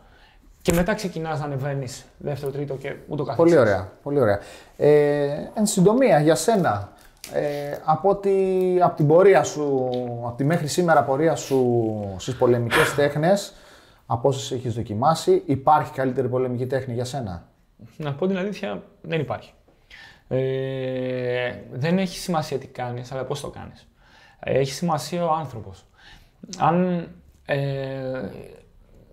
Και 0.61 0.73
μετά 0.73 0.93
ξεκινάς 0.93 1.39
να 1.39 1.45
ανεβαίνεις 1.45 2.05
δεύτερο, 2.17 2.51
τρίτο 2.51 2.75
και 2.75 2.95
ούτω 3.07 3.23
καθεξής. 3.23 3.55
Πολύ 3.55 3.67
ωραία. 3.67 3.91
Πολύ 4.03 4.19
ωραία. 4.19 4.39
Ε, 4.77 5.51
εν 5.53 5.65
συντομία, 5.65 6.19
για 6.19 6.35
σένα, 6.35 6.91
ε, 7.33 7.77
από, 7.83 8.09
ότι, 8.09 8.77
από 8.81 8.95
την 8.95 9.07
πορεία 9.07 9.43
σου, 9.43 9.89
από 10.25 10.37
τη 10.37 10.43
μέχρι 10.43 10.67
σήμερα 10.67 11.03
πορεία 11.03 11.35
σου 11.35 12.15
στις 12.17 12.35
πολεμικές 12.35 12.93
τέχνες, 12.95 13.53
από 14.05 14.27
όσες 14.27 14.51
έχεις 14.51 14.73
δοκιμάσει, 14.73 15.43
υπάρχει 15.45 15.91
καλύτερη 15.91 16.27
πολεμική 16.29 16.67
τέχνη 16.67 16.93
για 16.93 17.05
σένα; 17.05 17.47
Να 17.97 18.13
πω 18.13 18.27
την 18.27 18.37
αλήθεια, 18.37 18.83
δεν 19.01 19.19
υπάρχει. 19.19 19.53
Ε, 20.27 21.53
δεν 21.71 21.97
έχει 21.97 22.17
σημασία 22.17 22.57
τι 22.57 22.67
κάνεις, 22.67 23.11
αλλά 23.11 23.23
πώς 23.23 23.41
το 23.41 23.49
κάνεις. 23.49 23.87
Έχει 24.39 24.71
σημασία 24.71 25.25
ο 25.25 25.33
άνθρωπος. 25.33 25.85
Αν 26.57 27.07
ε, 27.45 28.29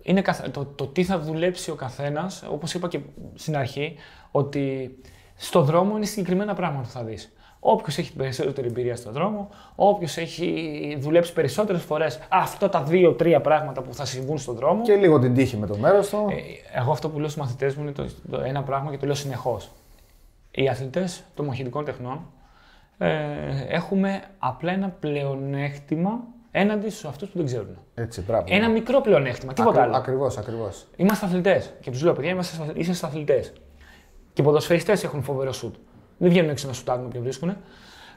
είναι 0.01 0.21
το, 0.51 0.65
το 0.65 0.87
τι 0.87 1.03
θα 1.03 1.19
δουλέψει 1.19 1.71
ο 1.71 1.75
καθένας, 1.75 2.43
όπως 2.49 2.73
είπα 2.73 2.87
και 2.87 2.99
στην 3.35 3.57
αρχή, 3.57 3.95
ότι 4.31 4.95
στο 5.41 5.61
δρόμο 5.61 5.95
είναι 5.95 6.05
συγκεκριμένα 6.05 6.53
πράγματα 6.53 6.83
που 6.83 6.89
θα 6.89 7.03
δεις. 7.03 7.31
Όποιος 7.59 7.97
έχει 7.97 8.13
περισσότερη 8.13 8.67
εμπειρία 8.67 8.95
στον 8.95 9.11
δρόμο, 9.11 9.49
όποιος 9.75 10.17
έχει 10.17 10.97
δουλέψει 10.99 11.33
περισσότερες 11.33 11.81
φορές 11.81 12.19
αυτά 12.29 12.69
τα 12.69 12.83
δύο-τρία 12.83 13.41
πράγματα 13.41 13.81
που 13.81 13.93
θα 13.93 14.05
συμβούν 14.05 14.37
στον 14.37 14.55
δρόμο. 14.55 14.81
Και 14.81 14.95
λίγο 14.95 15.19
την 15.19 15.33
τύχη 15.33 15.57
με 15.57 15.67
το 15.67 15.77
μέρος 15.77 16.09
του. 16.09 16.27
Ε, 16.29 16.79
εγώ 16.79 16.91
αυτό 16.91 17.09
που 17.09 17.19
λέω 17.19 17.27
στους 17.27 17.41
μαθητές 17.41 17.75
μου 17.75 17.83
είναι 17.83 17.91
το, 17.91 18.05
το, 18.31 18.39
ένα 18.39 18.63
πράγμα 18.63 18.91
και 18.91 18.97
το 18.97 19.05
λέω 19.05 19.15
συνεχώς. 19.15 19.71
Οι 20.51 20.69
αθλητές 20.69 21.23
των 21.35 21.45
μαχητικών 21.45 21.85
τεχνών 21.85 22.19
ε, 22.97 23.09
έχουμε 23.67 24.21
απλά 24.37 24.71
ένα 24.71 24.89
πλεονέκτημα 24.99 26.19
έναντι 26.51 26.89
σε 26.89 27.07
αυτούς 27.07 27.29
που 27.29 27.37
δεν 27.37 27.45
ξέρουν. 27.45 27.77
Έτσι, 27.93 28.21
μπράβο. 28.21 28.43
Ένα 28.47 28.69
μικρό 28.69 29.01
πλεονέκτημα, 29.01 29.53
τίποτα 29.53 29.81
άλλο. 29.81 29.95
Ακριβώς, 29.95 30.37
ακριβώς. 30.37 30.85
Είμαστε 30.95 31.25
αθλητές. 31.25 31.73
Και 31.81 31.91
τους 31.91 32.03
λέω, 32.03 32.13
παιδιά, 32.13 32.29
είμαστε, 32.31 32.71
είσαστε 32.73 33.05
αθλητές. 33.05 33.53
Και 34.39 34.45
οι 34.45 34.47
ποδοσφαιριστές 34.47 35.03
έχουν 35.03 35.23
φοβερό 35.23 35.51
σουτ. 35.51 35.75
Δεν 36.17 36.29
βγαίνουν 36.29 36.49
έξω 36.49 36.67
να 36.67 36.73
σουτάρουν 36.73 37.05
όποιο 37.05 37.21
βρίσκουν. 37.21 37.57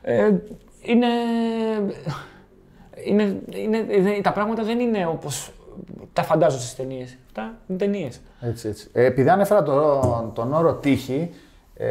Ε, 0.02 0.30
είναι, 0.80 1.06
είναι, 3.04 3.36
είναι, 3.88 4.20
τα 4.22 4.32
πράγματα 4.32 4.62
δεν 4.62 4.80
είναι 4.80 5.06
όπως 5.06 5.52
τα 6.12 6.22
φαντάζω 6.22 6.58
στις 6.58 6.74
ταινίες. 6.74 7.18
Αυτά 7.26 7.58
είναι 7.66 7.78
ταινίες. 7.78 8.20
Έτσι, 8.40 8.68
έτσι. 8.68 8.88
Ε, 8.92 9.04
επειδή 9.04 9.28
ανέφερα 9.28 9.62
τον, 9.62 10.32
τον 10.34 10.52
όρο 10.52 10.74
τύχη, 10.74 11.30
ε, 11.74 11.88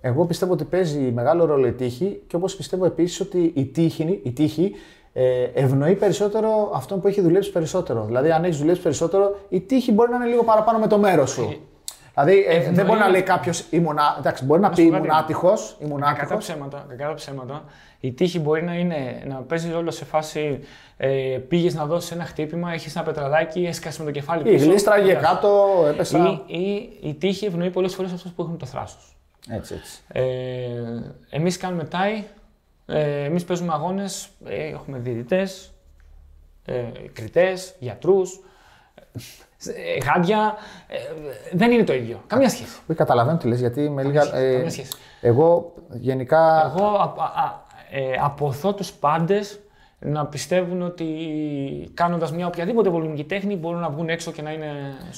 εγώ 0.00 0.24
πιστεύω 0.26 0.52
ότι 0.52 0.64
παίζει 0.64 0.98
μεγάλο 0.98 1.44
ρόλο 1.44 1.66
η 1.66 1.72
τύχη 1.72 2.22
και 2.26 2.36
όπως 2.36 2.56
πιστεύω 2.56 2.84
επίσης 2.84 3.20
ότι 3.20 3.52
η 3.54 3.64
τύχη, 3.66 4.20
η 4.22 4.32
τύχη 4.32 4.72
ε, 5.12 5.42
ευνοεί 5.54 5.94
περισσότερο 5.94 6.70
αυτόν 6.74 7.00
που 7.00 7.08
έχει 7.08 7.20
δουλέψει 7.20 7.52
περισσότερο. 7.52 8.04
Δηλαδή, 8.04 8.30
αν 8.30 8.44
έχεις 8.44 8.58
δουλέψει 8.58 8.82
περισσότερο, 8.82 9.38
η 9.48 9.60
τύχη 9.60 9.92
μπορεί 9.92 10.10
να 10.10 10.16
είναι 10.16 10.26
λίγο 10.26 10.44
παραπάνω 10.44 10.78
με 10.78 10.86
το 10.86 10.98
μέρος 10.98 11.30
σου. 11.30 11.60
Ε, 12.18 12.24
Δηλαδή 12.24 12.44
ε, 12.48 12.70
δεν 12.72 12.86
μπορεί 12.86 12.98
να 12.98 13.08
λέει 13.08 13.22
κάποιος 13.22 13.64
ήμουνα. 13.70 14.16
Εντάξει, 14.18 14.44
μπορεί 14.44 14.60
να, 14.60 14.68
να 14.68 14.74
πει 14.74 14.82
ήμουν 14.82 15.10
άτυχο. 15.10 15.52
Κατά 16.16 16.36
ψέματα, 16.36 16.86
κατά 16.96 17.14
ψέματα. 17.14 17.64
Η 18.00 18.12
τύχη 18.12 18.38
μπορεί 18.38 18.62
να, 18.62 18.74
είναι, 18.74 19.22
να 19.26 19.34
παίζεις 19.34 19.72
ρόλο 19.72 19.90
σε 19.90 20.04
φάση 20.04 20.60
ε, 20.96 21.08
πήγες 21.48 21.74
να 21.74 21.86
δώσεις 21.86 22.10
ένα 22.10 22.24
χτύπημα, 22.24 22.72
έχεις 22.72 22.96
ένα 22.96 23.04
πετραδάκι, 23.04 23.66
έσκασες 23.66 23.98
με 23.98 24.04
το 24.04 24.10
κεφάλι 24.10 24.42
πίσω. 24.42 24.64
Η 24.64 24.68
γλίστραγε 24.68 25.12
κάτω, 25.12 25.66
έπεσα. 25.88 26.42
Ή, 26.46 26.58
ή, 26.58 26.98
η 27.08 27.14
τύχη 27.14 27.46
ευνοεί 27.46 27.70
πολλές 27.70 27.94
φορές 27.94 28.12
αυτούς 28.12 28.30
που 28.30 28.42
έχουν 28.42 28.58
το 28.58 28.66
θράσος. 28.66 29.16
Έτσι, 29.50 29.74
έτσι. 29.74 30.00
Ε, 30.12 30.22
Εμείς 31.30 31.56
κάνουμε 31.56 31.84
τάι, 31.84 32.24
ε, 32.86 33.24
εμείς 33.24 33.44
παίζουμε 33.44 33.72
αγώνες, 33.72 34.28
ε, 34.44 34.68
έχουμε 34.68 34.98
διαιτητές, 34.98 35.72
ε, 36.64 36.82
κριτές, 37.12 37.74
γιατρούς. 37.78 38.40
Ε, 39.66 39.98
γάντια. 40.04 40.54
Ε, 40.86 40.96
δεν 41.52 41.70
είναι 41.70 41.84
το 41.84 41.94
ίδιο. 41.94 42.22
Καμία 42.26 42.48
σχέση. 42.48 42.78
Όχι, 42.88 42.98
καταλαβαίνω 42.98 43.38
τι 43.38 43.48
λες, 43.48 43.60
γιατί 43.60 43.90
με 43.90 44.02
λίγα. 44.02 44.36
Ε, 44.36 44.52
Καμία 44.52 44.70
σχέση. 44.70 44.92
Εγώ 45.20 45.72
γενικά. 45.88 46.72
Εγώ 46.76 46.86
α, 46.86 47.02
α, 47.02 47.66
ε, 47.90 48.18
αποθώ 48.22 48.74
τους 48.74 48.92
πάντες 48.92 49.60
να 50.00 50.26
πιστεύουν 50.26 50.82
ότι 50.82 51.06
κάνοντας 51.94 52.32
μια 52.32 52.46
οποιαδήποτε 52.46 52.90
πολεμική 52.90 53.24
τέχνη 53.24 53.56
μπορούν 53.56 53.80
να 53.80 53.90
βγουν 53.90 54.08
έξω 54.08 54.30
και 54.30 54.42
να 54.42 54.52
είναι 54.52 54.66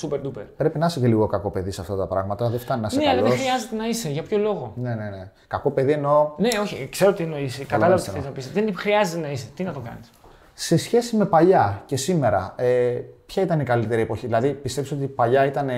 super 0.03 0.16
duper. 0.16 0.45
Πρέπει 0.57 0.78
να 0.78 0.86
είσαι 0.86 1.01
και 1.01 1.07
λίγο 1.07 1.26
κακό 1.26 1.51
παιδί 1.51 1.70
σε 1.70 1.80
αυτά 1.80 1.97
τα 1.97 2.07
πράγματα. 2.07 2.49
Δεν 2.49 2.59
φτάνει 2.59 2.80
να 2.80 2.86
είσαι 2.86 2.99
ναι, 2.99 3.05
καλός. 3.05 3.20
Ναι, 3.20 3.26
αλλά 3.26 3.36
δεν 3.36 3.45
χρειάζεται 3.45 3.76
να 3.76 3.88
είσαι. 3.88 4.09
Για 4.09 4.22
ποιο 4.22 4.38
λόγο; 4.38 4.72
Ναι, 4.76 4.95
ναι, 4.95 5.09
ναι. 5.09 5.30
Κακό 5.47 5.70
παιδί 5.70 5.93
εννοώ. 5.93 6.30
Ναι, 6.36 6.49
όχι, 6.62 6.88
ξέρω 6.91 7.12
τι 7.12 7.22
εννοείς. 7.22 7.64
Κατάλαβες 7.66 8.05
τι 8.05 8.11
θες 8.11 8.24
να 8.24 8.30
πεις. 8.30 8.53
Δεν 8.53 8.76
χρειάζεται 8.76 9.20
να 9.20 9.30
είσαι. 9.30 9.47
Τι 9.57 9.62
να 9.62 9.72
το 9.72 9.80
κάνεις. 9.80 10.11
Σε 10.55 10.76
σχέση 10.76 11.16
με 11.16 11.24
παλιά 11.24 11.82
και 11.86 11.97
σήμερα, 11.97 12.55
ε, 12.57 13.01
ποια 13.31 13.43
ήταν 13.43 13.61
η 13.61 13.64
καλύτερη 13.64 14.03
εποχή; 14.03 14.26
Δηλαδή, 14.26 14.53
πιστεύει 14.53 14.95
ότι 14.95 15.07
παλιά 15.07 15.45
ήταν 15.45 15.70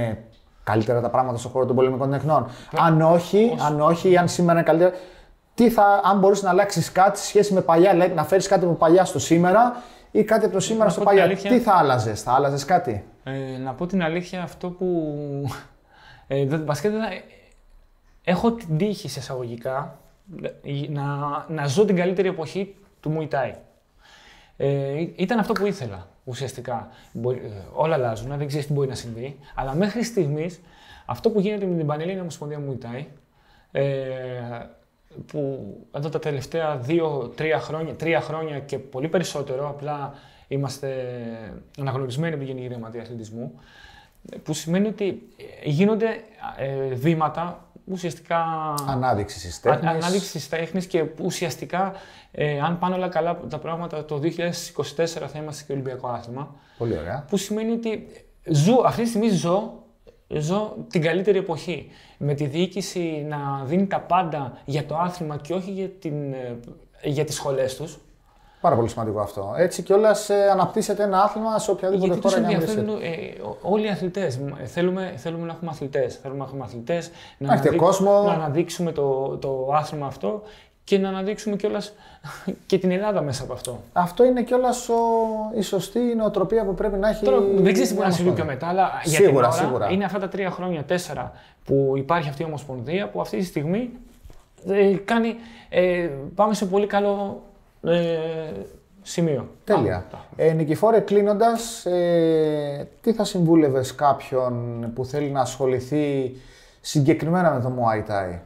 καλύτερα 0.64 1.00
τα 1.00 1.11
πράγματα 1.11 1.38
στον 1.38 1.50
χώρο 1.50 1.66
των 1.66 1.76
πολεμικών 1.76 2.11
τεχνών. 2.11 2.46
Αν 2.78 3.03
όχι, 3.03 3.57
αν 3.66 3.80
όχι, 3.80 4.11
ή 4.11 4.16
αν 4.16 4.28
σήμερα 4.28 4.59
είναι 4.59 4.68
καλύτερα. 4.68 4.92
Τι 5.55 5.70
θα, 5.70 6.00
αν 6.05 6.18
μπορούσε 6.18 6.44
να 6.44 6.50
αλλάξεις 6.50 6.92
κάτι 6.92 7.18
σε 7.18 7.24
σχέση 7.26 7.53
με 7.53 7.61
παλιά, 7.61 7.90
δηλαδή 7.90 8.14
να 8.14 8.24
φέρεις 8.24 8.48
κάτι 8.48 8.64
από 8.64 8.74
παλιά 8.74 9.05
στο 9.05 9.18
σήμερα 9.18 9.82
ή 10.11 10.24
κάτι 10.24 10.44
από 10.44 10.55
το 10.55 10.61
σήμερα 10.61 10.90
στο 10.90 11.03
παλιά. 11.03 11.28
Τι 11.36 11.61
θα 11.61 11.72
άλλαζες, 11.72 12.22
θα 12.22 12.32
άλλαζες 12.32 12.64
κάτι; 12.64 13.05
Ε, 13.24 13.59
να 13.59 13.72
πω 13.72 13.86
την 13.86 14.03
αλήθεια, 14.03 14.42
αυτό 14.42 14.70
που. 14.70 14.86
Ε, 16.26 16.46
βασικά, 16.46 16.90
έχω 18.24 18.53
την 18.53 18.76
τύχη 18.76 19.09
σε 19.09 19.18
εισαγωγικά 19.18 19.98
να, 20.88 21.05
να 21.48 21.66
ζω 21.66 21.84
την 21.84 21.96
καλύτερη 21.96 22.28
εποχή 22.28 22.74
του 23.00 23.28
Muay 23.30 23.53
Ε, 24.57 25.07
ήταν 25.16 25.38
αυτό 25.38 25.53
που 25.53 25.66
ήθελα 25.66 26.07
ουσιαστικά. 26.24 26.88
Μπορεί, 27.12 27.38
ε, 27.38 27.48
όλα 27.72 27.94
αλλάζουν, 27.94 28.36
δεν 28.36 28.46
ξέρεις 28.46 28.66
τι 28.66 28.72
μπορεί 28.72 28.88
να 28.88 28.94
συμβεί. 28.94 29.38
Αλλά 29.54 29.74
μέχρι 29.74 30.02
στιγμής 30.02 30.60
αυτό 31.06 31.30
που 31.30 31.40
γίνεται 31.40 31.66
με 31.66 31.76
την 31.76 31.86
Πανελλήνια 31.86 32.20
Ομοσπονδία 32.20 32.58
Μουιτάι, 32.58 33.06
ε, 33.72 33.82
που 35.26 35.66
εδώ 35.92 36.08
τα 36.08 36.18
τελευταία 36.18 36.76
δύο-τρία 36.76 37.60
χρόνια, 37.60 37.94
τρία 37.94 38.20
χρόνια 38.20 38.58
και 38.58 38.78
πολύ 38.78 39.08
περισσότερο, 39.08 39.68
απλά 39.68 40.14
είμαστε 40.48 40.88
αναγνωρισμένοι 41.78 42.34
από 42.34 42.44
την 42.44 42.52
Γενική 42.52 42.72
Γραμματεία 42.72 43.00
Αθλητισμού. 43.02 43.60
Που 44.42 44.52
σημαίνει 44.52 44.86
ότι 44.86 45.28
γίνονται 45.64 46.20
ε, 46.58 46.94
βήματα 46.94 47.66
ουσιαστικά. 47.93 48.45
Ανάδειξη 48.86 49.49
τη 49.49 49.61
τέχνη. 49.61 49.88
Ανάδειξη 49.88 50.38
τη 50.38 50.49
τέχνη 50.49 50.84
και 50.84 51.05
ουσιαστικά, 51.22 51.93
ε, 52.30 52.61
αν 52.61 52.78
πάνε 52.78 52.95
όλα 52.95 53.09
καλά 53.09 53.40
τα 53.51 53.59
πράγματα, 53.59 54.05
το 54.05 54.18
2024 54.18 54.28
θα 55.05 55.38
είμαστε 55.38 55.64
και 55.66 55.72
Ολυμπιακό 55.72 56.09
άθλημα. 56.09 56.55
Πολύ 56.78 56.99
ωραία. 56.99 57.24
Που 57.28 57.36
σημαίνει 57.36 57.72
ότι 57.72 58.09
ζω, 58.45 58.82
αυτή 58.84 59.03
τη 59.03 59.09
στιγμή 59.09 59.28
ζω, 59.28 59.82
ζω 60.28 60.76
την 60.90 61.03
καλύτερη 61.03 61.38
εποχή. 61.38 61.90
Με 62.18 62.34
τη 62.34 62.47
διοίκηση 62.47 63.26
να 63.28 63.64
δίνει 63.64 63.86
τα 63.86 64.01
πάντα 64.01 64.59
για 64.64 64.86
το 64.86 64.97
άθλημα 64.97 65.36
και 65.36 65.55
όχι 65.55 65.70
για, 65.70 65.88
την, 65.88 66.32
ε, 66.32 66.59
για 67.03 67.24
τις 67.24 67.34
σχολές 67.34 67.76
τους. 67.76 67.99
Πάρα 68.62 68.74
πολύ 68.74 68.88
σημαντικό 68.88 69.20
αυτό. 69.20 69.54
Έτσι 69.56 69.82
κιόλας 69.82 70.30
ε, 70.30 70.50
αναπτύσσεται 70.50 71.02
ένα 71.02 71.22
άθλημα 71.22 71.58
σε 71.58 71.70
οποιαδήποτε 71.70 72.06
Γιατί 72.06 72.20
τους 72.20 72.34
χώρα 72.34 72.48
για 72.48 72.56
να 72.58 72.62
ενδιαφέρουν 72.62 73.02
ε, 73.02 73.16
όλοι 73.62 73.86
οι 73.86 73.88
αθλητές. 73.88 74.38
Θέλουμε, 74.64 75.12
θέλουμε 75.16 75.46
να 75.46 75.52
έχουμε 75.52 75.70
αθλητές. 75.70 76.16
Θέλουμε 76.16 76.38
να 76.38 76.44
έχουμε 76.44 76.64
αθλητές. 76.64 77.10
Να, 77.38 77.52
έχετε 77.52 77.76
κόσμο. 77.76 78.22
να 78.22 78.32
αναδείξουμε 78.32 78.92
το, 78.92 79.36
το 79.40 79.70
άθλημα 79.72 80.06
αυτό 80.06 80.42
και 80.84 80.98
να 80.98 81.08
αναδείξουμε 81.08 81.56
κιόλας 81.56 81.92
και 82.66 82.78
την 82.78 82.90
Ελλάδα 82.90 83.22
μέσα 83.22 83.42
από 83.42 83.52
αυτό. 83.52 83.82
Αυτό 83.92 84.24
είναι 84.24 84.42
κιόλας 84.42 84.88
η 85.56 85.62
σωστή 85.62 86.00
νοοτροπία 86.00 86.64
που 86.64 86.74
πρέπει 86.74 86.98
να 86.98 87.08
έχει. 87.08 87.24
Τώρα, 87.24 87.40
δεν 87.40 87.72
ξέρεις 87.72 87.88
τι 87.88 87.94
μπορεί 87.94 88.06
να 88.06 88.12
συμβεί 88.12 88.30
πιο 88.30 88.44
μετά, 88.44 88.68
αλλά 88.68 88.90
για 89.04 89.18
Σίγουρα, 89.18 89.30
την 89.30 89.36
ώρα 89.36 89.50
σίγουρα. 89.50 89.90
είναι 89.90 90.04
αυτά 90.04 90.18
τα 90.18 90.28
τρία 90.28 90.50
χρόνια, 90.50 90.82
τέσσερα 90.82 91.32
που 91.64 91.92
υπάρχει 91.96 92.28
αυτή 92.28 92.42
η 92.42 92.44
ομοσπονδία 92.44 93.08
που 93.08 93.20
αυτή 93.20 93.36
τη 93.36 93.44
στιγμή 93.44 93.90
ε, 94.68 94.96
κάνει, 95.04 95.36
ε, 95.68 96.08
πάμε 96.34 96.54
σε 96.54 96.66
πολύ 96.66 96.86
καλό 96.86 97.42
ε, 97.85 97.99
σημείο. 99.03 99.49
Τέλεια. 99.64 100.07
Πάμε. 100.11 100.51
Ε, 100.51 100.53
Νικηφόρε, 100.53 101.01
κλείνοντας, 101.01 101.87
ε, 101.87 102.89
τι 103.01 103.12
θα 103.12 103.24
συμβούλευες 103.24 103.95
κάποιον 103.95 104.87
που 104.95 105.05
θέλει 105.05 105.30
να 105.30 105.41
ασχοληθεί 105.41 106.37
συγκεκριμένα 106.80 107.51
με 107.51 107.61
το 107.61 107.72
Muay 107.78 108.11
Thai; 108.11 108.39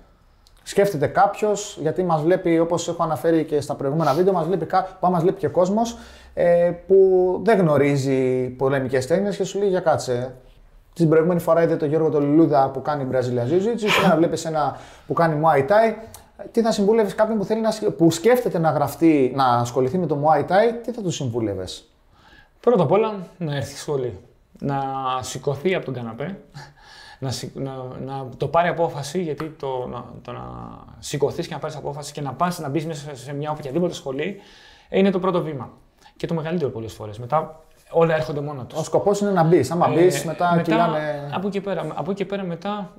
Σκέφτεται 0.62 1.06
κάποιος, 1.06 1.78
γιατί 1.80 2.02
μας 2.02 2.22
βλέπει, 2.22 2.58
όπως 2.58 2.88
έχω 2.88 3.02
αναφέρει 3.02 3.44
και 3.44 3.60
στα 3.60 3.74
προηγούμενα 3.74 4.14
βίντεο, 4.14 4.32
μας 4.32 4.46
βλέπει, 4.46 4.66
μας 5.00 5.22
βλέπει 5.22 5.38
και 5.38 5.48
κόσμος 5.48 5.98
ε, 6.34 6.72
που 6.86 7.40
δεν 7.44 7.58
γνωρίζει 7.58 8.48
πολεμικές 8.48 9.06
τέχνες 9.06 9.36
και 9.36 9.44
σου 9.44 9.58
λέει 9.58 9.68
για 9.68 9.80
κάτσε. 9.80 10.34
Την 10.92 11.08
προηγούμενη 11.08 11.40
φορά 11.40 11.62
είδε 11.62 11.76
τον 11.76 11.88
Γιώργο 11.88 12.10
τον 12.10 12.24
Λουλούδα 12.24 12.70
που 12.70 12.82
κάνει 12.82 13.06
Brazilian 13.12 13.52
Jiu-Jitsu, 13.52 14.00
και 14.00 14.08
να 14.08 14.16
βλέπεις 14.16 14.44
ένα 14.44 14.76
που 15.06 15.12
κάνει 15.12 15.40
Muay 15.44 15.60
Thai. 15.70 15.94
Τι 16.52 16.62
θα 16.62 16.72
συμβούλευες 16.72 17.14
κάποιον 17.14 17.38
που, 17.38 17.44
θέλει 17.44 17.60
να, 17.60 17.70
σκ- 17.70 17.90
που 17.90 18.10
σκέφτεται 18.10 18.58
να 18.58 18.70
γραφτεί, 18.70 19.32
να 19.34 19.44
ασχοληθεί 19.44 19.98
με 19.98 20.06
το 20.06 20.18
Muay 20.24 20.40
Thai, 20.40 20.72
τι 20.84 20.92
θα 20.92 21.02
του 21.02 21.10
συμβούλευες; 21.10 21.88
Πρώτα 22.60 22.82
απ' 22.82 22.90
όλα 22.92 23.14
να 23.38 23.56
έρθει 23.56 23.76
σχολή. 23.76 24.18
Να 24.58 24.82
σηκωθεί 25.20 25.74
από 25.74 25.84
τον 25.84 25.94
καναπέ, 25.94 26.38
να, 27.18 27.30
σηκ- 27.30 27.56
να, 27.56 27.72
να 28.04 28.28
το 28.36 28.48
πάρει 28.48 28.68
απόφαση, 28.68 29.22
γιατί 29.22 29.50
το, 29.58 29.86
να, 29.90 30.04
το 30.22 30.32
να 30.32 30.44
σηκωθείς 30.98 31.46
και 31.46 31.54
να 31.54 31.60
πάρεις 31.60 31.76
απόφαση 31.76 32.12
και 32.12 32.20
να 32.20 32.32
πας 32.32 32.58
να 32.58 32.68
μπεις 32.68 32.86
μέσα 32.86 33.16
σε 33.16 33.32
μια 33.34 33.50
οποιαδήποτε 33.50 33.94
σχολή 33.94 34.40
είναι 34.88 35.10
το 35.10 35.18
πρώτο 35.18 35.42
βήμα. 35.42 35.70
Και 36.16 36.26
το 36.26 36.34
μεγαλύτερο 36.34 36.70
πολλές 36.70 36.92
φορές. 36.92 37.18
Μετά 37.18 37.60
όλα 37.90 38.14
έρχονται 38.14 38.40
μόνα 38.40 38.64
τους. 38.64 38.78
Ο 38.78 38.82
σκοπός 38.84 39.20
είναι 39.20 39.30
να 39.30 39.42
μπεις. 39.42 39.70
Άμα 39.70 39.88
μπεις, 39.88 40.22
Ε, 40.22 40.26
μετά, 40.26 40.60
κυλάνε. 40.64 41.30
Από 41.34 41.46
εκεί 41.46 41.60
πέρα, 41.60 41.86
από 41.94 42.10
εκεί 42.10 42.24
πέρα 42.24 42.42
μετά 42.42 42.92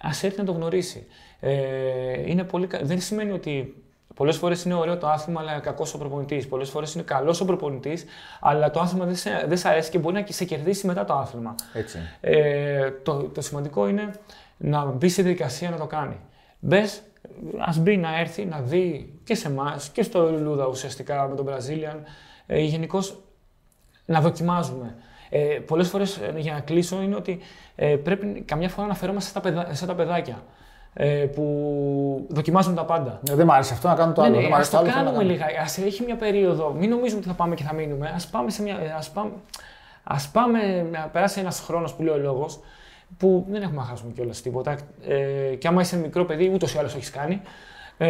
ας 0.00 0.22
έρθει 0.22 0.38
να 0.38 0.44
το 0.44 0.52
γνωρίσει. 0.52 1.06
Ε, 1.40 2.30
είναι 2.30 2.44
πολύ, 2.44 2.66
κα- 2.66 2.80
δεν 2.82 3.00
σημαίνει 3.00 3.30
ότι 3.32 3.82
πολλές 4.14 4.36
φορές 4.36 4.62
είναι 4.64 4.74
ωραίο 4.74 4.96
το 4.98 5.08
άθλημα, 5.08 5.40
αλλά 5.40 5.58
κακός 5.58 5.94
ο 5.94 5.98
προπονητής. 5.98 6.48
Πολλές 6.48 6.70
φορές 6.70 6.94
είναι 6.94 7.02
καλός 7.02 7.40
ο 7.40 7.44
προπονητής, 7.44 8.04
αλλά 8.40 8.70
το 8.70 8.80
άθλημα 8.80 9.04
δεν 9.04 9.16
σε, 9.16 9.44
δεν 9.48 9.56
σε 9.56 9.68
αρέσει 9.68 9.90
και 9.90 9.98
μπορεί 9.98 10.14
να 10.14 10.26
σε 10.28 10.44
κερδίσει 10.44 10.86
μετά 10.86 11.04
το 11.04 11.14
άθλημα. 11.14 11.54
Έτσι. 11.72 11.98
Ε, 12.20 12.90
το, 12.90 13.22
το 13.22 13.40
σημαντικό 13.40 13.88
είναι 13.88 14.10
να 14.56 14.84
μπει 14.84 15.08
στη 15.08 15.22
διαδικασία 15.22 15.70
να 15.70 15.76
το 15.76 15.86
κάνει. 15.86 16.16
Μπες, 16.58 17.02
ας 17.58 17.78
μπει 17.78 17.96
να 17.96 18.18
έρθει, 18.18 18.44
να 18.44 18.60
δει 18.60 19.12
και 19.24 19.34
σε 19.34 19.48
εμάς 19.48 19.88
και 19.88 20.02
στο 20.02 20.30
Λούδα 20.30 20.66
ουσιαστικά 20.66 21.28
με 21.28 21.34
τον 21.36 21.46
Brazilian. 21.48 21.96
Ε, 22.46 22.60
Γενικώς 22.60 23.18
να 24.04 24.20
δοκιμάζουμε. 24.20 24.94
Ε, 25.28 25.38
Πολλές 25.66 25.88
φορές 25.88 26.20
για 26.36 26.52
να 26.52 26.60
κλείσω 26.60 27.02
είναι 27.02 27.14
ότι 27.14 27.38
ε, 27.76 27.96
πρέπει 27.96 28.42
καμιά 28.46 28.68
φορά 28.68 28.86
να 28.86 28.94
φερόμαστε 28.94 29.30
στα, 29.30 29.40
παιδα, 29.40 29.68
στα 29.72 29.86
τα 29.86 29.94
παιδάκια 29.94 30.42
ε, 30.94 31.06
που 31.34 32.26
δοκιμάζουν 32.28 32.74
τα 32.74 32.84
πάντα. 32.84 33.20
Ε, 33.30 33.34
Δεν 33.34 33.46
μ' 33.46 33.50
άρεσε 33.50 33.72
αυτό 33.72 33.88
να 33.88 33.94
κάνω 33.94 34.12
το 34.12 34.22
άλλο. 34.22 34.30
Ναι, 34.30 34.36
δεν 34.36 34.44
ναι, 34.44 34.50
μ' 34.50 34.58
ας 34.58 34.58
άρεσε 34.58 34.70
το 34.70 34.76
το 34.76 34.82
άλλο. 34.82 34.92
θέλω 34.92 35.04
να 35.04 35.10
κάνουμε 35.10 35.34
κάνω. 35.34 35.46
λίγα. 35.48 35.62
Ας 35.62 35.78
έχει 35.78 36.02
μια 36.04 36.16
περίοδο. 36.16 36.72
Μην 36.72 36.90
νομίζουμε 36.90 37.18
ότι 37.18 37.28
θα 37.28 37.34
πάμε 37.34 37.54
και 37.54 37.62
θα 37.62 37.74
μείνουμε. 37.74 38.12
Ας 38.14 38.26
πάμε, 38.26 38.50
σε 38.50 38.62
μια, 38.62 38.76
ας 38.98 39.10
πάμε, 39.10 39.30
ας 40.04 40.28
πάμε 40.28 40.82
να 40.92 41.08
περάσει 41.12 41.40
ένας 41.40 41.60
χρόνος 41.60 41.94
που 41.94 42.02
λέει 42.02 42.14
ο 42.14 42.18
λόγος 42.18 42.60
που 43.16 43.46
δεν 43.50 43.62
έχουμε 43.62 43.76
να 43.76 43.82
χάσουμε 43.86 44.12
κιόλας 44.12 44.42
τίποτα. 44.42 44.76
Ε, 45.08 45.54
και 45.54 45.68
άμα 45.68 45.80
είσαι 45.80 45.96
μικρό 45.96 46.24
παιδί, 46.24 46.50
ούτως 46.54 46.74
ή 46.74 46.78
άλλως 46.78 46.90
το 46.92 46.96
έχεις 46.96 47.10
κάνει. 47.10 47.40
Ε, 47.98 48.08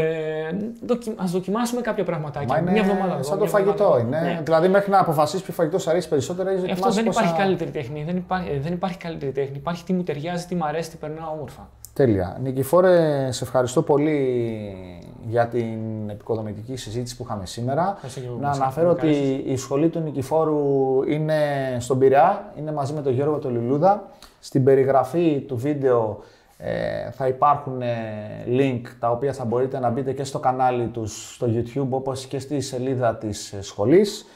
δοκι, 0.86 1.14
ας 1.16 1.30
δοκιμάσουμε 1.30 1.80
κάποια 1.80 2.04
πραγματάκια. 2.04 2.48
Μα 2.54 2.58
είναι 2.60 2.70
μια 2.70 2.80
εβδομάδα 2.82 3.12
εδώ, 3.14 3.22
σαν 3.22 3.38
το 3.38 3.44
μια 3.44 3.52
εβδομάδα 3.54 3.76
φαγητό. 3.76 3.96
εδώ. 3.96 4.06
Είναι. 4.06 4.20
Ναι. 4.32 4.40
Δηλαδή, 4.44 4.68
μέχρι 4.68 4.90
να 4.90 4.98
αποφασίσεις 5.00 5.42
ποιο 5.44 5.52
φαγητό 5.54 5.78
σου 5.78 5.90
αρέσει 5.90 6.08
περισσότερο, 6.08 6.48
έχεις 6.48 6.60
Ε, 6.60 6.62
Αυτό 6.62 6.74
δοκιμάσει 6.74 6.96
δεν 6.96 7.04
πόσα- 7.06 7.20
υπάρχει 7.22 7.38
καλύτερη 7.42 7.70
τέχνη. 7.70 8.04
Δεν 8.06 8.16
υπάρχει, 8.16 8.50
ε, 8.50 8.58
δεν 8.60 8.72
υπάρχει 8.72 8.96
καλύτερη 8.98 9.32
τέχνη. 9.32 9.56
Υπάρχει 9.56 9.84
τι 9.84 9.92
μου 9.92 10.02
ταιριάζει, 10.02 10.46
τι 10.46 10.54
μου 10.54 10.64
αρέσει, 10.66 10.90
τι 10.90 10.96
περνάω 10.96 11.32
όμορφα. 11.32 11.68
Τέλεια. 11.92 12.38
Νικηφόρε, 12.42 13.28
σε 13.32 13.44
ευχαριστώ 13.44 13.82
πολύ 13.82 14.18
για 15.28 15.46
την 15.46 16.10
επικοδομητική 16.10 16.76
συζήτηση 16.76 17.16
που 17.16 17.22
είχαμε 17.26 17.46
σήμερα. 17.46 17.92
Ευχαριστώ 17.94 18.20
και 18.20 18.26
εγώ 18.26 18.36
Να 18.40 18.50
που 18.50 18.56
αναφέρω 18.56 18.86
μας 18.88 18.96
ότι 18.96 19.42
η 19.46 19.56
σχολή 19.56 19.88
του 19.88 19.98
Νικηφόρου 20.00 21.02
είναι 21.08 21.36
στον 21.78 21.98
Πειραιά, 21.98 22.52
είναι 22.58 22.72
μαζί 22.72 22.92
με 22.92 23.00
τον 23.02 23.12
Γιώργο 23.12 23.38
τον 23.38 23.52
Λουλούδα. 23.54 24.04
Στην 24.40 24.64
περιγραφή 24.64 25.44
του 25.48 25.56
βίντεο 25.56 26.18
ε, 26.20 26.35
θα 27.10 27.26
υπάρχουν 27.26 27.82
ε, 27.82 27.94
link 28.46 28.80
τα 28.98 29.10
οποία 29.10 29.32
θα 29.32 29.44
μπορείτε 29.44 29.78
να 29.78 29.90
μπείτε 29.90 30.12
και 30.12 30.24
στο 30.24 30.38
κανάλι 30.38 30.86
τους 30.86 31.34
στο 31.34 31.46
YouTube 31.50 31.88
όπως 31.90 32.26
και 32.26 32.38
στη 32.38 32.60
σελίδα 32.60 33.16
της 33.16 33.52
ε, 33.52 33.62
σχολής. 33.62 34.26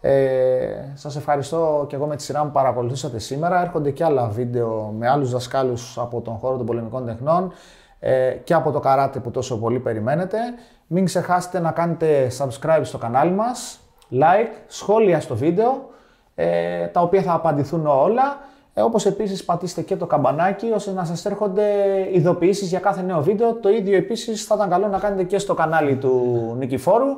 Ε, 0.00 0.92
σας 0.94 1.16
ευχαριστώ 1.16 1.84
και 1.88 1.96
εγώ 1.96 2.06
με 2.06 2.16
τη 2.16 2.22
σειρά 2.22 2.40
μου 2.40 2.46
που 2.46 2.52
παρακολουθήσατε 2.52 3.18
σήμερα. 3.18 3.60
Έρχονται 3.62 3.90
και 3.90 4.04
άλλα 4.04 4.28
βίντεο 4.28 4.94
με 4.98 5.08
άλλους 5.08 5.30
δασκάλους 5.30 5.98
από 5.98 6.20
τον 6.20 6.36
χώρο 6.36 6.56
των 6.56 6.66
πολεμικών 6.66 7.06
τεχνών 7.06 7.52
ε, 8.00 8.30
και 8.44 8.54
από 8.54 8.70
το 8.70 8.80
καράτε 8.80 9.18
που 9.18 9.30
τόσο 9.30 9.58
πολύ 9.58 9.78
περιμένετε. 9.78 10.38
Μην 10.86 11.04
ξεχάσετε 11.04 11.60
να 11.60 11.70
κάνετε 11.70 12.30
subscribe 12.38 12.80
στο 12.82 12.98
κανάλι 12.98 13.32
μας, 13.32 13.80
like, 14.12 14.52
σχόλια 14.66 15.20
στο 15.20 15.36
βίντεο, 15.36 15.90
ε, 16.34 16.86
τα 16.86 17.00
οποία 17.00 17.22
θα 17.22 17.32
απαντηθούν 17.32 17.86
όλα. 17.86 18.38
Ε, 18.74 18.82
όπως 18.82 19.06
επίσης 19.06 19.44
πατήστε 19.44 19.82
και 19.82 19.96
το 19.96 20.06
καμπανάκι 20.06 20.70
ώστε 20.74 20.92
να 20.92 21.04
σας 21.04 21.24
έρχονται 21.24 21.64
ειδοποιήσεις 22.12 22.68
για 22.68 22.78
κάθε 22.78 23.02
νέο 23.02 23.22
βίντεο. 23.22 23.54
Το 23.54 23.68
ίδιο 23.68 23.96
επίσης 23.96 24.44
θα 24.44 24.54
ήταν 24.54 24.70
καλό 24.70 24.86
να 24.86 24.98
κάνετε 24.98 25.22
και 25.22 25.38
στο 25.38 25.54
κανάλι 25.54 25.96
του 25.96 26.54
Νικηφόρου 26.58 27.16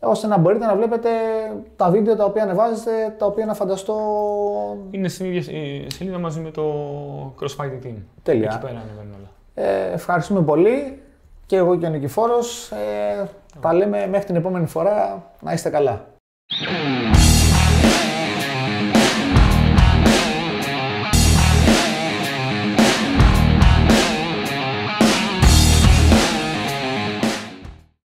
ώστε 0.00 0.26
να 0.26 0.38
μπορείτε 0.38 0.66
να 0.66 0.76
βλέπετε 0.76 1.08
τα 1.76 1.90
βίντεο 1.90 2.16
τα 2.16 2.24
οποία 2.24 2.42
ανεβάζετε, 2.42 3.14
τα 3.18 3.26
οποία 3.26 3.46
να 3.46 3.54
φανταστώ 3.54 3.96
Είναι 4.90 5.08
στην 5.08 5.26
ίδια 5.26 5.58
ε, 5.58 5.90
σελίδα 5.90 6.18
μαζί 6.18 6.40
με 6.40 6.50
το 6.50 6.64
Crossfighting 7.40 7.86
Team. 7.86 7.94
Τέλεια. 8.22 8.50
Εκεί 8.52 8.66
πέρα 8.66 8.80
ανεβαίνουν 8.80 9.14
όλα. 9.18 9.28
Ε, 9.54 9.92
ευχαριστούμε 9.92 10.42
πολύ 10.42 11.02
και 11.46 11.56
εγώ 11.56 11.76
και 11.76 11.86
ο 11.86 11.88
Νικηφόρος. 11.88 12.70
Ε, 12.70 13.28
τα 13.60 13.74
λέμε 13.74 14.06
μέχρι 14.06 14.26
την 14.26 14.36
επόμενη 14.36 14.66
φορά. 14.66 15.22
Να 15.40 15.52
είστε 15.52 15.68
καλά. 15.68 16.06